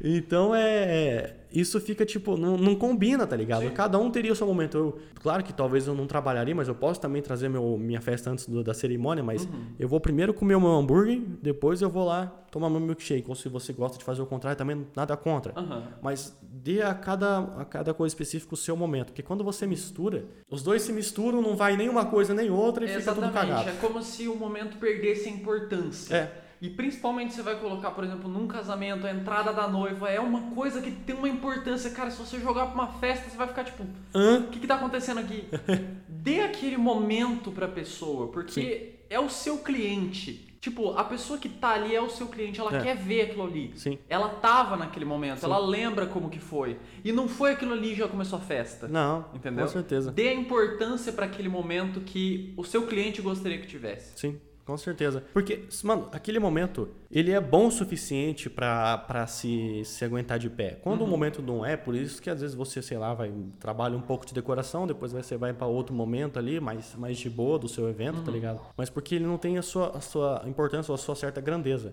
Então 0.02 0.54
é. 0.54 1.34
Isso 1.52 1.80
fica 1.80 2.04
tipo, 2.06 2.36
não, 2.36 2.56
não 2.56 2.74
combina, 2.74 3.26
tá 3.26 3.36
ligado? 3.36 3.62
Sim. 3.62 3.70
Cada 3.70 3.98
um 3.98 4.10
teria 4.10 4.32
o 4.32 4.36
seu 4.36 4.46
momento. 4.46 4.76
Eu, 4.76 4.98
claro 5.22 5.42
que 5.44 5.52
talvez 5.52 5.86
eu 5.86 5.94
não 5.94 6.06
trabalharia, 6.06 6.54
mas 6.54 6.68
eu 6.68 6.74
posso 6.74 7.00
também 7.00 7.20
trazer 7.22 7.48
meu, 7.48 7.76
minha 7.78 8.00
festa 8.00 8.30
antes 8.30 8.46
do- 8.46 8.62
da 8.64 8.72
cerimônia. 8.74 9.22
Mas 9.22 9.44
Uhum. 9.44 9.50
eu 9.78 9.88
vou 9.88 10.00
primeiro 10.00 10.32
comer 10.32 10.54
o 10.54 10.60
meu 10.60 10.70
hambúrguer, 10.72 11.20
depois 11.42 11.82
eu 11.82 11.90
vou 11.90 12.04
lá 12.06 12.26
tomar 12.50 12.68
meu 12.70 12.80
milkshake. 12.80 13.24
Ou 13.28 13.34
se 13.34 13.48
você 13.48 13.72
gosta 13.72 13.98
de 13.98 14.04
fazer 14.04 14.22
o 14.22 14.26
contrário, 14.26 14.56
também 14.56 14.86
nada 14.96 15.16
contra. 15.16 15.52
Aham. 15.56 15.82
Mas 16.02 16.36
dê 16.42 16.82
a 16.82 16.94
cada, 16.94 17.38
a 17.58 17.64
cada 17.64 17.92
coisa 17.94 18.12
específica 18.14 18.54
o 18.54 18.56
seu 18.56 18.76
momento. 18.76 19.06
Porque 19.08 19.22
quando 19.22 19.42
você 19.42 19.66
mistura, 19.66 20.24
os 20.50 20.62
dois 20.62 20.82
se 20.82 20.92
misturam, 20.92 21.40
não 21.42 21.56
vai 21.56 21.76
nem 21.76 21.88
uma 21.88 22.06
coisa 22.06 22.32
nem 22.34 22.50
outra 22.50 22.84
e 22.84 22.88
fica 22.88 23.12
tudo 23.14 23.24
Exatamente, 23.24 23.48
cagado. 23.54 23.68
é 23.70 23.72
como 23.80 24.02
se 24.02 24.28
o 24.28 24.36
momento 24.36 24.76
perdesse 24.78 25.28
a 25.28 25.32
importância. 25.32 26.14
É. 26.14 26.41
E 26.62 26.70
principalmente 26.70 27.34
você 27.34 27.42
vai 27.42 27.58
colocar, 27.58 27.90
por 27.90 28.04
exemplo, 28.04 28.30
num 28.30 28.46
casamento, 28.46 29.04
a 29.04 29.10
entrada 29.10 29.52
da 29.52 29.66
noiva 29.66 30.08
é 30.08 30.20
uma 30.20 30.54
coisa 30.54 30.80
que 30.80 30.92
tem 30.92 31.12
uma 31.16 31.28
importância. 31.28 31.90
Cara, 31.90 32.08
se 32.08 32.18
você 32.18 32.38
jogar 32.38 32.66
pra 32.66 32.74
uma 32.74 32.86
festa, 33.00 33.28
você 33.28 33.36
vai 33.36 33.48
ficar 33.48 33.64
tipo, 33.64 33.82
o 33.82 34.46
que, 34.48 34.60
que 34.60 34.66
tá 34.68 34.76
acontecendo 34.76 35.18
aqui? 35.18 35.44
Dê 36.08 36.40
aquele 36.42 36.76
momento 36.76 37.50
pra 37.50 37.66
pessoa, 37.66 38.28
porque 38.28 39.00
é 39.10 39.18
o 39.18 39.28
seu 39.28 39.58
cliente. 39.58 40.48
Tipo, 40.60 40.92
a 40.96 41.02
pessoa 41.02 41.36
que 41.36 41.48
tá 41.48 41.70
ali 41.70 41.92
é 41.92 42.00
o 42.00 42.08
seu 42.08 42.28
cliente, 42.28 42.60
ela 42.60 42.76
É. 42.76 42.80
quer 42.80 42.96
ver 42.96 43.22
aquilo 43.22 43.42
ali. 43.42 43.72
Sim. 43.74 43.98
Ela 44.08 44.28
tava 44.28 44.76
naquele 44.76 45.04
momento, 45.04 45.40
Sim. 45.40 45.46
ela 45.46 45.58
lembra 45.58 46.06
como 46.06 46.30
que 46.30 46.38
foi. 46.38 46.78
E 47.04 47.10
não 47.10 47.26
foi 47.26 47.50
aquilo 47.50 47.72
ali 47.72 47.90
e 47.90 47.96
já 47.96 48.06
começou 48.06 48.38
a 48.38 48.40
festa. 48.42 48.86
Não, 48.86 49.24
Entendeu? 49.34 49.66
com 49.66 49.72
certeza. 49.72 50.12
Dê 50.12 50.28
a 50.28 50.34
importância 50.34 51.12
pra 51.12 51.26
aquele 51.26 51.48
momento 51.48 52.00
que 52.02 52.54
o 52.56 52.62
seu 52.62 52.86
cliente 52.86 53.20
gostaria 53.20 53.58
que 53.58 53.66
tivesse. 53.66 54.16
Sim, 54.20 54.38
com 54.64 54.76
certeza. 54.76 55.24
Porque, 55.32 55.64
mano, 55.82 56.08
aquele 56.12 56.38
momento, 56.38 56.88
ele 57.10 57.32
é 57.32 57.40
bom 57.40 57.66
o 57.66 57.70
suficiente 57.70 58.48
pra 58.48 59.26
se, 59.26 59.82
se 59.84 60.04
aguentar 60.04 60.38
de 60.38 60.48
pé. 60.48 60.78
Quando 60.82 61.02
o 61.02 61.06
momento 61.06 61.42
não 61.42 61.64
é, 61.64 61.76
por 61.76 61.94
isso 61.94 62.22
que 62.22 62.30
às 62.30 62.40
vezes 62.40 62.54
você, 62.54 62.80
sei 62.80 62.98
lá, 62.98 63.12
vai 63.12 63.32
trabalha 63.58 63.96
um 63.96 64.00
pouco 64.00 64.24
de 64.24 64.32
decoração, 64.32 64.86
depois 64.86 65.12
você 65.12 65.36
vai 65.36 65.52
pra 65.52 65.66
outro 65.66 65.94
momento 65.94 66.38
ali, 66.38 66.60
mais, 66.60 66.94
mais 66.96 67.18
de 67.18 67.28
boa 67.28 67.58
do 67.58 67.68
seu 67.68 67.88
evento, 67.88 68.22
tá 68.22 68.30
ligado? 68.30 68.60
Mas 68.76 68.88
porque 68.88 69.16
ele 69.16 69.26
não 69.26 69.38
tem 69.38 69.58
a 69.58 69.62
sua, 69.62 69.96
a 69.96 70.00
sua 70.00 70.42
importância 70.46 70.90
ou 70.92 70.94
a 70.94 70.98
sua 70.98 71.14
certa 71.14 71.40
grandeza. 71.40 71.92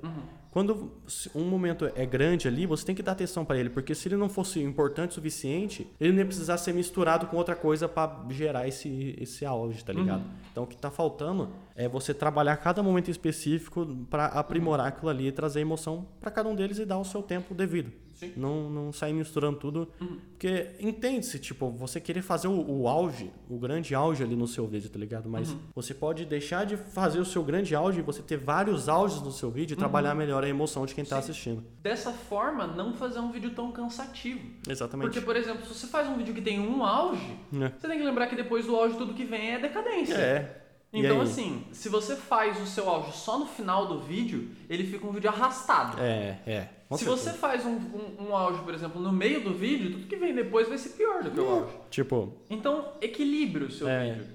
Quando 0.51 0.91
se 1.07 1.29
um 1.35 1.43
momento 1.43 1.89
é 1.95 2.05
grande 2.05 2.47
ali, 2.47 2.65
você 2.65 2.85
tem 2.85 2.95
que 2.95 3.03
dar 3.03 3.11
atenção 3.11 3.45
pra 3.45 3.57
ele, 3.57 3.69
porque 3.69 3.93
se 3.93 4.07
ele 4.07 4.15
não 4.15 4.29
fosse 4.29 4.61
importante 4.61 5.11
o 5.11 5.13
suficiente, 5.13 5.87
ele 5.99 6.11
não 6.11 6.19
ia 6.19 6.25
precisar 6.25 6.57
ser 6.57 6.73
misturado 6.73 7.27
com 7.27 7.37
outra 7.37 7.55
coisa 7.55 7.87
pra 7.87 8.25
gerar 8.29 8.67
esse, 8.67 9.15
esse 9.19 9.45
auge, 9.45 9.83
tá 9.83 9.93
ligado? 9.93 10.23
Então 10.51 10.63
o 10.63 10.67
que 10.67 10.75
tá 10.75 10.89
faltando 10.89 11.49
é 11.79 11.87
você 11.87 12.13
trabalhar 12.13 12.57
cada 12.57 12.83
momento 12.83 13.09
específico 13.09 13.85
pra 14.09 14.25
aprimorar 14.25 14.87
aquilo 14.87 15.09
ali 15.09 15.27
e 15.27 15.31
trazer 15.31 15.61
emoção 15.61 16.05
pra 16.19 16.29
cada 16.29 16.49
um 16.49 16.53
deles 16.53 16.77
e 16.77 16.83
dar 16.85 16.97
o 16.99 17.05
seu 17.05 17.23
tempo 17.23 17.55
devido. 17.55 17.89
Sim. 18.15 18.33
Não, 18.35 18.69
não 18.69 18.91
sair 18.91 19.13
misturando 19.13 19.57
tudo. 19.59 19.87
Porque 20.31 20.71
entende-se, 20.81 21.39
tipo, 21.39 21.69
você 21.71 22.01
querer 22.01 22.21
fazer 22.21 22.49
o, 22.49 22.69
o 22.81 22.85
auge, 22.85 23.31
o 23.49 23.57
grande 23.57 23.95
auge 23.95 24.21
ali 24.21 24.35
no 24.35 24.45
seu 24.45 24.67
vídeo, 24.67 24.89
tá 24.89 24.99
ligado? 24.99 25.29
Mas 25.29 25.55
você 25.73 25.93
pode 25.93 26.25
deixar 26.25 26.65
de 26.65 26.75
fazer 26.75 27.19
o 27.19 27.23
seu 27.25 27.41
grande 27.43 27.73
auge 27.73 27.99
e 27.99 28.01
você 28.01 28.21
ter 28.21 28.35
vários 28.35 28.89
auges 28.89 29.21
no 29.21 29.31
seu 29.31 29.49
vídeo 29.49 29.73
e 29.75 29.77
trabalhar 29.77 30.13
melhor 30.15 30.43
a 30.43 30.49
emoção 30.49 30.85
de 30.85 30.93
quem 30.93 31.05
tá 31.05 31.15
Sim. 31.15 31.31
assistindo. 31.31 31.63
Dessa 31.81 32.11
forma, 32.11 32.67
não 32.67 32.93
fazer 32.93 33.19
um 33.19 33.31
vídeo 33.31 33.51
tão 33.51 33.71
cansativo. 33.71 34.41
Exatamente. 34.67 35.05
Porque, 35.13 35.21
por 35.21 35.37
exemplo, 35.37 35.65
se 35.65 35.73
você 35.73 35.87
faz 35.87 36.09
um 36.09 36.17
vídeo 36.17 36.33
que 36.33 36.41
tem 36.41 36.59
um 36.59 36.83
auge, 36.83 37.37
É. 37.53 37.69
você 37.79 37.87
tem 37.87 37.99
que 37.99 38.03
lembrar 38.03 38.27
que 38.27 38.35
depois 38.35 38.65
do 38.65 38.75
auge 38.75 38.97
tudo 38.97 39.13
que 39.13 39.23
vem 39.23 39.51
é 39.53 39.59
decadência. 39.59 40.15
É. 40.15 40.65
Então, 40.91 41.21
assim, 41.21 41.65
se 41.71 41.87
você 41.87 42.15
faz 42.15 42.59
o 42.59 42.65
seu 42.65 42.89
auge 42.89 43.11
só 43.15 43.37
no 43.37 43.45
final 43.45 43.85
do 43.87 43.99
vídeo, 43.99 44.49
ele 44.69 44.83
fica 44.83 45.05
um 45.05 45.11
vídeo 45.11 45.29
arrastado. 45.29 46.01
É, 46.01 46.39
é. 46.47 46.69
Se 46.91 47.05
certeza. 47.05 47.31
você 47.31 47.33
faz 47.37 47.63
um, 47.65 47.75
um, 47.75 48.27
um 48.29 48.35
auge, 48.35 48.59
por 48.63 48.73
exemplo, 48.73 48.99
no 48.99 49.11
meio 49.11 49.43
do 49.43 49.53
vídeo, 49.53 49.91
tudo 49.91 50.07
que 50.07 50.15
vem 50.15 50.33
depois 50.33 50.67
vai 50.67 50.77
ser 50.79 50.89
pior 50.89 51.23
do 51.23 51.29
que 51.29 51.39
o 51.39 51.47
auge. 51.47 51.73
Tipo, 51.91 52.33
Então, 52.49 52.93
equilibre 52.99 53.65
o 53.65 53.71
seu 53.71 53.87
É. 53.87 54.13
vídeo. 54.13 54.27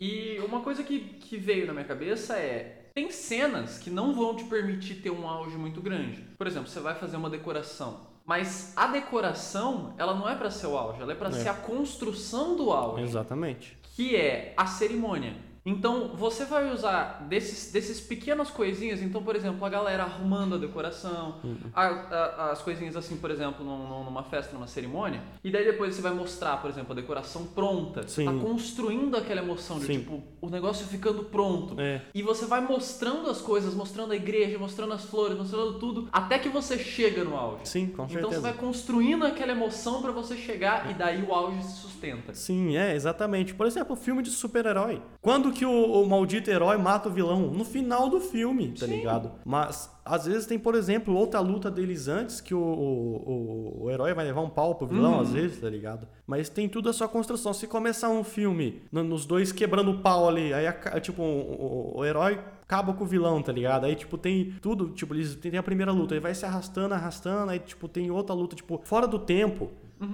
E 0.00 0.40
uma 0.44 0.60
coisa 0.60 0.82
que, 0.82 0.98
que 0.98 1.36
veio 1.36 1.66
na 1.68 1.72
minha 1.72 1.84
cabeça 1.84 2.36
é: 2.36 2.88
tem 2.92 3.12
cenas 3.12 3.78
que 3.78 3.90
não 3.90 4.12
vão 4.12 4.34
te 4.34 4.42
permitir 4.44 4.94
ter 4.96 5.10
um 5.10 5.28
auge 5.28 5.56
muito 5.56 5.80
grande. 5.80 6.24
Por 6.36 6.46
exemplo, 6.48 6.68
você 6.68 6.80
vai 6.80 6.96
fazer 6.96 7.16
uma 7.16 7.30
decoração. 7.30 8.08
Mas 8.26 8.72
a 8.76 8.86
decoração, 8.88 9.94
ela 9.98 10.14
não 10.14 10.28
é 10.28 10.34
para 10.34 10.50
ser 10.50 10.66
o 10.66 10.76
auge, 10.76 11.00
ela 11.02 11.12
é 11.12 11.14
para 11.14 11.28
É. 11.28 11.32
ser 11.32 11.48
a 11.50 11.54
construção 11.54 12.56
do 12.56 12.72
auge, 12.72 13.02
exatamente. 13.04 13.76
que 13.94 14.16
é 14.16 14.54
a 14.56 14.66
cerimônia. 14.66 15.34
Então, 15.64 16.12
você 16.14 16.44
vai 16.44 16.72
usar 16.72 17.26
desses, 17.28 17.70
desses 17.70 18.00
pequenas 18.00 18.50
coisinhas. 18.50 19.02
Então, 19.02 19.22
por 19.22 19.36
exemplo, 19.36 19.64
a 19.64 19.68
galera 19.68 20.04
arrumando 20.04 20.54
a 20.54 20.58
decoração, 20.58 21.36
Uhum. 21.44 21.56
a- 21.74 21.86
a- 21.86 22.50
as 22.52 22.62
coisinhas 22.62 22.96
assim, 22.96 23.16
por 23.16 23.30
exemplo, 23.30 23.64
num- 23.64 23.86
num- 23.88 24.04
numa 24.04 24.22
festa, 24.22 24.52
numa 24.54 24.66
cerimônia. 24.66 25.20
E 25.44 25.50
daí 25.50 25.64
depois 25.64 25.94
você 25.94 26.00
vai 26.02 26.12
mostrar, 26.14 26.56
por 26.62 26.70
exemplo, 26.70 26.92
a 26.92 26.96
decoração 26.96 27.44
pronta. 27.44 28.06
Sim. 28.08 28.24
Tá 28.24 28.32
construindo 28.32 29.16
aquela 29.16 29.42
emoção 29.42 29.78
de, 29.78 29.86
Sim. 29.86 29.98
tipo, 30.00 30.22
o 30.40 30.48
negócio 30.48 30.86
ficando 30.86 31.24
pronto. 31.24 31.78
É. 31.78 32.00
E 32.14 32.22
você 32.22 32.46
vai 32.46 32.60
mostrando 32.60 33.28
as 33.28 33.40
coisas, 33.40 33.74
mostrando 33.74 34.12
a 34.12 34.16
igreja, 34.16 34.58
mostrando 34.58 34.94
as 34.94 35.04
flores, 35.04 35.36
mostrando 35.36 35.78
tudo, 35.78 36.08
até 36.12 36.38
que 36.38 36.48
você 36.48 36.78
chega 36.78 37.22
no 37.22 37.36
auge. 37.36 37.68
Sim, 37.68 37.86
com 37.88 38.08
certeza. 38.08 38.18
Então 38.18 38.30
você 38.30 38.40
vai 38.40 38.54
construindo 38.54 39.24
aquela 39.26 39.52
emoção 39.52 40.00
pra 40.00 40.10
você 40.12 40.36
chegar 40.36 40.90
e 40.90 40.94
daí 40.94 41.22
o 41.22 41.32
auge 41.34 41.62
se 41.62 41.86
sustenta. 42.00 42.34
Sim, 42.34 42.76
é, 42.76 42.94
exatamente. 42.94 43.54
Por 43.54 43.66
exemplo, 43.66 43.94
filme 43.96 44.22
de 44.22 44.30
super-herói. 44.30 45.02
Quando 45.20 45.40
Quando 45.40 45.52
que 45.54 45.64
o, 45.64 46.02
o 46.02 46.06
maldito 46.08 46.50
herói 46.50 46.76
mata 46.76 47.08
o 47.08 47.12
vilão? 47.12 47.50
No 47.50 47.64
final 47.64 48.08
do 48.10 48.20
filme, 48.20 48.72
tá 48.78 48.84
Sim. 48.86 48.96
ligado? 48.96 49.32
Mas 49.44 49.90
às 50.04 50.26
vezes 50.26 50.44
tem, 50.46 50.58
por 50.58 50.74
exemplo, 50.74 51.14
outra 51.14 51.40
luta 51.40 51.70
deles 51.70 52.08
antes 52.08 52.40
que 52.40 52.54
o, 52.54 52.58
o, 52.60 53.84
o- 53.84 53.90
herói 53.90 54.12
vai 54.12 54.24
levar 54.26 54.40
um 54.42 54.50
pau 54.50 54.74
pro 54.74 54.86
vilão, 54.86 55.14
Uhum. 55.14 55.20
às 55.20 55.32
vezes, 55.32 55.60
tá 55.60 55.68
ligado? 55.70 56.06
Mas 56.26 56.48
tem 56.48 56.68
tudo 56.68 56.88
a 56.88 56.92
sua 56.92 57.08
construção. 57.08 57.54
Se 57.54 57.66
começar 57.66 58.08
um 58.10 58.22
filme 58.24 58.82
no- 58.92 59.02
nos 59.04 59.24
dois 59.24 59.50
quebrando 59.52 59.90
o 59.92 59.98
pau 59.98 60.28
ali, 60.28 60.52
aí 60.52 60.66
tipo, 61.00 61.22
o, 61.22 61.94
o- 61.94 61.98
o 62.00 62.04
herói 62.04 62.38
acaba 62.62 62.92
com 62.92 63.04
o 63.04 63.06
vilão, 63.06 63.42
tá 63.42 63.50
ligado? 63.52 63.84
Aí, 63.86 63.94
tipo, 63.96 64.16
tem 64.18 64.52
tudo, 64.60 64.90
tipo, 64.90 65.14
eles 65.14 65.34
tem 65.36 65.56
a 65.56 65.62
primeira 65.62 65.90
luta, 65.90 66.14
ele 66.14 66.20
vai 66.20 66.34
se 66.34 66.44
arrastando, 66.44 66.94
arrastando, 66.94 67.50
aí, 67.50 67.58
tipo, 67.58 67.88
tem 67.88 68.10
outra 68.10 68.34
luta, 68.34 68.54
tipo, 68.54 68.80
fora 68.84 69.06
do 69.08 69.18
tempo. 69.18 69.70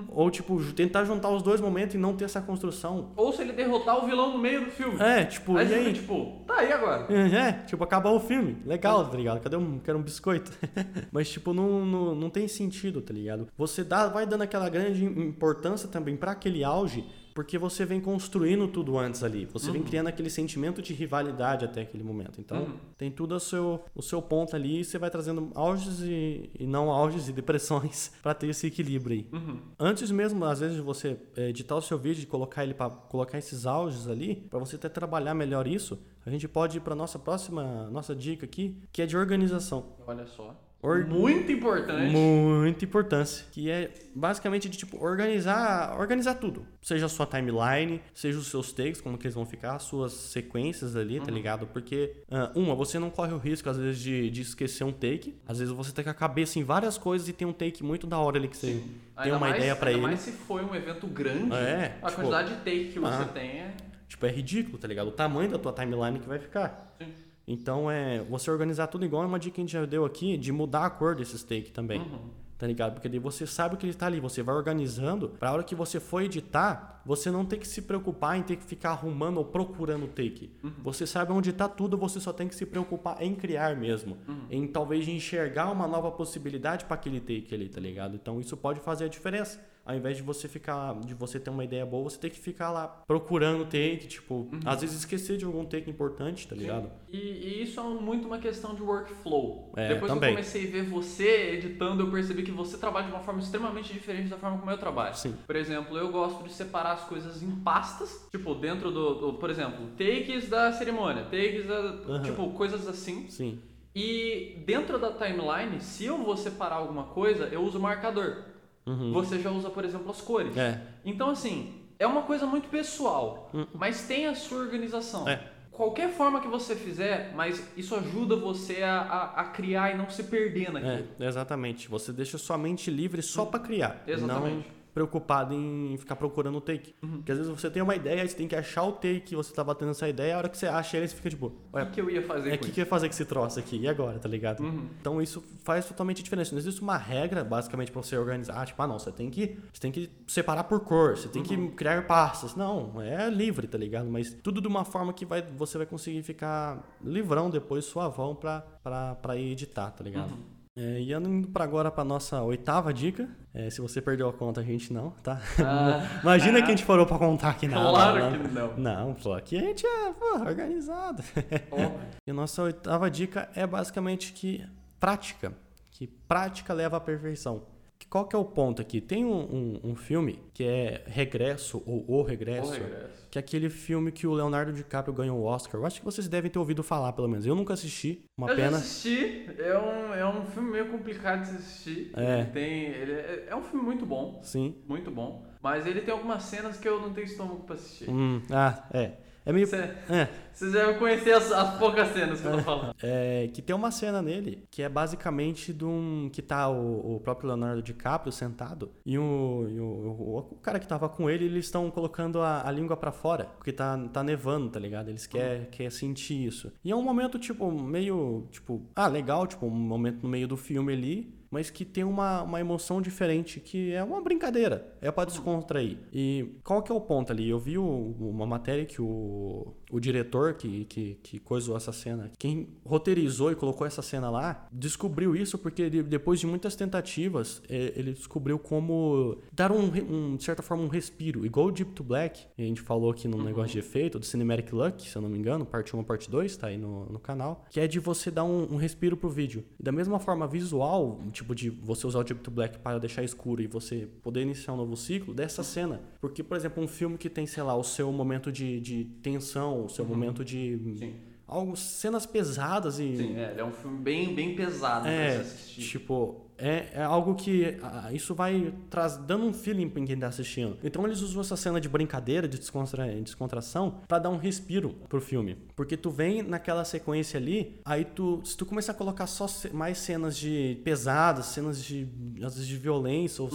Ou, 0.09 0.31
tipo, 0.31 0.61
tentar 0.73 1.05
juntar 1.05 1.31
os 1.31 1.43
dois 1.43 1.61
momentos 1.61 1.95
e 1.95 1.99
não 1.99 2.17
ter 2.17 2.25
essa 2.25 2.41
construção. 2.41 3.13
Ou 3.17 3.33
se 3.33 3.43
ele 3.43 3.53
derrotar 3.53 4.03
o 4.03 4.07
vilão 4.07 4.33
no 4.33 4.39
meio 4.39 4.65
do 4.65 4.71
filme. 4.71 5.01
É, 5.01 5.25
tipo, 5.25 5.57
aí 5.57 5.69
e 5.69 5.75
aí? 5.75 5.85
fica 5.85 5.95
tipo, 5.95 6.43
tá 6.47 6.57
aí 6.59 6.73
agora. 6.73 7.07
É, 7.13 7.53
tipo, 7.65 7.83
acabou 7.85 8.17
o 8.17 8.21
filme. 8.21 8.57
Legal, 8.65 9.09
tá 9.09 9.17
ligado? 9.17 9.41
Cadê 9.41 9.57
um, 9.57 9.79
quero 9.79 9.99
um 9.99 10.03
biscoito? 10.03 10.51
Mas, 11.13 11.29
tipo, 11.29 11.53
não, 11.53 11.85
não, 11.85 12.15
não 12.15 12.31
tem 12.31 12.49
sentido, 12.49 13.01
tá 13.01 13.13
ligado? 13.13 13.49
Você 13.57 13.85
dá, 13.85 14.09
vai 14.09 14.27
dando 14.27 14.43
aquela 14.43 14.69
grande 14.69 15.05
importância 15.05 15.89
também 15.89 16.17
pra 16.17 16.33
aquele 16.33 16.65
auge, 16.65 17.05
porque 17.37 17.59
você 17.59 17.85
vem 17.85 18.01
construindo 18.01 18.67
tudo 18.67 18.99
antes 18.99 19.23
ali. 19.23 19.45
Você 19.53 19.71
vem 19.71 19.83
criando 19.83 20.07
aquele 20.09 20.31
sentimento 20.31 20.81
de 20.81 20.95
rivalidade 20.95 21.65
até 21.67 21.83
aquele 21.83 22.03
momento. 22.03 22.41
Então, 22.41 22.63
Uhum. 22.63 22.77
tem 22.97 23.11
tudo 23.11 23.35
o 23.35 23.39
seu, 23.41 23.85
o 23.95 24.03
seu 24.03 24.23
ponto 24.23 24.57
ali 24.57 24.81
e 24.81 24.85
você 24.85 24.99
vai 24.99 25.11
trazendo 25.11 25.51
auges 25.55 26.01
e, 26.01 26.51
e 26.59 26.67
não 26.67 26.91
auges 26.91 27.29
e 27.29 27.33
depressões 27.33 28.11
pra 28.25 28.33
ter 28.33 28.49
esse 28.49 28.67
equilíbrio 28.67 29.19
aí. 29.19 29.29
Uhum. 29.31 29.59
Antes 29.79 30.11
mesmo, 30.11 30.43
às 30.47 30.61
vezes, 30.61 30.77
de 30.77 30.83
você 30.83 31.19
eh, 31.37 31.51
editar 31.51 31.77
o 31.77 31.83
seu 31.83 31.99
vídeo 31.99 32.23
e 32.23 32.27
colocar 32.27 32.65
ele 32.65 32.73
para 32.75 32.89
colocar 32.89 33.37
esses 33.37 33.67
auges 33.67 34.09
ali, 34.09 34.37
para 34.49 34.59
você 34.59 34.77
até 34.77 34.89
trabalhar 34.89 35.35
melhor 35.35 35.67
isso, 35.69 35.99
a 36.25 36.31
gente 36.31 36.49
pode 36.49 36.79
ir 36.79 36.81
para 36.81 36.95
nossa 36.95 37.19
próxima 37.19 37.91
nossa 37.91 38.17
dica 38.17 38.47
aqui, 38.47 38.77
que 38.91 39.03
é 39.03 39.07
de 39.07 39.17
organização. 39.17 39.93
Olha 40.07 40.27
só. 40.27 40.57
Or- 40.87 41.05
Muito 41.07 41.51
importante. 41.51 42.13
Muita 42.13 42.85
importância, 42.85 43.45
que 43.51 43.69
é 43.71 43.91
basicamente 44.15 44.69
de 44.69 44.79
tipo 44.79 45.03
organizar, 45.05 45.99
organizar 45.99 46.35
tudo, 46.37 46.65
seja 46.81 47.07
a 47.07 47.09
sua 47.09 47.27
timeline, 47.27 48.01
seja 48.15 48.39
os 48.39 48.47
seus 48.47 48.73
takes, 48.73 49.01
como 49.01 49.19
que 49.19 49.27
eles 49.27 49.35
vão 49.35 49.45
ficar, 49.45 49.75
as 49.75 49.83
suas 49.83 50.13
sequências 50.13 50.95
ali, 50.95 51.19
tá 51.21 51.31
ligado? 51.31 51.67
Porque 51.67 52.23
ah, 52.31 52.53
uma, 52.55 52.75
você 52.75 52.99
não 52.99 53.11
corre 53.11 53.33
o 53.33 53.39
risco 53.39 53.69
às 53.69 53.77
vezes 53.77 54.01
de, 54.01 54.31
de 54.31 54.43
esquecer 54.43 54.85
um 54.85 54.93
take, 54.93 55.37
às 55.47 55.59
vezes 55.59 55.75
você 55.75 55.91
tá 55.93 56.05
com 56.05 56.11
a 56.11 56.15
cabeça 56.15 56.59
em 56.59 56.63
várias 56.63 56.97
coisas 56.97 57.29
e 57.29 57.33
tem 57.33 57.47
um 57.49 57.53
take 57.53 57.83
muito 57.83 58.07
da 58.07 58.19
hora 58.19 58.39
ali 58.39 58.47
que 58.47 58.57
você 58.57 58.67
tem 58.69 58.85
Ainda 59.17 59.37
uma 59.37 59.41
mais- 59.41 59.57
ideia 59.57 59.75
para 59.75 59.89
ainda 59.91 59.99
ele. 60.01 60.07
mais 60.07 60.21
se 60.21 60.31
foi 60.31 60.65
um 60.65 60.73
evento 60.75 61.07
grande, 61.09 61.53
É, 61.55 61.99
a 62.01 62.07
tipo, 62.11 62.21
quantidade 62.23 62.51
de 62.51 62.57
take 62.59 62.93
que 62.93 62.99
você 63.01 63.23
ah. 63.23 63.29
tem 63.35 63.49
é. 63.61 63.75
Tipo, 64.09 64.25
é 64.25 64.31
ridículo, 64.31 64.79
tá 64.79 64.87
ligado? 64.87 65.09
O 65.09 65.13
tamanho 65.13 65.51
da 65.51 65.59
tua 65.59 65.73
timeline 65.73 66.21
que 66.21 66.29
vai 66.29 66.39
ficar. 66.39 66.95
Sim. 66.97 67.09
Então, 67.47 67.91
é 67.91 68.23
você 68.25 68.51
organizar 68.51 68.89
tudo 68.89 69.05
igual 69.05 69.23
é 69.23 69.27
uma 69.27 69.39
dica 69.39 69.55
que 69.55 69.61
a 69.61 69.65
gente 69.65 69.73
já 69.73 69.85
deu 69.85 70.05
aqui 70.05 70.37
de 70.37 70.51
mudar 70.51 70.87
a 70.87 70.91
cor 70.91 71.15
desses 71.15 71.43
take 71.43 71.71
também. 71.71 72.01
Uhum. 72.01 72.47
Tá 72.59 72.67
ligado? 72.67 72.95
Porque 72.95 73.09
daí 73.09 73.19
você 73.19 73.47
sabe 73.47 73.75
o 73.75 73.79
que 73.79 73.85
ele 73.85 73.93
tá 73.93 74.07
ali, 74.07 74.19
você 74.19 74.43
vai 74.43 74.55
organizando 74.55 75.29
pra 75.29 75.53
hora 75.53 75.63
que 75.63 75.75
você 75.75 76.01
for 76.01 76.23
editar, 76.23 77.03
você 77.05 77.31
não 77.31 77.45
tem 77.45 77.59
que 77.59 77.69
se 77.69 77.83
preocupar 77.83 78.39
em 78.39 78.43
ter 78.43 78.57
que 78.57 78.65
ficar 78.65 78.93
arrumando 78.93 79.37
ou 79.37 79.45
procurando 79.45 80.07
o 80.07 80.09
take. 80.09 80.51
Uhum. 80.65 80.73
Você 80.83 81.07
sabe 81.07 81.33
onde 81.33 81.53
tá 81.53 81.69
tudo, 81.69 81.99
você 81.99 82.19
só 82.19 82.33
tem 82.33 82.49
que 82.49 82.55
se 82.55 82.65
preocupar 82.65 83.23
em 83.23 83.35
criar 83.35 83.77
mesmo. 83.77 84.17
Uhum. 84.27 84.47
Em 84.51 84.67
talvez 84.67 85.07
enxergar 85.07 85.71
uma 85.71 85.87
nova 85.87 86.11
possibilidade 86.11 86.87
pra 86.87 86.95
aquele 86.95 87.21
take 87.21 87.55
ali, 87.55 87.69
tá 87.69 87.79
ligado? 87.79 88.17
Então 88.17 88.41
isso 88.41 88.57
pode 88.57 88.81
fazer 88.81 89.05
a 89.05 89.09
diferença. 89.09 89.61
Ao 89.87 89.95
invés 89.95 90.17
de 90.17 90.23
você 90.25 90.49
ficar, 90.49 90.99
de 91.01 91.15
você 91.15 91.39
ter 91.39 91.49
uma 91.49 91.63
ideia 91.65 91.87
boa, 91.87 92.11
você 92.11 92.19
tem 92.19 92.29
que 92.29 92.41
ficar 92.41 92.73
lá 92.73 92.89
procurando 93.07 93.65
take, 93.65 94.09
tipo, 94.09 94.35
Uhum. 94.53 94.59
às 94.65 94.81
vezes 94.81 94.97
esquecer 94.99 95.37
de 95.37 95.45
algum 95.45 95.65
take 95.65 95.89
importante, 95.89 96.49
tá 96.49 96.57
ligado? 96.57 96.91
E, 97.09 97.17
e 97.17 97.63
isso 97.63 97.79
é 97.79 97.85
muito 97.85 98.27
uma 98.27 98.39
questão 98.39 98.75
de 98.75 98.83
workflow. 98.83 99.73
É, 99.77 99.89
Depois 99.95 100.13
também. 100.13 100.35
que 100.35 100.41
eu 100.41 100.45
comecei 100.45 100.67
a 100.69 100.71
ver 100.73 100.83
você 100.83 101.53
editando, 101.53 102.03
eu 102.03 102.11
percebi 102.11 102.43
que 102.43 102.51
você 102.51 102.77
trabalha 102.77 103.07
de 103.07 103.13
uma 103.13 103.21
forma 103.21 103.39
extremamente 103.41 103.93
diferente 103.93 104.29
da 104.29 104.37
forma 104.37 104.59
como 104.59 104.71
eu 104.73 104.79
trabalho. 104.79 105.15
Sim. 105.17 105.37
Por 105.47 105.55
exemplo, 105.55 105.97
eu 105.97 106.11
gosto 106.11 106.43
de 106.43 106.53
separar 106.53 106.93
as 106.95 107.05
coisas 107.05 107.41
em 107.41 107.51
pastas, 107.61 108.27
tipo, 108.33 108.57
dentro 108.57 108.91
do, 108.91 109.15
do- 109.15 109.35
por 109.35 109.51
exemplo, 109.51 109.87
takes 109.97 110.49
da 110.49 110.73
cerimônia, 110.73 111.23
takes 111.27 111.65
da, 111.65 111.75
Aham. 111.79 112.23
tipo, 112.23 112.51
coisas 112.55 112.89
assim. 112.89 113.29
Sim. 113.29 113.61
E 113.95 114.63
dentro 114.67 114.99
da 114.99 115.13
timeline, 115.13 115.81
se 115.81 116.05
eu 116.05 116.19
vou 116.19 116.37
separar 116.37 116.77
alguma 116.77 117.05
coisa, 117.05 117.45
eu 117.45 117.63
uso 117.63 117.79
marcador. 117.81 118.43
Uhum. 118.87 119.13
Você 119.13 119.39
já 119.39 119.51
usa, 119.51 119.69
por 119.69 119.85
exemplo, 119.85 120.11
as 120.11 120.21
cores. 120.21 120.57
É. 120.57 120.81
Então, 121.05 121.31
assim, 121.31 121.75
é 121.99 122.07
uma 122.07 122.23
coisa 122.23 122.47
muito 122.47 122.69
pessoal, 122.69 123.51
mas 123.75 124.07
tem 124.07 124.27
a 124.27 124.35
sua 124.35 124.59
organização. 124.59 125.23
Uhum. 125.23 125.29
É. 125.29 125.53
Qualquer 125.73 126.11
forma 126.11 126.41
que 126.41 126.49
você 126.49 126.75
fizer, 126.75 127.33
mas 127.35 127.63
isso 127.77 127.95
ajuda 127.95 128.35
você 128.35 128.83
a, 128.83 128.99
a, 128.99 129.41
a 129.43 129.45
criar 129.45 129.93
e 129.93 129.99
não 129.99 130.09
se 130.09 130.23
perder 130.25 130.73
naquilo. 130.73 131.07
É, 131.21 131.27
exatamente. 131.27 131.87
Você 131.89 132.13
deixa 132.13 132.39
sua 132.39 132.57
mente 132.57 132.91
livre 132.91 133.21
só 133.21 133.45
pra 133.45 133.61
criar. 133.61 134.03
Exatamente. 134.07 134.69
Não 134.69 134.76
preocupado 134.97 135.53
em 135.53 135.95
ficar 135.99 136.17
procurando 136.17 136.57
o 136.57 136.61
take. 136.61 136.95
Uhum. 137.03 137.19
Porque 137.19 137.31
às 137.31 137.37
vezes 137.37 137.53
você 137.53 137.69
tem 137.69 137.83
uma 137.83 137.95
ideia, 137.95 138.27
você 138.27 138.35
tem 138.35 138.49
que 138.49 138.57
achar 138.57 138.83
o 138.83 138.93
take 138.93 139.21
que 139.21 139.37
você 139.37 139.53
tá 139.53 139.63
batendo 139.63 139.91
essa 139.91 140.09
ideia, 140.09 140.35
a 140.35 140.39
hora 140.39 140.49
que 140.49 140.57
você 140.57 140.67
acha 140.67 140.97
ele, 140.97 141.07
você 141.07 141.15
fica 141.15 141.29
tipo, 141.29 141.53
O 141.71 141.79
que, 141.79 141.85
que 141.93 142.01
eu 142.01 142.09
ia 142.09 142.23
fazer 142.23 142.53
é 142.53 142.55
o 142.55 142.59
que, 142.59 142.71
que 142.71 142.81
eu 142.81 142.85
ia 142.85 142.89
fazer 142.89 143.07
com 143.07 143.13
esse 143.13 143.27
troço 143.27 143.59
aqui? 143.59 143.77
E 143.77 143.87
agora, 143.87 144.19
tá 144.19 144.27
ligado? 144.27 144.63
Uhum. 144.63 144.89
Então 144.99 145.21
isso 145.21 145.45
faz 145.65 145.85
totalmente 145.85 146.23
diferença. 146.23 146.53
Não 146.53 146.59
existe 146.59 146.81
uma 146.81 146.97
regra, 146.97 147.45
basicamente, 147.45 147.93
pra 147.93 148.01
você 148.03 148.17
organizar. 148.17 148.55
Ah, 148.59 148.65
tipo, 148.65 148.83
ah, 148.83 148.87
não, 148.87 148.99
você 148.99 149.13
tem 149.13 149.29
que, 149.29 149.59
você 149.71 149.81
tem 149.83 149.93
que 149.93 150.09
separar 150.27 150.65
por 150.65 150.81
cor, 150.81 151.15
você 151.19 151.29
tem 151.29 151.43
Uhum. 151.43 151.69
que 151.69 151.77
criar 151.77 152.07
pastas. 152.07 152.55
Não, 152.57 152.99
é 153.03 153.29
livre, 153.29 153.67
tá 153.67 153.77
ligado? 153.77 154.09
Mas 154.09 154.33
tudo 154.43 154.63
de 154.63 154.67
uma 154.67 154.87
forma 154.87 155.13
que 155.13 155.27
vai, 155.27 155.43
você 155.43 155.77
vai 155.77 155.87
conseguir 155.87 156.23
ficar 156.23 156.83
livrão 157.05 157.51
depois, 157.51 157.85
suavão, 157.85 158.35
pra, 158.35 158.63
pra, 158.83 159.15
pra 159.17 159.37
ir 159.37 159.53
editar, 159.53 159.91
tá 159.91 160.03
ligado? 160.03 160.33
É, 160.77 161.01
e 161.01 161.13
indo 161.15 161.49
pra 161.49 161.65
agora 161.65 161.91
pra 161.91 162.05
nossa 162.05 162.43
oitava 162.43 162.93
dica. 162.93 163.29
É, 163.55 163.71
se 163.71 163.81
você 163.81 164.03
perdeu 164.03 164.29
a 164.29 164.33
conta, 164.33 164.61
a 164.61 164.65
gente 164.65 164.93
não, 164.93 165.11
tá? 165.23 165.41
Ah, 165.59 166.03
Imagina 166.23 166.61
que 166.61 166.67
a 166.67 166.77
gente 166.77 166.85
parou 166.85 167.07
pra 167.07 167.19
contar 167.19 167.51
aqui 167.51 167.67
não. 167.67 167.91
Claro 167.91 168.19
não, 168.19 168.33
que 168.33 168.49
não. 168.49 168.77
Não, 168.77 169.15
pô, 169.15 169.33
aqui 169.33 169.57
a 169.57 169.63
gente 169.63 169.87
é 169.87 170.13
pô, 170.13 170.39
organizado. 170.39 171.23
Óbvio. 171.71 172.01
E 172.27 172.31
a 172.31 172.35
nossa 172.35 172.63
oitava 172.63 173.09
dica 173.09 173.49
é 173.55 173.65
basicamente 173.67 174.33
que 174.33 174.67
prática. 175.01 175.53
Que 175.93 176.07
prática 176.07 176.75
leva 176.75 176.97
à 176.97 177.01
perfeição. 177.01 177.63
Qual 178.09 178.25
que 178.27 178.37
é 178.37 178.39
o 178.39 178.45
ponto 178.45 178.81
aqui? 178.81 179.01
Tem 179.01 179.25
um, 179.25 179.35
um- 179.35 179.81
um 179.91 179.95
filme 179.97 180.39
que 180.55 180.65
é 180.65 181.03
Regresso, 181.07 181.83
ou 181.87 182.05
O 182.09 182.23
Regresso, 182.23 182.69
O 182.71 182.73
regresso. 182.73 183.29
que 183.31 183.39
é 183.39 183.41
aquele 183.41 183.69
filme 183.69 184.13
que 184.13 184.27
o 184.27 184.33
Leonardo 184.33 184.73
DiCaprio 184.73 185.13
ganhou 185.13 185.39
o 185.41 185.45
Oscar. 185.45 185.81
Eu 185.81 185.87
acho 185.87 185.99
que 185.99 186.05
vocês 186.05 186.29
devem 186.29 186.51
ter 186.51 186.59
ouvido 186.59 186.83
falar, 186.83 187.13
pelo 187.15 187.29
menos. 187.29 187.45
Eu 187.47 187.55
nunca 187.57 187.75
assisti, 187.75 188.25
uma 188.39 188.49
eu 188.51 188.57
pena. 188.57 188.77
assisti, 188.77 189.47
é 189.59 189.77
um, 189.79 190.15
é 190.15 190.27
um 190.29 190.47
filme 190.47 190.71
meio 190.71 190.87
complicado 190.89 191.45
de 191.51 191.57
assistir. 191.57 192.13
É. 192.17 192.41
Ele 192.41 192.51
tem, 192.51 192.83
ele 192.85 193.13
é, 193.13 193.47
é 193.51 193.57
um 193.57 193.63
filme 193.63 193.85
muito 193.85 194.07
bom, 194.07 194.41
Sim. 194.45 194.77
muito 194.89 195.11
bom. 195.11 195.45
Mas 195.61 195.85
ele 195.87 196.01
tem 196.01 196.15
algumas 196.15 196.45
cenas 196.45 196.79
que 196.79 196.89
eu 196.89 197.01
não 197.01 197.13
tenho 197.13 197.27
estômago 197.27 197.65
pra 197.65 197.75
assistir. 197.75 198.09
Hum, 198.09 198.41
ah, 198.51 198.85
é. 198.93 199.13
É 199.47 199.53
meio. 199.53 199.67
Você 199.67 199.77
É, 199.77 200.29
já 200.73 200.95
conhecer 200.99 201.33
as, 201.33 201.53
as 201.53 201.79
poucas 201.79 202.09
cenas 202.13 202.41
que 202.41 202.47
eu 202.47 202.53
tô 202.53 202.59
falando. 202.63 202.95
É, 203.03 203.49
que 203.55 203.63
tem 203.63 203.75
uma 203.77 203.91
cena 203.91 204.21
nele 204.21 204.67
que 204.71 204.83
é 204.83 204.89
basicamente 204.89 205.73
de 205.73 205.85
um. 205.85 206.29
que 206.33 206.43
tá 206.43 206.69
o, 206.69 207.17
o 207.17 207.21
próprio 207.21 207.47
Leonardo 207.49 207.81
DiCaprio 207.83 208.33
sentado 208.33 208.91
e, 209.05 209.17
o, 209.19 209.67
e 209.71 209.81
o, 209.81 209.85
o- 209.85 210.39
o 210.53 210.57
cara 210.57 210.79
que 210.81 210.87
tava 210.89 211.09
com 211.09 211.31
ele, 211.31 211.45
eles 211.45 211.67
estão 211.67 211.91
colocando 211.91 212.41
a, 212.43 212.67
a 212.67 212.71
língua 212.73 212.97
pra 212.97 213.13
fora, 213.13 213.45
porque 213.57 213.73
tá, 213.73 213.97
tá 214.13 214.23
nevando, 214.25 214.69
tá 214.71 214.81
ligado? 214.81 215.09
Eles 215.11 215.27
querem 215.27 215.67
quer 215.71 215.91
sentir 215.93 216.45
isso. 216.45 216.73
E 216.85 216.91
é 216.91 216.97
um 216.97 217.03
momento, 217.03 217.39
tipo, 217.39 217.71
meio. 217.71 218.49
tipo, 218.51 218.83
ah, 218.97 219.07
legal, 219.07 219.47
tipo, 219.47 219.67
um 219.67 219.71
momento 219.71 220.23
no 220.23 220.29
meio 220.29 220.49
do 220.49 220.57
filme 220.57 220.93
ali. 220.93 221.37
Mas 221.57 221.71
que 221.71 221.87
tem 221.87 222.05
uma, 222.05 222.43
uma 222.43 222.61
emoção 222.61 223.01
diferente, 223.01 223.61
que 223.61 223.91
é 223.95 224.05
uma 224.05 224.21
brincadeira, 224.21 224.95
é 225.01 225.11
pra 225.11 225.25
descontrair. 225.25 225.97
E 226.13 226.51
qual 226.63 226.83
que 226.83 226.93
é 226.93 226.95
o 226.95 227.01
ponto 227.01 227.33
ali? 227.33 227.49
Eu 227.49 227.59
vi 227.59 227.79
o- 227.79 228.15
uma 228.21 228.45
matéria 228.47 228.85
que 228.85 229.01
o, 229.01 229.73
o 229.91 230.01
diretor 230.01 230.55
que, 230.55 230.85
que, 230.87 231.19
que 231.23 231.39
coisou 231.39 231.77
essa 231.77 231.93
cena, 231.93 232.31
quem 232.39 232.69
roteirizou 232.85 233.53
e 233.53 233.55
colocou 233.55 233.87
essa 233.87 234.03
cena 234.03 234.31
lá, 234.31 234.67
descobriu 234.73 235.37
isso 235.37 235.59
porque 235.59 235.83
ele, 235.83 236.03
depois 236.03 236.41
de 236.41 236.47
muitas 236.47 236.75
tentativas, 236.75 237.63
eh, 237.69 237.93
ele 237.97 238.13
descobriu 238.13 238.59
como 238.59 239.39
dar 239.53 239.71
um, 239.71 239.85
um, 239.85 240.37
de 240.37 240.45
certa 240.45 240.63
forma, 240.63 240.83
um 240.83 240.89
respiro. 240.89 241.47
Igual 241.47 241.67
o 241.67 241.73
Deep 241.73 241.93
to 241.93 242.03
Black, 242.03 242.47
a 242.59 242.63
gente 242.63 242.81
falou 242.81 243.11
aqui 243.11 243.29
no 243.29 243.43
negócio 243.43 243.73
de 243.73 243.79
efeito, 243.79 244.19
do 244.19 244.27
Cinematic 244.27 244.73
Luck, 244.73 245.09
se 245.09 245.17
eu 245.17 245.23
não 245.23 245.29
me 245.29 245.39
engano, 245.39 245.65
parte 245.65 245.95
1 245.95 246.03
parte 246.05 246.31
2, 246.31 246.57
tá 246.57 246.69
aí 246.69 246.79
no, 246.79 247.07
no 247.07 247.19
canal, 247.19 247.65
que 247.71 247.81
é 247.81 247.87
de 247.87 247.99
você 248.01 248.31
dar 248.31 248.45
um, 248.45 248.75
um 248.75 248.77
respiro 248.77 249.17
pro 249.17 249.29
vídeo. 249.29 249.65
E 249.79 249.83
da 249.83 249.93
mesma 249.93 250.19
forma 250.19 250.47
visual, 250.47 251.21
tipo 251.33 251.55
de 251.55 251.71
você 251.71 252.07
usar 252.07 252.21
o 252.21 252.25
Deep 252.25 252.41
to 252.41 252.51
Black 252.51 252.79
para 252.79 252.99
deixar 252.99 253.23
escuro 253.23 253.63
e 253.63 253.67
você 253.67 254.09
poder 254.23 254.43
iniciar 254.43 254.75
um 254.75 254.77
novo 254.77 254.97
ciclo 254.97 255.35
dessa 255.35 255.63
cena. 255.63 256.01
Porque, 256.21 256.43
por 256.43 256.57
exemplo, 256.57 256.83
um 256.83 256.89
filme 256.89 257.17
que 257.17 257.29
tem, 257.29 257.47
sei 257.47 257.63
lá, 257.63 257.77
o 257.77 257.85
seu 257.85 258.11
momento 258.13 258.51
de, 258.51 258.81
de 258.81 259.05
tensão, 259.23 259.76
o 259.85 259.89
seu 259.89 260.05
momento 260.05 260.45
de 260.45 260.79
Sim. 260.99 261.15
algo 261.47 261.77
cenas 261.77 262.27
pesadas 262.27 262.99
e 262.99 263.17
Sim, 263.17 263.37
é, 263.37 263.51
ele 263.53 263.61
é 263.61 263.65
um 263.65 263.73
filme 263.73 263.99
bem, 263.99 264.35
bem 264.35 264.55
pesado 264.55 265.07
é, 265.07 265.35
pra 265.35 265.41
assistir. 265.43 265.83
tipo, 265.83 266.47
é, 266.59 266.89
é 266.95 267.03
algo 267.03 267.35
que 267.35 267.77
ah, 267.83 268.11
isso 268.13 268.35
vai 268.35 268.73
traz, 268.89 269.17
dando 269.19 269.45
um 269.45 269.53
feeling 269.53 269.89
pra 269.89 270.03
quem 270.05 270.19
tá 270.19 270.29
assistindo. 270.29 270.79
Então 270.83 271.05
eles 271.07 271.21
usam 271.21 271.43
essa 271.43 271.57
cena 271.57 271.81
de 271.81 271.89
brincadeira, 271.89 272.49
de 272.49 272.59
descontra, 272.59 273.07
descontração, 273.21 274.01
pra 274.09 274.19
dar 274.19 274.31
um 274.31 274.39
respiro 274.39 274.95
pro 275.09 275.21
filme. 275.21 275.59
Porque 275.75 275.97
tu 275.97 276.11
vem 276.11 276.43
naquela 276.43 276.85
sequência 276.85 277.39
ali, 277.39 277.79
aí 277.85 278.05
tu, 278.05 278.41
se 278.45 278.57
tu 278.57 278.65
começar 278.65 278.93
a 278.93 278.95
colocar 278.95 279.27
só 279.27 279.47
mais 279.73 279.99
cenas 279.99 280.37
de 280.37 280.81
pesadas, 280.83 281.47
cenas 281.47 281.83
de, 281.85 282.09
às 282.43 282.55
vezes 282.55 282.67
de 282.67 282.77
violência, 282.77 283.43
ou 283.43 283.51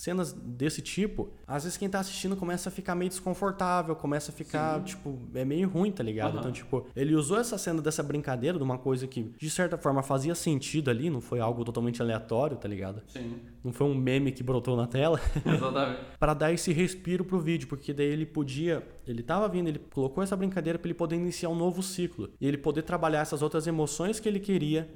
cenas 0.00 0.32
desse 0.32 0.80
tipo, 0.80 1.30
às 1.46 1.64
vezes 1.64 1.76
quem 1.76 1.88
tá 1.88 2.00
assistindo 2.00 2.34
começa 2.34 2.68
a 2.68 2.72
ficar 2.72 2.94
meio 2.94 3.10
desconfortável, 3.10 3.94
começa 3.94 4.30
a 4.32 4.34
ficar, 4.34 4.82
tipo, 4.82 5.18
é 5.34 5.44
meio 5.44 5.68
ruim, 5.68 5.92
tá 5.92 6.02
ligado? 6.02 6.30
Aham. 6.30 6.40
Então, 6.40 6.52
tipo, 6.52 6.86
ele 6.96 7.14
usou 7.14 7.38
essa 7.38 7.58
cena 7.58 7.82
dessa 7.82 8.02
brincadeira, 8.02 8.56
de 8.56 8.64
uma 8.64 8.78
coisa 8.78 9.06
que, 9.06 9.34
de 9.38 9.50
certa 9.50 9.76
forma, 9.76 10.02
fazia 10.02 10.34
sentido 10.34 10.90
ali, 10.90 11.10
não 11.10 11.20
foi 11.20 11.38
algo 11.38 11.64
totalmente 11.64 12.00
aleatório, 12.00 12.56
tá 12.56 12.66
ligado? 12.66 13.02
Sim, 13.08 13.36
Não 13.62 13.72
foi 13.72 13.86
um 13.86 13.94
meme 13.94 14.32
que 14.32 14.42
brotou 14.42 14.76
na 14.76 14.86
tela, 14.86 15.20
exatamente. 15.44 16.00
Pra 16.18 16.34
dar 16.34 16.52
esse 16.52 16.72
respiro 16.72 17.24
pro 17.24 17.38
vídeo, 17.38 17.68
porque 17.68 17.92
daí 17.92 18.06
ele 18.06 18.24
podia, 18.26 18.82
ele 19.10 19.22
tava 19.22 19.48
vindo, 19.48 19.68
ele 19.68 19.78
colocou 19.78 20.22
essa 20.22 20.36
brincadeira 20.36 20.78
pra 20.78 20.88
ele 20.88 20.94
poder 20.94 21.16
iniciar 21.16 21.48
um 21.48 21.54
novo 21.54 21.82
ciclo 21.82 22.30
e 22.40 22.46
ele 22.46 22.56
poder 22.56 22.82
trabalhar 22.82 23.20
essas 23.20 23.42
outras 23.42 23.66
emoções 23.66 24.20
que 24.20 24.28
ele 24.28 24.40
queria 24.40 24.88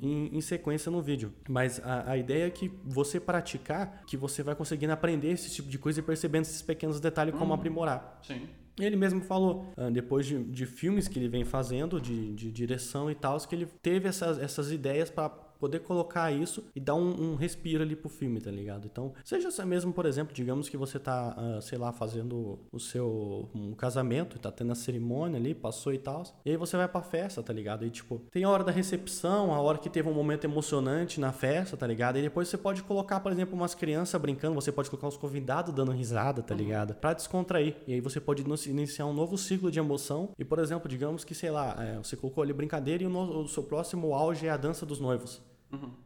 em, 0.00 0.36
em 0.36 0.40
sequência 0.40 0.90
no 0.90 1.00
vídeo. 1.00 1.32
Mas 1.48 1.80
a, 1.84 2.12
a 2.12 2.16
ideia 2.16 2.46
é 2.46 2.50
que 2.50 2.70
você 2.84 3.20
praticar, 3.20 4.02
que 4.06 4.16
você 4.16 4.42
vai 4.42 4.54
conseguindo 4.54 4.92
aprender 4.92 5.30
esse 5.30 5.50
tipo 5.50 5.68
de 5.68 5.78
coisa 5.78 6.00
e 6.00 6.02
percebendo 6.02 6.42
esses 6.42 6.62
pequenos 6.62 7.00
detalhes 7.00 7.34
como 7.34 7.52
aprimorar. 7.54 8.18
Sim. 8.22 8.48
Ele 8.78 8.96
mesmo 8.96 9.20
falou, 9.20 9.72
ah, 9.76 9.90
depois 9.90 10.26
de, 10.26 10.42
de 10.44 10.66
filmes 10.66 11.06
que 11.06 11.18
ele 11.18 11.28
vem 11.28 11.44
fazendo, 11.44 12.00
de, 12.00 12.32
de 12.34 12.50
direção 12.50 13.10
e 13.10 13.14
tal, 13.14 13.38
que 13.40 13.54
ele 13.54 13.66
teve 13.82 14.08
essas, 14.08 14.38
essas 14.38 14.72
ideias 14.72 15.10
pra 15.10 15.28
poder 15.60 15.80
colocar 15.80 16.32
isso 16.32 16.64
e 16.74 16.80
dar 16.80 16.94
um, 16.94 17.32
um 17.32 17.34
respiro 17.36 17.82
ali 17.82 17.94
pro 17.94 18.08
filme, 18.08 18.40
tá 18.40 18.50
ligado? 18.50 18.86
Então, 18.86 19.12
seja 19.24 19.48
essa 19.48 19.64
mesmo, 19.66 19.92
por 19.92 20.06
exemplo, 20.06 20.34
digamos 20.34 20.68
que 20.68 20.76
você 20.76 20.98
tá, 20.98 21.34
ah, 21.36 21.60
sei 21.60 21.78
lá, 21.78 21.92
fazendo 21.92 22.58
o 22.72 22.80
seu 22.80 23.48
um 23.54 23.72
casamento, 23.74 24.38
tá 24.38 24.50
tendo 24.50 24.72
a 24.72 24.74
cerimônia 24.74 25.38
ali, 25.38 25.54
passou 25.54 25.92
e 25.92 25.98
tal, 25.98 26.22
e 26.44 26.50
aí 26.50 26.56
você 26.56 26.76
vai 26.76 26.88
pra 26.88 27.02
festa, 27.02 27.42
tá 27.42 27.52
ligado? 27.52 27.84
E 27.84 27.90
tipo, 27.90 28.20
tem 28.30 28.42
a 28.44 28.48
hora 28.50 28.64
da 28.64 28.72
recepção, 28.72 29.52
a 29.54 29.60
hora 29.60 29.78
que 29.78 29.88
teve 29.90 30.08
um 30.08 30.14
momento 30.14 30.44
emocionante 30.44 31.20
na 31.20 31.32
festa, 31.32 31.76
tá 31.76 31.86
ligado? 31.86 32.18
E 32.18 32.22
depois 32.22 32.48
você 32.48 32.56
pode 32.58 32.82
colocar, 32.82 33.20
por 33.20 33.30
exemplo, 33.30 33.54
umas 33.54 33.74
crianças 33.74 34.20
brincando, 34.20 34.54
você 34.54 34.72
pode 34.72 34.88
colocar 34.90 35.08
os 35.08 35.16
convidados 35.16 35.74
dando 35.74 35.92
risada, 35.92 36.42
tá 36.42 36.54
ligado? 36.54 36.94
Pra 36.94 37.12
descontrair. 37.12 37.76
E 37.86 37.92
aí 37.94 38.00
você 38.00 38.20
pode 38.20 38.42
iniciar 38.68 39.06
um 39.06 39.12
novo 39.12 39.36
ciclo 39.36 39.70
de 39.70 39.78
emoção. 39.78 40.30
E, 40.38 40.44
por 40.44 40.58
exemplo, 40.58 40.88
digamos 40.88 41.24
que, 41.24 41.34
sei 41.34 41.50
lá, 41.50 41.76
é, 41.78 41.96
você 41.98 42.16
colocou 42.16 42.42
ali 42.42 42.52
brincadeira 42.52 43.02
e 43.02 43.06
o, 43.06 43.10
no- 43.10 43.42
o 43.42 43.48
seu 43.48 43.62
próximo 43.62 44.14
auge 44.14 44.46
é 44.46 44.50
a 44.50 44.56
dança 44.56 44.86
dos 44.86 45.00
noivos. 45.00 45.42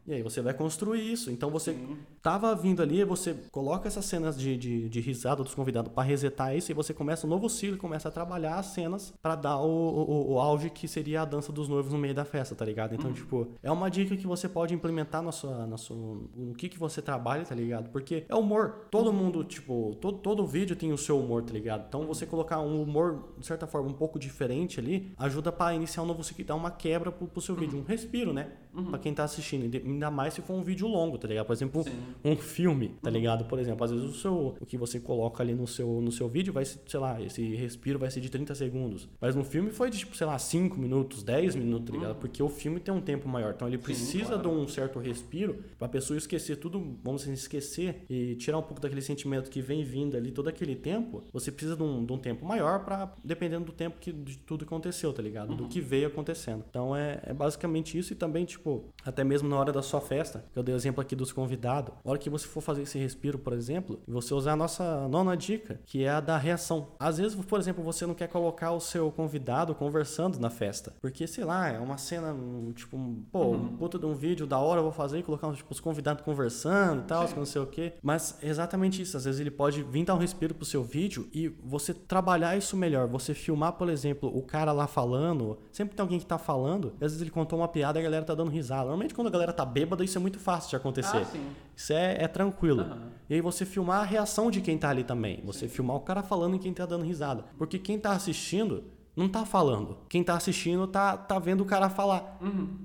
E 0.06 0.12
aí 0.12 0.22
você 0.22 0.42
vai 0.42 0.52
construir 0.52 1.00
isso. 1.00 1.30
Então 1.30 1.50
você 1.50 1.76
tava 2.22 2.54
vindo 2.54 2.82
ali, 2.82 3.02
você 3.04 3.34
coloca 3.50 3.88
essas 3.88 4.04
cenas 4.04 4.38
de, 4.38 4.56
de, 4.56 4.88
de 4.88 5.00
risada 5.00 5.42
dos 5.42 5.54
convidados 5.54 5.92
pra 5.92 6.02
resetar 6.02 6.54
isso 6.54 6.70
e 6.70 6.74
você 6.74 6.92
começa 6.92 7.26
um 7.26 7.30
novo 7.30 7.48
ciclo, 7.48 7.78
começa 7.78 8.08
a 8.08 8.12
trabalhar 8.12 8.56
as 8.56 8.66
cenas 8.66 9.14
pra 9.22 9.34
dar 9.34 9.58
o, 9.58 9.66
o, 9.66 10.32
o 10.32 10.40
auge 10.40 10.68
que 10.68 10.86
seria 10.86 11.22
a 11.22 11.24
dança 11.24 11.50
dos 11.52 11.68
noivos 11.68 11.92
no 11.92 11.98
meio 11.98 12.14
da 12.14 12.24
festa, 12.24 12.54
tá 12.54 12.64
ligado? 12.64 12.94
Então, 12.94 13.12
tipo, 13.12 13.48
é 13.62 13.70
uma 13.70 13.90
dica 13.90 14.16
que 14.16 14.26
você 14.26 14.48
pode 14.48 14.74
implementar 14.74 15.22
na 15.22 15.32
sua, 15.32 15.66
na 15.66 15.76
sua, 15.76 15.96
no 16.36 16.54
que 16.54 16.68
que 16.68 16.78
você 16.78 17.00
trabalha, 17.00 17.44
tá 17.44 17.54
ligado? 17.54 17.90
Porque 17.90 18.26
é 18.28 18.34
humor. 18.34 18.86
Todo 18.90 19.12
mundo, 19.12 19.42
tipo, 19.44 19.96
todo, 20.00 20.18
todo 20.18 20.46
vídeo 20.46 20.76
tem 20.76 20.92
o 20.92 20.98
seu 20.98 21.18
humor, 21.18 21.42
tá 21.42 21.52
ligado? 21.52 21.86
Então 21.88 22.06
você 22.06 22.26
colocar 22.26 22.60
um 22.60 22.82
humor, 22.82 23.32
de 23.38 23.46
certa 23.46 23.66
forma, 23.66 23.88
um 23.88 23.94
pouco 23.94 24.18
diferente 24.18 24.78
ali, 24.78 25.12
ajuda 25.16 25.50
pra 25.50 25.74
iniciar 25.74 26.02
um 26.02 26.06
novo 26.06 26.22
ciclo 26.22 26.42
e 26.42 26.44
dar 26.44 26.54
uma 26.54 26.70
quebra 26.70 27.10
pro, 27.10 27.26
pro 27.26 27.40
seu 27.40 27.54
vídeo, 27.54 27.78
um 27.78 27.82
respiro, 27.82 28.32
né? 28.32 28.52
Pra 28.90 28.98
quem 28.98 29.14
tá 29.14 29.24
assistindo. 29.24 29.53
Ainda 29.62 30.10
mais 30.10 30.34
se 30.34 30.42
for 30.42 30.54
um 30.54 30.62
vídeo 30.62 30.86
longo, 30.86 31.18
tá 31.18 31.28
ligado? 31.28 31.46
Por 31.46 31.52
exemplo, 31.52 31.82
Sim. 31.82 31.90
um 32.24 32.36
filme, 32.36 32.92
tá 33.02 33.10
ligado? 33.10 33.44
Por 33.44 33.58
exemplo, 33.58 33.84
às 33.84 33.90
vezes 33.90 34.06
o 34.06 34.14
seu 34.14 34.56
o 34.60 34.66
que 34.66 34.76
você 34.76 35.00
coloca 35.00 35.42
ali 35.42 35.54
no 35.54 35.66
seu 35.66 36.00
no 36.00 36.12
seu 36.12 36.28
vídeo 36.28 36.52
vai 36.52 36.64
ser, 36.64 36.80
sei 36.86 37.00
lá, 37.00 37.20
esse 37.20 37.54
respiro 37.54 37.98
vai 37.98 38.10
ser 38.10 38.20
de 38.20 38.30
30 38.30 38.54
segundos. 38.54 39.08
Mas 39.20 39.34
no 39.34 39.44
filme 39.44 39.70
foi 39.70 39.90
de 39.90 39.98
tipo, 39.98 40.16
sei 40.16 40.26
lá, 40.26 40.38
5 40.38 40.78
minutos, 40.78 41.22
10 41.22 41.54
minutos, 41.54 41.90
tá 41.90 41.92
ligado? 41.92 42.16
Porque 42.16 42.42
o 42.42 42.48
filme 42.48 42.80
tem 42.80 42.92
um 42.92 43.00
tempo 43.00 43.28
maior. 43.28 43.52
Então 43.54 43.68
ele 43.68 43.78
precisa 43.78 44.34
claro. 44.34 44.42
de 44.42 44.48
um 44.48 44.68
certo 44.68 44.98
respiro 44.98 45.64
pra 45.78 45.88
pessoa 45.88 46.16
esquecer 46.16 46.56
tudo, 46.56 46.98
vamos 47.02 47.22
dizer, 47.22 47.34
esquecer 47.34 48.04
e 48.08 48.34
tirar 48.36 48.58
um 48.58 48.62
pouco 48.62 48.80
daquele 48.80 49.02
sentimento 49.02 49.50
que 49.50 49.60
vem 49.60 49.84
vindo 49.84 50.16
ali 50.16 50.30
todo 50.30 50.48
aquele 50.48 50.74
tempo. 50.74 51.22
Você 51.32 51.50
precisa 51.50 51.76
de 51.76 51.82
um, 51.82 52.04
de 52.04 52.12
um 52.12 52.18
tempo 52.18 52.44
maior 52.44 52.84
para 52.84 53.12
dependendo 53.22 53.66
do 53.66 53.72
tempo 53.72 53.98
que 54.00 54.12
de 54.12 54.38
tudo 54.38 54.64
aconteceu, 54.64 55.12
tá 55.12 55.22
ligado? 55.22 55.54
Do 55.54 55.68
que 55.68 55.80
veio 55.80 56.08
acontecendo. 56.08 56.64
Então 56.68 56.94
é, 56.94 57.20
é 57.24 57.32
basicamente 57.32 57.96
isso 57.98 58.12
e 58.12 58.16
também, 58.16 58.44
tipo, 58.44 58.84
até 59.04 59.24
mesmo 59.24 59.43
na 59.48 59.56
hora 59.56 59.72
da 59.72 59.82
sua 59.82 60.00
festa, 60.00 60.44
que 60.52 60.58
eu 60.58 60.62
dei 60.62 60.74
o 60.74 60.76
exemplo 60.76 61.00
aqui 61.00 61.14
dos 61.14 61.32
convidados, 61.32 61.94
a 62.04 62.10
hora 62.10 62.18
que 62.18 62.30
você 62.30 62.46
for 62.46 62.60
fazer 62.60 62.82
esse 62.82 62.98
respiro, 62.98 63.38
por 63.38 63.52
exemplo, 63.52 64.00
e 64.06 64.10
você 64.10 64.34
usar 64.34 64.52
a 64.52 64.56
nossa 64.56 65.08
nona 65.08 65.36
dica, 65.36 65.80
que 65.84 66.04
é 66.04 66.10
a 66.10 66.20
da 66.20 66.36
reação. 66.36 66.88
Às 66.98 67.18
vezes, 67.18 67.34
por 67.34 67.58
exemplo, 67.58 67.82
você 67.82 68.06
não 68.06 68.14
quer 68.14 68.28
colocar 68.28 68.72
o 68.72 68.80
seu 68.80 69.10
convidado 69.10 69.74
conversando 69.74 70.38
na 70.38 70.50
festa, 70.50 70.94
porque, 71.00 71.26
sei 71.26 71.44
lá, 71.44 71.68
é 71.68 71.78
uma 71.78 71.98
cena, 71.98 72.34
tipo, 72.74 72.98
pô, 73.30 73.52
um 73.52 73.76
puta 73.76 73.98
de 73.98 74.06
um 74.06 74.14
vídeo 74.14 74.46
da 74.46 74.58
hora 74.58 74.80
eu 74.80 74.84
vou 74.84 74.92
fazer 74.92 75.18
e 75.18 75.22
colocar 75.22 75.52
tipo, 75.52 75.72
os 75.72 75.80
convidados 75.80 76.24
conversando 76.24 77.02
e 77.02 77.04
tal, 77.04 77.28
não 77.36 77.44
sei 77.44 77.62
o 77.62 77.66
quê. 77.66 77.94
Mas 78.02 78.38
é 78.42 78.48
exatamente 78.48 79.02
isso, 79.02 79.16
às 79.16 79.24
vezes 79.24 79.40
ele 79.40 79.50
pode 79.50 79.82
vir 79.82 80.04
dar 80.04 80.14
um 80.14 80.18
respiro 80.18 80.54
pro 80.54 80.64
seu 80.64 80.82
vídeo 80.82 81.28
e 81.32 81.48
você 81.48 81.92
trabalhar 81.92 82.56
isso 82.56 82.76
melhor, 82.76 83.06
você 83.06 83.34
filmar, 83.34 83.72
por 83.72 83.88
exemplo, 83.88 84.30
o 84.34 84.42
cara 84.42 84.72
lá 84.72 84.86
falando, 84.86 85.58
sempre 85.72 85.94
tem 85.94 86.02
alguém 86.02 86.18
que 86.18 86.26
tá 86.26 86.38
falando, 86.38 86.94
e 87.00 87.04
às 87.04 87.12
vezes 87.12 87.20
ele 87.20 87.30
contou 87.30 87.58
uma 87.58 87.68
piada 87.68 87.98
e 87.98 88.00
a 88.00 88.04
galera 88.04 88.24
tá 88.24 88.34
dando 88.34 88.50
risada. 88.50 88.82
Normalmente 88.82 89.14
quando 89.14 89.28
a 89.28 89.30
galera 89.34 89.52
tá 89.52 89.64
bêbada, 89.64 90.04
isso 90.04 90.16
é 90.16 90.20
muito 90.20 90.38
fácil 90.38 90.70
de 90.70 90.76
acontecer. 90.76 91.18
Ah, 91.18 91.24
sim. 91.24 91.46
Isso 91.76 91.92
é, 91.92 92.24
é 92.24 92.28
tranquilo. 92.28 92.80
Aham. 92.82 93.12
E 93.28 93.34
aí 93.34 93.40
você 93.40 93.64
filmar 93.64 94.00
a 94.00 94.04
reação 94.04 94.50
de 94.50 94.60
quem 94.60 94.78
tá 94.78 94.90
ali 94.90 95.02
também. 95.02 95.42
Você 95.44 95.66
filmar 95.66 95.96
o 95.96 96.00
cara 96.00 96.22
falando 96.22 96.56
e 96.56 96.58
quem 96.58 96.72
tá 96.72 96.86
dando 96.86 97.04
risada. 97.04 97.44
Porque 97.56 97.78
quem 97.78 97.98
tá 97.98 98.12
assistindo 98.12 98.84
não 99.16 99.28
tá 99.28 99.44
falando. 99.46 99.98
Quem 100.08 100.22
tá 100.24 100.34
assistindo 100.36 100.86
tá, 100.86 101.16
tá 101.16 101.38
vendo 101.38 101.60
o 101.62 101.64
cara 101.64 101.88
falar. 101.88 102.38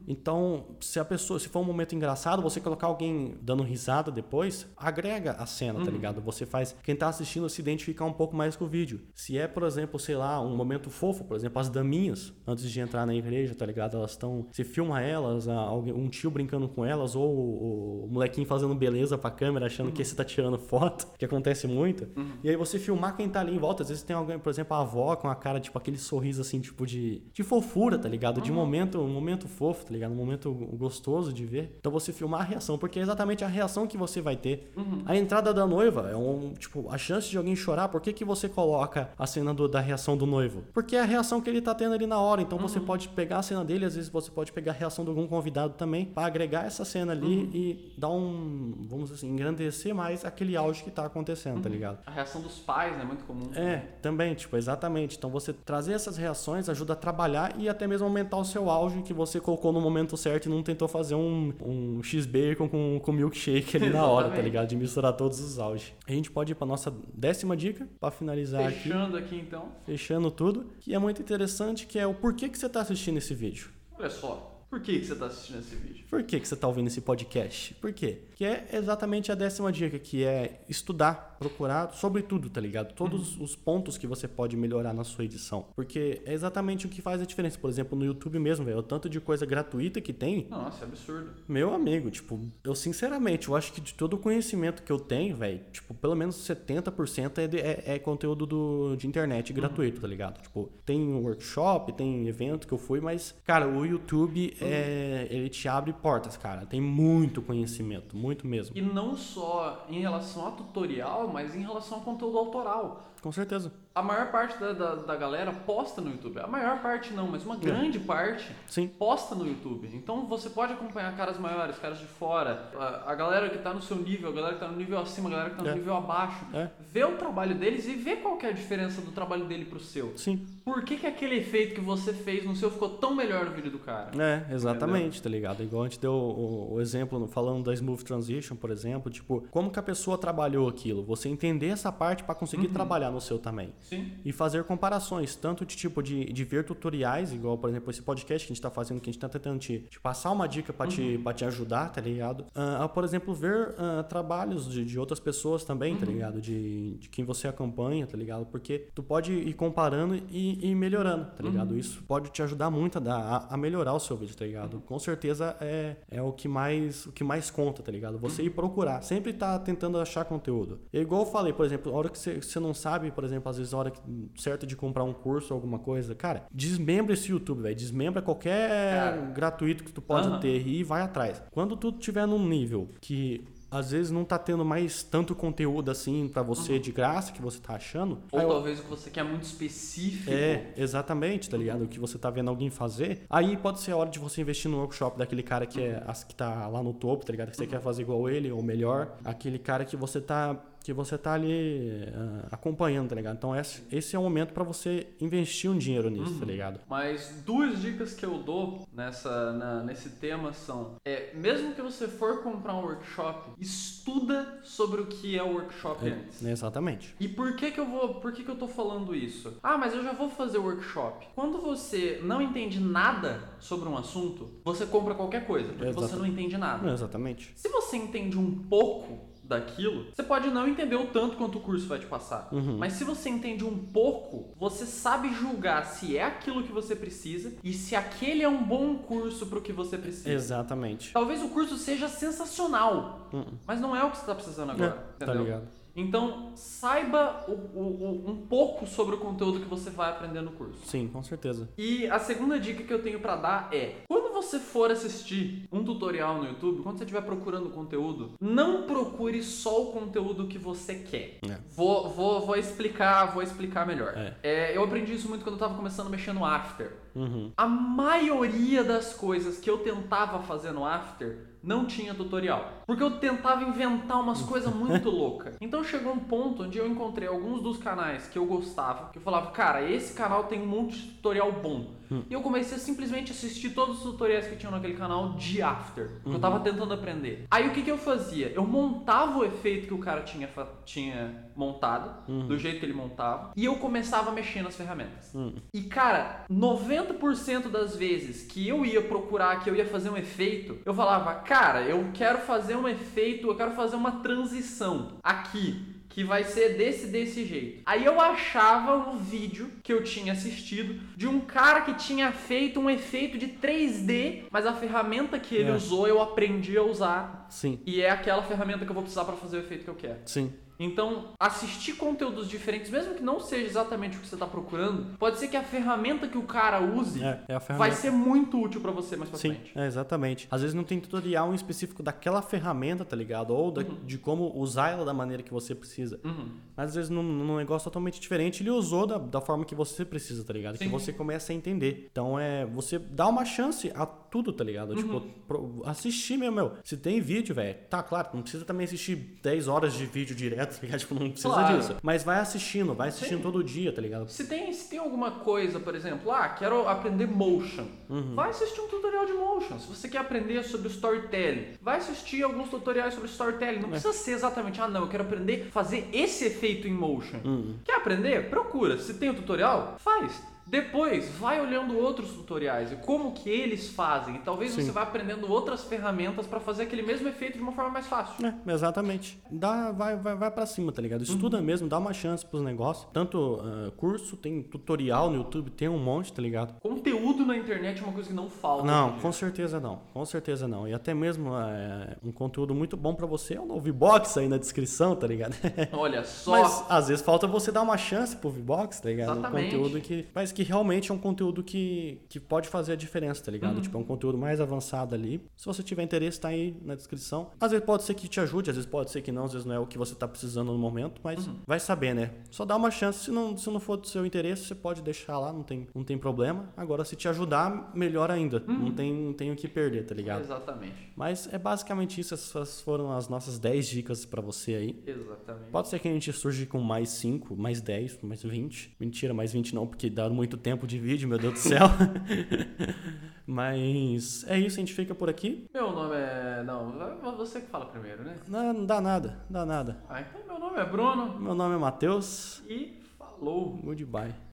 Então, 0.07 0.65
se 0.79 0.99
a 0.99 1.05
pessoa, 1.05 1.39
se 1.39 1.47
for 1.49 1.59
um 1.59 1.63
momento 1.63 1.95
engraçado, 1.95 2.41
você 2.41 2.59
colocar 2.59 2.87
alguém 2.87 3.35
dando 3.41 3.63
risada 3.63 4.11
depois, 4.11 4.67
agrega 4.77 5.31
a 5.33 5.45
cena, 5.45 5.83
tá 5.83 5.91
ligado? 5.91 6.21
Você 6.21 6.45
faz 6.45 6.75
quem 6.83 6.95
tá 6.95 7.07
assistindo 7.07 7.49
se 7.49 7.61
identificar 7.61 8.05
um 8.05 8.13
pouco 8.13 8.35
mais 8.35 8.55
com 8.55 8.65
o 8.65 8.67
vídeo. 8.67 9.01
Se 9.13 9.37
é, 9.37 9.47
por 9.47 9.63
exemplo, 9.63 9.99
sei 9.99 10.15
lá, 10.15 10.39
um 10.41 10.55
momento 10.55 10.89
fofo, 10.89 11.23
por 11.23 11.35
exemplo, 11.35 11.59
as 11.59 11.69
daminhas, 11.69 12.33
antes 12.47 12.69
de 12.69 12.79
entrar 12.79 13.05
na 13.05 13.13
igreja, 13.15 13.53
tá 13.55 13.65
ligado? 13.65 13.97
Elas 13.97 14.11
estão. 14.11 14.45
Você 14.51 14.63
filma 14.63 15.01
elas, 15.01 15.47
alguém- 15.47 15.93
um 15.93 16.07
tio 16.09 16.29
brincando 16.31 16.67
com 16.67 16.85
elas, 16.85 17.15
ou 17.15 17.27
o, 17.29 18.05
o 18.05 18.07
molequinho 18.11 18.47
fazendo 18.47 18.73
beleza 18.75 19.17
pra 19.17 19.31
câmera, 19.31 19.65
achando 19.65 19.91
que 19.91 20.03
você 20.03 20.15
tá 20.15 20.23
tirando 20.23 20.57
foto, 20.57 21.07
que 21.17 21.25
acontece 21.25 21.67
muito. 21.67 22.07
E 22.43 22.49
aí 22.49 22.55
você 22.55 22.77
filmar 22.79 23.15
quem 23.15 23.27
tá 23.29 23.39
ali 23.41 23.55
em 23.55 23.59
volta. 23.59 23.83
Às 23.83 23.89
vezes 23.89 24.03
tem 24.03 24.15
alguém, 24.15 24.37
por 24.39 24.49
exemplo, 24.49 24.75
a 24.75 24.81
avó 24.81 25.15
com 25.15 25.27
a 25.27 25.35
cara, 25.35 25.59
tipo, 25.59 25.77
aquele 25.77 25.97
sorriso 25.97 26.18
assim, 26.39 26.59
tipo, 26.59 26.85
de, 26.85 27.21
de 27.33 27.43
fofura, 27.43 27.97
tá 27.97 28.09
ligado? 28.09 28.41
De 28.41 28.51
momento, 28.51 28.99
um 28.99 29.07
momento 29.07 29.47
fofo, 29.47 29.85
tá 29.85 29.93
ligado? 29.93 30.11
Um 30.11 30.15
momento 30.15 30.51
gostoso 30.53 31.31
de 31.31 31.45
ver. 31.45 31.75
Então 31.79 31.91
você 31.91 32.11
filmar 32.11 32.41
a 32.41 32.43
reação, 32.43 32.77
porque 32.77 32.99
é 32.99 33.01
exatamente 33.01 33.43
a 33.43 33.47
reação 33.47 33.87
que 33.87 33.97
você 33.97 34.21
vai 34.21 34.35
ter. 34.35 34.71
A 35.05 35.15
entrada 35.15 35.53
da 35.53 35.65
noiva 35.65 36.09
é 36.11 36.15
um, 36.15 36.53
tipo, 36.53 36.87
a 36.89 36.97
chance 36.97 37.29
de 37.29 37.37
alguém 37.37 37.55
chorar, 37.55 37.87
por 37.89 38.01
que, 38.01 38.11
que 38.13 38.25
você 38.25 38.47
coloca 38.49 39.09
a 39.17 39.25
cena 39.27 39.53
do- 39.53 39.67
da 39.67 39.79
reação 39.79 40.17
do 40.17 40.25
noivo? 40.25 40.63
Porque 40.73 40.95
é 40.95 41.01
a 41.01 41.05
reação 41.05 41.41
que 41.41 41.49
ele 41.49 41.61
tá 41.61 41.73
tendo 41.75 41.93
ali 41.93 42.05
na 42.07 42.19
hora. 42.19 42.41
Então 42.41 42.57
você 42.57 42.79
pode 42.79 43.07
pegar 43.09 43.39
a 43.39 43.43
cena 43.43 43.63
dele, 43.63 43.85
às 43.85 43.95
vezes 43.95 44.09
você 44.09 44.29
pode 44.31 44.51
pegar 44.51 44.71
a 44.71 44.75
reação 44.75 45.03
de 45.03 45.09
algum 45.09 45.27
convidado 45.27 45.73
também, 45.73 46.05
pra 46.05 46.25
agregar 46.25 46.65
essa 46.65 46.83
cena 46.85 47.11
ali 47.11 47.49
e 47.53 47.93
dar 47.97 48.09
um, 48.09 48.73
vamos 48.89 49.11
assim, 49.11 49.29
engrandecer 49.29 49.93
mais 49.93 50.25
aquele 50.25 50.55
auge 50.55 50.83
que 50.83 50.91
tá 50.91 51.05
acontecendo, 51.05 51.61
tá 51.61 51.69
ligado? 51.69 51.99
A 52.05 52.11
reação 52.11 52.41
dos 52.41 52.59
pais 52.59 52.99
é 52.99 53.03
muito 53.03 53.23
comum. 53.25 53.49
É, 53.55 53.77
também, 54.01 54.33
tipo, 54.33 54.55
exatamente. 54.57 55.17
Então 55.17 55.29
você 55.29 55.53
trazer 55.53 55.93
essas 56.09 56.17
reações 56.17 56.67
ajuda 56.67 56.93
a 56.93 56.95
trabalhar 56.95 57.53
e 57.57 57.69
até 57.69 57.85
mesmo 57.87 58.07
aumentar 58.07 58.37
o 58.37 58.43
seu 58.43 58.69
auge 58.69 59.01
que 59.03 59.13
você 59.13 59.39
colocou 59.39 59.71
no 59.71 59.79
momento 59.79 60.17
certo 60.17 60.47
e 60.47 60.49
não 60.49 60.63
tentou 60.63 60.87
fazer 60.87 61.15
um, 61.15 61.53
um 61.63 62.03
X-Bacon 62.03 62.67
com, 62.67 62.99
com 63.01 63.11
milkshake 63.11 63.77
ali 63.77 63.89
na 63.89 64.05
hora, 64.05 64.29
tá 64.29 64.41
ligado? 64.41 64.67
De 64.67 64.75
misturar 64.75 65.13
todos 65.13 65.39
os 65.39 65.59
auges. 65.59 65.93
A 66.07 66.11
gente 66.11 66.31
pode 66.31 66.51
ir 66.51 66.55
pra 66.55 66.65
nossa 66.65 66.91
décima 67.13 67.55
dica, 67.55 67.87
pra 67.99 68.09
finalizar 68.09 68.65
aqui, 68.67 68.79
Fechando 68.79 69.17
aqui 69.17 69.35
então. 69.35 69.69
fechando 69.85 70.31
tudo, 70.31 70.65
que 70.79 70.93
é 70.93 70.99
muito 70.99 71.21
interessante, 71.21 71.85
que 71.85 71.99
é 71.99 72.07
o 72.07 72.13
porquê 72.13 72.49
que 72.49 72.57
você 72.57 72.67
tá 72.67 72.81
assistindo 72.81 73.17
esse 73.17 73.33
vídeo. 73.35 73.69
Olha 73.97 74.09
só, 74.09 74.48
Por 74.69 74.79
que, 74.81 74.99
que 74.99 75.05
você 75.05 75.15
tá 75.15 75.25
assistindo 75.25 75.59
esse 75.59 75.75
vídeo? 75.75 76.05
Por 76.09 76.21
que, 76.21 76.39
que 76.39 76.47
você 76.47 76.55
tá 76.55 76.67
ouvindo 76.67 76.87
esse 76.87 77.01
podcast? 77.01 77.73
Por 77.75 77.91
quê? 77.91 78.19
Que 78.35 78.45
é 78.45 78.67
exatamente 78.73 79.31
a 79.31 79.35
décima 79.35 79.71
dica, 79.71 79.97
que 79.97 80.23
é 80.23 80.61
estudar, 80.69 81.37
procurar 81.39 81.91
sobre 81.93 82.21
tudo, 82.21 82.51
tá 82.51 82.61
ligado? 82.61 82.93
Todos 82.93 83.39
os 83.39 83.55
pontos 83.55 83.97
que 83.97 84.05
você 84.05 84.27
pode 84.27 84.55
melhorar 84.55 84.93
na 84.93 85.03
sua 85.03 85.25
edição. 85.25 85.65
Porque 85.75 86.21
é 86.23 86.33
exatamente 86.33 86.85
o 86.85 86.89
que 86.89 87.01
faz 87.01 87.19
a 87.19 87.25
diferença. 87.25 87.57
Por 87.57 87.69
exemplo, 87.69 87.97
no 87.97 88.05
YouTube 88.05 88.37
mesmo, 88.37 88.63
velho, 88.63 88.77
o 88.77 88.83
tanto 88.83 89.09
de 89.09 89.19
coisa 89.19 89.43
gratuita 89.43 89.99
que 89.99 90.13
tem. 90.13 90.47
Nossa, 90.49 90.85
é 90.85 90.87
absurdo. 90.87 91.31
Meu 91.47 91.73
amigo, 91.73 92.11
tipo, 92.11 92.39
eu 92.63 92.75
sinceramente, 92.75 93.47
eu 93.47 93.55
acho 93.55 93.73
que 93.73 93.81
de 93.81 93.95
todo 93.95 94.13
o 94.13 94.17
conhecimento 94.19 94.83
que 94.83 94.91
eu 94.91 94.99
tenho, 94.99 95.35
velho, 95.35 95.61
tipo, 95.71 95.95
pelo 95.95 96.15
menos 96.15 96.35
70% 96.35 97.39
é, 97.39 97.47
de, 97.47 97.57
é, 97.57 97.83
é 97.87 97.99
conteúdo 97.99 98.45
do, 98.45 98.95
de 98.95 99.07
internet 99.07 99.51
gratuito, 99.51 99.99
tá 99.99 100.07
ligado? 100.07 100.41
Tipo, 100.43 100.69
tem 100.85 101.15
workshop, 101.15 101.93
tem 101.93 102.27
evento 102.27 102.67
que 102.67 102.73
eu 102.73 102.77
fui, 102.77 103.01
mas, 103.01 103.33
cara, 103.43 103.67
o 103.67 103.83
YouTube, 103.83 104.53
é, 104.61 105.27
ele 105.29 105.49
te 105.49 105.67
abre 105.67 105.93
portas, 105.93 106.37
cara. 106.37 106.65
Tem 106.65 106.81
muito 106.81 107.41
conhecimento, 107.41 108.15
muito 108.15 108.47
mesmo. 108.47 108.77
E 108.77 108.81
não 108.81 109.15
só 109.15 109.85
em 109.89 109.99
relação 109.99 110.47
a 110.47 110.51
tutorial, 110.51 111.27
mas 111.27 111.55
em 111.55 111.61
relação 111.61 111.99
ao 111.99 112.03
conteúdo 112.03 112.37
autoral. 112.37 113.13
Com 113.21 113.31
certeza. 113.31 113.71
A 113.93 114.03
maior 114.03 114.31
parte 114.31 114.57
da, 114.59 114.71
da, 114.71 114.95
da 114.95 115.15
galera 115.15 115.51
posta 115.51 115.99
no 115.99 116.11
YouTube. 116.11 116.39
A 116.39 116.47
maior 116.47 116.79
parte 116.81 117.11
não, 117.11 117.27
mas 117.27 117.43
uma 117.43 117.57
grande 117.57 117.99
parte 117.99 118.49
Sim. 118.67 118.87
posta 118.87 119.33
no 119.35 119.45
YouTube. 119.45 119.89
Então 119.93 120.25
você 120.27 120.49
pode 120.49 120.71
acompanhar 120.71 121.13
caras 121.17 121.37
maiores, 121.39 121.77
caras 121.79 121.99
de 121.99 122.05
fora, 122.05 122.69
a, 122.77 123.11
a 123.11 123.15
galera 123.15 123.49
que 123.49 123.57
tá 123.57 123.73
no 123.73 123.81
seu 123.81 123.97
nível, 123.97 124.29
a 124.29 124.31
galera 124.31 124.53
que 124.53 124.59
tá 124.59 124.67
no 124.67 124.77
nível 124.77 124.99
acima, 124.99 125.27
a 125.27 125.31
galera 125.31 125.49
que 125.49 125.55
tá 125.57 125.63
no 125.63 125.69
É. 125.69 125.73
nível 125.75 125.95
abaixo. 125.97 126.45
É. 126.53 126.69
Vê 126.91 127.03
o 127.03 127.17
trabalho 127.17 127.55
deles 127.55 127.87
e 127.87 127.95
vê 127.95 128.15
qual 128.17 128.37
é 128.43 128.47
a 128.47 128.51
diferença 128.51 129.01
do 129.01 129.11
trabalho 129.11 129.45
dele 129.45 129.65
pro 129.65 129.79
seu. 129.79 130.15
Sim. 130.17 130.45
Por 130.63 130.83
que, 130.83 130.95
que 130.95 131.07
aquele 131.07 131.35
efeito 131.37 131.73
que 131.75 131.81
você 131.81 132.13
fez 132.13 132.45
no 132.45 132.55
seu 132.55 132.69
ficou 132.69 132.89
tão 132.89 133.15
melhor 133.15 133.45
no 133.45 133.51
vídeo 133.51 133.71
do 133.71 133.79
cara? 133.79 134.11
É, 134.21 134.53
exatamente, 134.53 135.21
tá 135.21 135.27
ligado? 135.27 135.63
Igual 135.63 135.83
a 135.83 135.87
gente 135.87 135.99
deu 135.99 136.13
o, 136.13 136.75
o 136.75 136.79
exemplo, 136.79 137.27
falando 137.27 137.63
da 137.65 137.73
Smooth 137.73 138.05
Transition, 138.05 138.55
por 138.55 138.69
exemplo, 138.69 139.11
tipo, 139.11 139.43
como 139.49 139.71
que 139.71 139.79
a 139.79 139.83
pessoa 139.83 140.15
trabalhou 140.17 140.69
aquilo? 140.69 141.03
Você 141.03 141.27
entender 141.27 141.67
essa 141.69 141.91
parte 141.91 142.23
pra 142.23 142.35
conseguir 142.35 142.67
trabalhar 142.69 143.09
no 143.09 143.19
seu 143.19 143.39
também. 143.39 143.73
Sim. 143.81 144.11
E 144.23 144.31
fazer 144.31 144.63
comparações, 144.63 145.35
tanto 145.35 145.65
de 145.65 145.75
tipo 145.75 146.01
de, 146.01 146.25
de 146.25 146.43
ver 146.43 146.63
tutoriais, 146.63 147.31
igual, 147.33 147.57
por 147.57 147.69
exemplo, 147.69 147.89
esse 147.89 148.01
podcast 148.01 148.47
que 148.47 148.53
a 148.53 148.55
gente 148.55 148.61
tá 148.61 148.69
fazendo, 148.69 148.99
que 148.99 149.09
a 149.09 149.13
gente 149.13 149.21
tá 149.21 149.29
tentando 149.29 149.59
te, 149.59 149.79
te 149.89 149.99
passar 149.99 150.31
uma 150.31 150.47
dica 150.47 150.71
pra, 150.71 150.87
te, 150.87 151.17
pra 151.23 151.33
te 151.33 151.45
ajudar, 151.45 151.89
tá 151.91 152.01
ligado? 152.01 152.45
Ah, 152.55 152.87
por 152.87 153.03
exemplo, 153.03 153.33
ver 153.33 153.75
ah, 153.77 154.03
trabalhos 154.03 154.69
de, 154.71 154.85
de 154.85 154.99
outras 154.99 155.19
pessoas 155.19 155.63
também, 155.63 155.95
tá 155.95 156.05
ligado? 156.05 156.41
De, 156.41 156.95
de 156.97 157.09
quem 157.09 157.25
você 157.25 157.47
acompanha, 157.47 158.05
tá 158.05 158.17
ligado? 158.17 158.45
Porque 158.45 158.89
tu 158.93 159.03
pode 159.03 159.31
ir 159.33 159.53
comparando 159.53 160.15
e, 160.29 160.69
e 160.69 160.75
melhorando, 160.75 161.25
tá 161.31 161.43
ligado? 161.43 161.77
Isso 161.77 162.03
pode 162.07 162.29
te 162.29 162.41
ajudar 162.41 162.69
muito 162.69 162.97
a, 162.97 163.01
dar, 163.01 163.19
a, 163.19 163.53
a 163.53 163.57
melhorar 163.57 163.93
o 163.93 163.99
seu 163.99 164.15
vídeo, 164.17 164.35
tá 164.35 164.45
ligado? 164.45 164.81
Com 164.81 164.99
certeza 164.99 165.55
é, 165.61 165.97
é 166.09 166.21
o 166.21 166.31
que 166.31 166.47
mais 166.47 167.05
o 167.05 167.11
que 167.11 167.23
mais 167.23 167.49
conta, 167.49 167.81
tá 167.81 167.91
ligado? 167.91 168.17
Você 168.19 168.43
ir 168.43 168.51
procurar, 168.51 169.01
sempre 169.01 169.33
tá 169.33 169.57
tentando 169.59 169.97
achar 169.97 170.25
conteúdo. 170.25 170.79
É 170.91 170.99
igual 170.99 171.21
eu 171.21 171.31
falei, 171.31 171.53
por 171.53 171.65
exemplo, 171.65 171.91
a 171.93 171.95
hora 171.95 172.09
que 172.09 172.17
você, 172.17 172.41
você 172.41 172.59
não 172.59 172.73
sabe, 172.73 173.11
por 173.11 173.23
exemplo, 173.23 173.49
às 173.49 173.57
vezes 173.57 173.68
a 173.73 173.77
hora 173.77 173.93
certa 174.35 174.65
de 174.67 174.75
comprar 174.75 175.03
um 175.03 175.13
curso 175.13 175.53
ou 175.53 175.57
alguma 175.57 175.79
coisa, 175.79 176.13
cara, 176.15 176.45
desmembra 176.51 177.13
esse 177.13 177.31
YouTube, 177.31 177.61
velho. 177.61 177.75
Desmembra 177.75 178.21
qualquer 178.21 178.69
Cara. 178.95 179.21
gratuito 179.33 179.83
que 179.83 179.91
tu 179.91 180.01
pode 180.01 180.27
Aham. 180.27 180.39
ter 180.39 180.65
e 180.67 180.83
vai 180.83 181.01
atrás. 181.01 181.41
Quando 181.51 181.75
tu 181.77 181.91
tiver 181.91 182.25
num 182.25 182.45
nível 182.47 182.89
que 183.01 183.45
às 183.71 183.91
vezes 183.91 184.09
não 184.09 184.25
tá 184.25 184.39
tendo 184.39 184.65
mais 184.65 185.03
tanto 185.03 185.35
conteúdo 185.35 185.91
assim 185.91 186.27
pra 186.27 186.41
você 186.41 186.79
de 186.79 186.91
graça 186.91 187.31
que 187.31 187.39
você 187.39 187.59
tá 187.59 187.75
achando, 187.75 188.17
Ou 188.31 188.39
aí 188.39 188.47
talvez 188.47 188.79
o 188.79 188.81
que 188.83 188.89
você 188.89 189.11
quer 189.11 189.19
é 189.19 189.23
muito 189.23 189.43
específico. 189.43 190.31
é, 190.31 190.73
exatamente, 190.75 191.47
tá 191.47 191.55
ligado? 191.55 191.83
O 191.83 191.87
que 191.87 191.99
você 191.99 192.17
tá 192.17 192.31
vendo 192.31 192.49
alguém 192.49 192.71
fazer. 192.71 193.21
Aí 193.29 193.55
pode 193.55 193.79
ser 193.79 193.91
a 193.91 193.97
hora 193.97 194.09
de 194.09 194.17
você 194.17 194.41
investir 194.41 194.71
no 194.71 194.77
workshop 194.79 195.19
daquele 195.19 195.43
cara 195.43 195.67
que, 195.67 195.79
é, 195.81 196.03
as- 196.07 196.23
que 196.23 196.33
tá 196.33 196.67
lá 196.67 196.81
no 196.81 196.93
topo, 196.95 197.23
tá 197.23 197.31
ligado? 197.31 197.51
Que 197.51 197.57
você 197.57 197.67
quer 197.67 197.79
fazer 197.79 198.01
igual 198.01 198.27
ele, 198.27 198.51
ou 198.51 198.63
melhor. 198.63 199.15
Aquele 199.23 199.59
cara 199.59 199.85
que 199.85 199.95
você 199.95 200.19
tá. 200.19 200.57
Que 200.83 200.93
você 200.93 201.17
tá 201.17 201.33
ali 201.33 202.03
ah, 202.15 202.47
acompanhando, 202.51 203.09
tá 203.09 203.15
ligado? 203.15 203.35
Então 203.37 203.55
esse, 203.55 203.83
esse 203.91 204.15
é 204.15 204.19
o 204.19 204.23
momento 204.23 204.53
pra 204.53 204.63
você 204.63 205.07
investir 205.21 205.69
um 205.69 205.77
dinheiro 205.77 206.09
nisso, 206.09 206.39
tá 206.39 206.45
ligado? 206.45 206.79
Mas 206.89 207.43
duas 207.45 207.79
dicas 207.81 208.13
que 208.13 208.25
eu 208.25 208.39
dou 208.39 208.87
nessa, 208.93 209.53
na- 209.53 209.83
nesse 209.83 210.09
tema 210.11 210.53
são: 210.53 210.95
é, 211.05 211.31
mesmo 211.35 211.73
que 211.75 211.81
você 211.81 212.07
for 212.07 212.41
comprar 212.41 212.73
um 212.75 212.81
workshop, 212.81 213.51
estuda 213.59 214.59
sobre 214.63 215.01
o 215.01 215.05
que 215.05 215.37
é 215.37 215.43
o 215.43 215.53
workshop 215.53 216.09
antes. 216.09 216.43
Exatamente. 216.43 217.15
E 217.19 217.27
por 217.27 217.55
que 217.55 217.71
que 217.71 217.79
eu 217.79 217.85
vou, 217.85 218.15
por 218.15 218.31
que 218.31 218.43
que 218.43 218.49
eu 218.49 218.55
tô 218.55 218.67
falando 218.67 219.13
isso? 219.15 219.53
Ah, 219.61 219.77
mas 219.77 219.93
eu 219.93 220.03
já 220.03 220.13
vou 220.13 220.29
fazer 220.29 220.57
workshop. 220.57 221.27
Quando 221.35 221.59
você 221.59 222.19
não 222.23 222.41
entende 222.41 222.79
nada 222.79 223.41
sobre 223.59 223.87
um 223.87 223.97
assunto, 223.97 224.49
você 224.63 224.85
compra 224.85 225.13
qualquer 225.13 225.45
coisa, 225.45 225.69
porque 225.73 225.91
você 225.93 226.05
Exato. 226.05 226.19
não 226.19 226.25
entende 226.25 226.57
nada. 226.57 226.91
Exatamente. 226.91 227.53
Se 227.55 227.69
você 227.69 227.97
entende 227.97 228.37
um 228.37 228.63
pouco 228.63 229.28
daquilo, 229.49 230.05
você 230.13 230.21
pode 230.21 230.47
não 230.49 230.67
entender 230.67 230.95
o 230.95 231.07
tanto 231.07 231.35
quanto 231.35 231.57
o 231.57 231.61
curso 231.61 231.87
vai 231.87 231.97
te 231.99 232.05
passar. 232.05 232.47
Uhum. 232.51 232.77
Mas 232.77 232.93
se 232.93 233.03
você 233.03 233.29
entende 233.29 233.65
um 233.65 233.75
pouco, 233.77 234.53
você 234.55 234.85
sabe 234.85 235.33
julgar 235.33 235.85
se 235.85 236.15
é 236.15 236.23
aquilo 236.23 236.61
que 236.63 236.71
você 236.71 236.95
precisa 236.95 237.53
e 237.63 237.73
se 237.73 237.95
aquele 237.95 238.43
é 238.43 238.47
um 238.47 238.63
bom 238.63 238.95
curso 238.99 239.47
pro 239.47 239.59
que 239.59 239.73
você 239.73 239.97
precisa. 239.97 240.29
Exatamente. 240.29 241.11
Talvez 241.11 241.41
o 241.43 241.49
curso 241.49 241.77
seja 241.77 242.07
sensacional, 242.07 243.27
Uhum. 243.33 243.57
mas 243.65 243.81
não 243.81 243.95
é 243.95 244.03
o 244.03 244.11
que 244.11 244.17
você 244.17 244.25
tá 244.25 244.35
precisando 244.35 244.71
agora. 244.71 244.91
É, 244.91 245.25
tá 245.25 245.25
entendeu? 245.25 245.43
ligado? 245.43 245.78
Então, 245.95 246.51
saiba 246.55 247.45
o- 247.47 247.51
o- 247.51 248.23
o- 248.27 248.31
um 248.31 248.35
pouco 248.47 248.85
sobre 248.87 249.15
o 249.15 249.17
conteúdo 249.19 249.59
que 249.59 249.65
você 249.67 249.89
vai 249.89 250.09
aprender 250.09 250.41
no 250.41 250.51
curso. 250.51 250.85
Sim, 250.85 251.07
com 251.07 251.21
certeza. 251.23 251.69
E 251.77 252.07
a 252.07 252.19
segunda 252.19 252.59
dica 252.59 252.83
que 252.83 252.93
eu 252.93 253.01
tenho 253.03 253.19
pra 253.19 253.35
dar 253.35 253.69
é: 253.73 253.95
quando 254.07 254.31
você 254.33 254.59
for 254.59 254.91
assistir 254.91 255.67
um 255.71 255.83
tutorial 255.83 256.37
no 256.37 256.45
YouTube, 256.47 256.81
quando 256.83 256.97
você 256.97 257.03
estiver 257.03 257.21
procurando 257.21 257.69
conteúdo, 257.69 258.31
não 258.39 258.83
procure 258.83 259.43
só 259.43 259.83
o 259.83 259.91
conteúdo 259.91 260.47
que 260.47 260.57
você 260.57 260.95
quer. 260.95 261.39
É. 261.49 261.57
Vou, 261.75 262.09
vou, 262.09 262.41
vou 262.45 262.55
explicar, 262.55 263.25
vou 263.33 263.43
explicar 263.43 263.85
melhor. 263.85 264.13
É. 264.15 264.35
É, 264.43 264.77
eu 264.77 264.83
aprendi 264.83 265.13
isso 265.13 265.27
muito 265.27 265.43
quando 265.43 265.55
eu 265.55 265.59
tava 265.59 265.75
começando 265.75 266.07
a 266.07 266.09
mexer 266.09 266.33
no 266.33 266.45
After. 266.45 266.93
Uhum. 267.15 267.51
A 267.57 267.67
maioria 267.67 268.83
das 268.83 269.13
coisas 269.13 269.59
que 269.59 269.69
eu 269.69 269.79
tentava 269.79 270.39
fazer 270.43 270.71
no 270.71 270.85
After 270.85 271.48
não 271.63 271.85
tinha 271.85 272.13
tutorial. 272.13 272.83
Porque 272.85 273.03
eu 273.03 273.19
tentava 273.19 273.63
inventar 273.63 274.19
umas 274.19 274.41
coisas 274.41 274.73
muito 274.73 275.09
loucas. 275.09 275.57
Então 275.69 275.83
chegou 275.83 276.13
um 276.13 276.19
ponto 276.19 276.63
onde 276.63 276.77
eu 276.79 276.87
encontrei 276.87 277.27
alguns 277.27 277.61
dos 277.61 277.77
canais 277.77 278.27
que 278.27 278.39
eu 278.39 278.45
gostava, 278.45 279.09
que 279.11 279.19
eu 279.19 279.21
falava, 279.21 279.51
cara, 279.51 279.87
esse 279.87 280.13
canal 280.13 280.45
tem 280.45 280.61
um 280.61 280.65
monte 280.65 280.97
de 280.97 281.07
tutorial 281.09 281.51
bom. 281.51 281.99
E 282.27 282.33
eu 282.33 282.41
comecei 282.41 282.75
a 282.75 282.79
simplesmente 282.79 283.31
assistir 283.31 283.69
todos 283.69 283.97
os 283.97 284.03
tutoriais 284.03 284.47
que 284.47 284.55
tinham 284.55 284.71
naquele 284.71 284.95
canal 284.95 285.33
de 285.33 285.61
After. 285.61 286.09
Que 286.23 286.31
eu 286.31 286.39
tava 286.39 286.59
tentando 286.61 286.91
aprender. 286.91 287.45
Aí 287.51 287.67
o 287.67 287.71
que, 287.71 287.83
que 287.83 287.91
eu 287.91 287.97
fazia? 287.97 288.51
Eu 288.55 288.65
montava 288.65 289.37
o 289.37 289.45
efeito 289.45 289.87
que 289.87 289.93
o 289.93 289.99
cara 289.99 290.21
tinha, 290.21 290.49
tinha 290.85 291.49
montado, 291.55 292.25
do 292.47 292.57
jeito 292.57 292.79
que 292.79 292.85
ele 292.85 292.93
montava, 292.93 293.51
e 293.55 293.65
eu 293.65 293.75
começava 293.75 294.31
a 294.31 294.33
mexer 294.33 294.61
nas 294.61 294.75
ferramentas. 294.75 295.33
E 295.73 295.81
cara, 295.83 296.45
90% 296.49 297.69
das 297.69 297.95
vezes 297.95 298.43
que 298.43 298.67
eu 298.67 298.85
ia 298.85 299.01
procurar, 299.01 299.59
que 299.59 299.69
eu 299.69 299.75
ia 299.75 299.85
fazer 299.85 300.09
um 300.09 300.17
efeito, 300.17 300.79
eu 300.85 300.93
falava, 300.93 301.35
cara, 301.49 301.81
eu 301.81 302.11
quero 302.13 302.37
fazer 302.39 302.75
um 302.75 302.87
efeito, 302.87 303.47
eu 303.47 303.55
quero 303.55 303.71
fazer 303.71 303.95
uma 303.95 304.11
transição 304.21 305.17
aqui. 305.23 305.83
Que 306.09 306.23
vai 306.23 306.43
ser 306.43 306.69
desse 306.75 307.05
desse 307.07 307.45
jeito. 307.45 307.83
Aí 307.85 308.03
eu 308.03 308.19
achava 308.19 308.97
um 309.11 309.17
vídeo 309.17 309.69
que 309.83 309.93
eu 309.93 310.03
tinha 310.03 310.33
assistido 310.33 310.99
de 311.15 311.27
um 311.27 311.39
cara 311.39 311.81
que 311.81 311.93
tinha 311.93 312.31
feito 312.31 312.79
um 312.79 312.89
efeito 312.89 313.37
de 313.37 313.47
3D, 313.47 314.43
mas 314.51 314.65
a 314.65 314.73
ferramenta 314.73 315.39
que 315.39 315.55
ele 315.55 315.69
É. 315.69 315.73
usou 315.75 316.07
eu 316.07 316.19
aprendi 316.19 316.75
a 316.77 316.81
usar. 316.83 317.45
Sim, 317.49 317.79
E 317.85 318.01
é 318.01 318.09
aquela 318.09 318.41
ferramenta 318.41 318.83
que 318.85 318.89
eu 318.89 318.93
vou 318.95 319.03
precisar 319.03 319.23
para 319.23 319.35
fazer 319.35 319.57
o 319.57 319.59
efeito 319.59 319.83
que 319.83 319.89
eu 319.89 319.95
quero. 319.95 320.17
sim. 320.25 320.51
Então, 320.79 321.33
assistir 321.39 321.93
conteúdos 321.93 322.47
diferentes, 322.47 322.89
mesmo 322.89 323.13
que 323.13 323.21
não 323.21 323.39
seja 323.39 323.65
exatamente 323.67 324.17
o 324.17 324.21
que 324.21 324.27
você 324.27 324.35
está 324.35 324.47
procurando, 324.47 325.17
pode 325.17 325.37
ser 325.37 325.49
que 325.49 325.57
a 325.57 325.63
ferramenta 325.63 326.27
que 326.27 326.37
o 326.37 326.43
cara 326.43 326.79
use 326.79 327.21
É, 327.21 327.41
é 327.49 327.59
vai 327.59 327.91
ser 327.91 328.11
muito 328.11 328.59
útil 328.61 328.79
para 328.79 328.91
você 328.91 329.17
mais 329.17 329.29
pra 329.29 329.37
Sim, 329.37 329.55
frente. 329.55 329.71
é, 329.75 329.85
exatamente. 329.85 330.47
Às 330.49 330.61
vezes 330.61 330.73
não 330.73 330.83
tem 330.85 330.99
tutorial 330.99 331.51
em 331.51 331.55
específico 331.55 332.01
daquela 332.01 332.41
ferramenta, 332.41 333.03
tá 333.03 333.15
ligado? 333.15 333.51
Ou 333.53 333.71
da- 333.71 333.83
de 333.83 334.17
como 334.17 334.51
usar 334.57 334.91
ela 334.91 335.03
da 335.03 335.13
maneira 335.13 335.43
que 335.43 335.51
você 335.51 335.75
precisa. 335.75 336.19
Uhum. 336.23 336.47
Mas 336.77 336.89
às 336.89 336.95
vezes 336.95 337.09
num, 337.09 337.21
num 337.23 337.57
negócio 337.57 337.83
totalmente 337.83 338.19
diferente, 338.21 338.63
ele 338.63 338.69
usou 338.69 339.05
da, 339.05 339.17
da 339.17 339.41
forma 339.41 339.65
que 339.65 339.75
você 339.75 340.05
precisa, 340.05 340.43
tá 340.45 340.53
ligado? 340.53 340.77
Que 340.77 340.85
Sim. 340.85 340.89
você 340.89 341.11
começa 341.11 341.51
a 341.51 341.55
entender. 341.55 342.07
Então 342.09 342.39
é, 342.39 342.65
você 342.65 342.97
dá 342.97 343.27
uma 343.27 343.43
chance 343.43 343.91
a 343.93 344.05
tudo, 344.05 344.53
tá 344.53 344.63
ligado? 344.63 344.91
Uhum. 344.91 344.95
Tipo, 344.95 345.21
pro- 345.47 345.81
assistir 345.85 346.37
mesmo, 346.37 346.55
meu. 346.55 346.73
Se 346.85 346.95
tem 346.95 347.19
vídeo, 347.19 347.53
velho, 347.53 347.77
tá 347.89 348.01
claro, 348.01 348.29
não 348.33 348.41
precisa 348.43 348.63
também 348.63 348.85
assistir 348.85 349.15
10 349.43 349.67
horas 349.67 349.93
de 349.93 350.05
vídeo 350.05 350.35
direto, 350.35 350.68
tá 350.69 350.77
ligado? 350.81 350.99
Tipo, 350.99 351.15
não 351.15 351.29
precisa 351.31 351.49
Claro. 351.53 351.77
disso. 351.77 351.95
Mas 352.03 352.23
vai 352.23 352.39
assistindo, 352.39 352.93
vai 352.93 353.09
assistindo 353.09 353.37
Sim. 353.37 353.43
todo 353.43 353.63
dia, 353.63 353.91
tá 353.93 354.01
ligado? 354.01 354.27
Se 354.29 354.45
tem, 354.47 354.71
se 354.73 354.89
tem 354.89 354.99
alguma 354.99 355.31
coisa, 355.31 355.79
por 355.79 355.95
exemplo, 355.95 356.31
ah, 356.31 356.49
quero 356.49 356.87
aprender 356.87 357.27
motion, 357.27 357.85
Uhum. 358.09 358.35
vai 358.35 358.49
assistir 358.49 358.81
um 358.81 358.87
tutorial 358.87 359.25
de 359.25 359.33
motion. 359.33 359.79
Se 359.79 359.87
você 359.87 360.07
quer 360.09 360.19
aprender 360.19 360.63
sobre 360.63 360.87
storytelling, 360.89 361.73
vai 361.81 361.97
assistir 361.97 362.43
alguns 362.43 362.69
tutoriais 362.69 363.13
sobre 363.13 363.29
storytelling. 363.29 363.79
Não 363.79 363.87
É. 363.89 363.91
precisa 363.91 364.13
ser 364.13 364.31
exatamente, 364.31 364.79
ah, 364.81 364.87
não, 364.87 365.01
eu 365.01 365.07
quero 365.07 365.23
aprender 365.23 365.67
a 365.67 365.71
fazer 365.71 366.07
esse 366.13 366.45
efeito 366.45 366.87
em 366.87 366.93
motion. 366.93 367.39
Uhum. 367.43 367.75
Quer 367.85 367.95
aprender? 367.95 368.49
Procura. 368.49 368.97
Se 368.97 369.13
tem 369.15 369.29
o 369.29 369.33
tutorial, 369.33 369.95
faz. 369.99 370.41
Depois, 370.69 371.29
vai 371.29 371.59
olhando 371.59 371.97
outros 371.97 372.31
tutoriais 372.31 372.91
e 372.91 372.95
como 372.97 373.31
que 373.31 373.49
eles 373.49 373.89
fazem. 373.89 374.35
E 374.35 374.39
talvez 374.39 374.71
Sim. 374.71 374.83
você 374.83 374.91
vá 374.91 375.01
aprendendo 375.01 375.51
outras 375.51 375.83
ferramentas 375.83 376.45
para 376.45 376.59
fazer 376.59 376.83
aquele 376.83 377.01
mesmo 377.01 377.27
efeito 377.27 377.57
de 377.57 377.63
uma 377.63 377.71
forma 377.71 377.89
mais 377.89 378.05
fácil. 378.05 378.45
É, 378.45 378.71
exatamente. 378.71 379.41
Dá, 379.49 379.91
vai, 379.91 380.15
vai, 380.15 380.35
vai 380.35 380.51
pra 380.51 380.65
cima, 380.65 380.91
tá 380.91 381.01
ligado? 381.01 381.23
Estuda 381.23 381.59
mesmo, 381.61 381.89
dá 381.89 381.97
uma 381.97 382.13
chance 382.13 382.45
pros 382.45 382.61
negócios. 382.61 383.07
Tanto 383.11 383.59
ah, 383.61 383.91
curso, 383.97 384.37
tem 384.37 384.61
tutorial 384.61 385.29
no 385.29 385.37
YouTube, 385.37 385.71
tem 385.71 385.89
um 385.89 385.97
monte, 385.97 386.31
tá 386.31 386.41
ligado? 386.41 386.79
Conteúdo 386.79 387.45
na 387.45 387.57
internet 387.57 388.01
é 388.01 388.03
uma 388.03 388.13
coisa 388.13 388.29
que 388.29 388.35
não 388.35 388.49
falta. 388.49 388.85
Não, 388.85 389.13
com 389.19 389.31
certeza 389.31 389.79
não. 389.79 390.01
Com 390.13 390.25
certeza 390.25 390.67
não. 390.67 390.87
E 390.87 390.93
até 390.93 391.13
mesmo 391.13 391.55
é, 391.55 392.15
um 392.23 392.31
conteúdo 392.31 392.75
muito 392.75 392.95
bom 392.95 393.15
pra 393.15 393.25
você 393.25 393.55
é 393.55 393.59
o 393.59 393.65
no 393.65 393.79
V-Box 393.79 394.37
aí 394.37 394.47
na 394.47 394.57
descrição, 394.57 395.15
tá 395.15 395.25
ligado? 395.25 395.55
Olha 395.93 396.23
só. 396.25 396.51
Mas 396.51 396.85
às 396.89 397.07
vezes 397.07 397.23
falta 397.23 397.47
você 397.47 397.71
dar 397.71 397.81
uma 397.81 397.97
chance 397.97 398.35
pro 398.35 398.49
V-Box, 398.49 399.01
tá 399.01 399.09
ligado? 399.09 399.31
Exatamente. 399.39 399.75
Um 399.75 399.79
conteúdo 399.79 400.01
que. 400.01 400.27
Mas 400.33 400.51
que 400.51 400.58
realmente 400.63 401.11
é 401.11 401.13
um 401.13 401.17
conteúdo 401.17 401.63
que, 401.63 402.19
que 402.29 402.39
pode 402.39 402.67
fazer 402.67 402.93
a 402.93 402.95
diferença, 402.95 403.43
tá 403.43 403.51
ligado? 403.51 403.75
Uhum. 403.77 403.81
Tipo, 403.81 403.97
é 403.97 403.99
um 404.01 404.03
conteúdo 404.03 404.37
mais 404.37 404.59
avançado 404.61 405.15
ali. 405.15 405.41
Se 405.57 405.65
você 405.65 405.81
tiver 405.83 406.03
interesse, 406.03 406.39
tá 406.39 406.49
aí 406.49 406.75
na 406.83 406.95
descrição. 406.95 407.51
Às 407.59 407.71
vezes 407.71 407.85
pode 407.85 408.03
ser 408.03 408.13
que 408.13 408.27
te 408.27 408.39
ajude, 408.39 408.69
às 408.69 408.75
vezes 408.75 408.89
pode 408.89 409.11
ser 409.11 409.21
que 409.21 409.31
não, 409.31 409.45
às 409.45 409.53
vezes 409.53 409.65
não 409.65 409.75
é 409.75 409.79
o 409.79 409.85
que 409.87 409.97
você 409.97 410.15
tá 410.15 410.27
precisando 410.27 410.71
no 410.71 410.77
momento, 410.79 411.19
mas 411.23 411.47
Uhum. 411.47 411.55
vai 411.65 411.79
saber, 411.79 412.13
né? 412.13 412.31
Só 412.51 412.65
dá 412.65 412.75
uma 412.75 412.91
chance. 412.91 413.25
Se 413.25 413.31
não, 413.31 413.55
se 413.57 413.69
não 413.69 413.79
for 413.79 413.97
do 413.97 414.07
seu 414.07 414.25
interesse, 414.25 414.65
você 414.65 414.75
pode 414.75 415.01
deixar 415.01 415.37
lá, 415.39 415.51
não 415.53 415.63
tem, 415.63 415.87
não 415.93 416.03
tem 416.03 416.17
problema. 416.17 416.69
Agora, 416.75 417.03
se 417.05 417.15
te 417.15 417.27
ajudar, 417.27 417.91
melhor 417.95 418.29
ainda. 418.31 418.63
Uhum. 418.67 418.79
Não, 418.79 418.91
tem, 418.91 419.13
não 419.13 419.33
tem 419.33 419.51
o 419.51 419.55
que 419.55 419.67
perder, 419.67 420.05
tá 420.05 420.13
ligado? 420.15 420.41
Exatamente. 420.41 421.09
Mas 421.15 421.47
é 421.51 421.57
basicamente 421.57 422.19
isso. 422.21 422.33
Essas 422.33 422.81
foram 422.81 423.11
as 423.11 423.27
nossas 423.27 423.59
10 423.59 423.87
dicas 423.87 424.25
pra 424.25 424.41
você 424.41 424.75
aí. 424.75 425.03
Exatamente. 425.05 425.71
Pode 425.71 425.87
ser 425.89 425.99
que 425.99 426.07
a 426.07 426.11
gente 426.11 426.31
surge 426.33 426.65
com 426.65 426.79
mais 426.79 427.09
5, 427.09 427.55
mais 427.55 427.81
10, 427.81 428.19
mais 428.21 428.41
20. 428.43 428.95
Mentira, 428.99 429.33
mais 429.33 429.51
20 429.53 429.75
não, 429.75 429.85
porque 429.87 430.09
dá 430.09 430.29
muito 430.29 430.48
tempo 430.57 430.85
de 430.87 430.97
vídeo, 430.99 431.27
meu 431.27 431.37
Deus 431.37 431.53
do 431.53 431.59
céu. 431.59 431.87
Mas 433.45 434.45
é 434.47 434.59
isso, 434.59 434.77
a 434.77 434.79
gente 434.79 434.93
fica 434.93 435.15
por 435.15 435.29
aqui. 435.29 435.65
Meu 435.73 435.91
nome 435.91 436.15
é. 436.15 436.63
Não, 436.63 437.01
é 437.01 437.35
você 437.35 437.61
que 437.61 437.67
fala 437.67 437.85
primeiro, 437.87 438.23
né? 438.23 438.37
Não, 438.47 438.73
não 438.73 438.85
dá 438.85 439.01
nada, 439.01 439.39
dá 439.49 439.65
nada. 439.65 440.03
Ah, 440.07 440.21
então 440.21 440.41
meu 440.47 440.59
nome 440.59 440.79
é 440.79 440.85
Bruno 440.85 441.39
Meu 441.39 441.55
nome 441.55 441.75
é 441.75 441.77
Matheus. 441.77 442.61
e 442.67 442.99
falou. 443.17 443.77
Goodbye. 443.83 444.48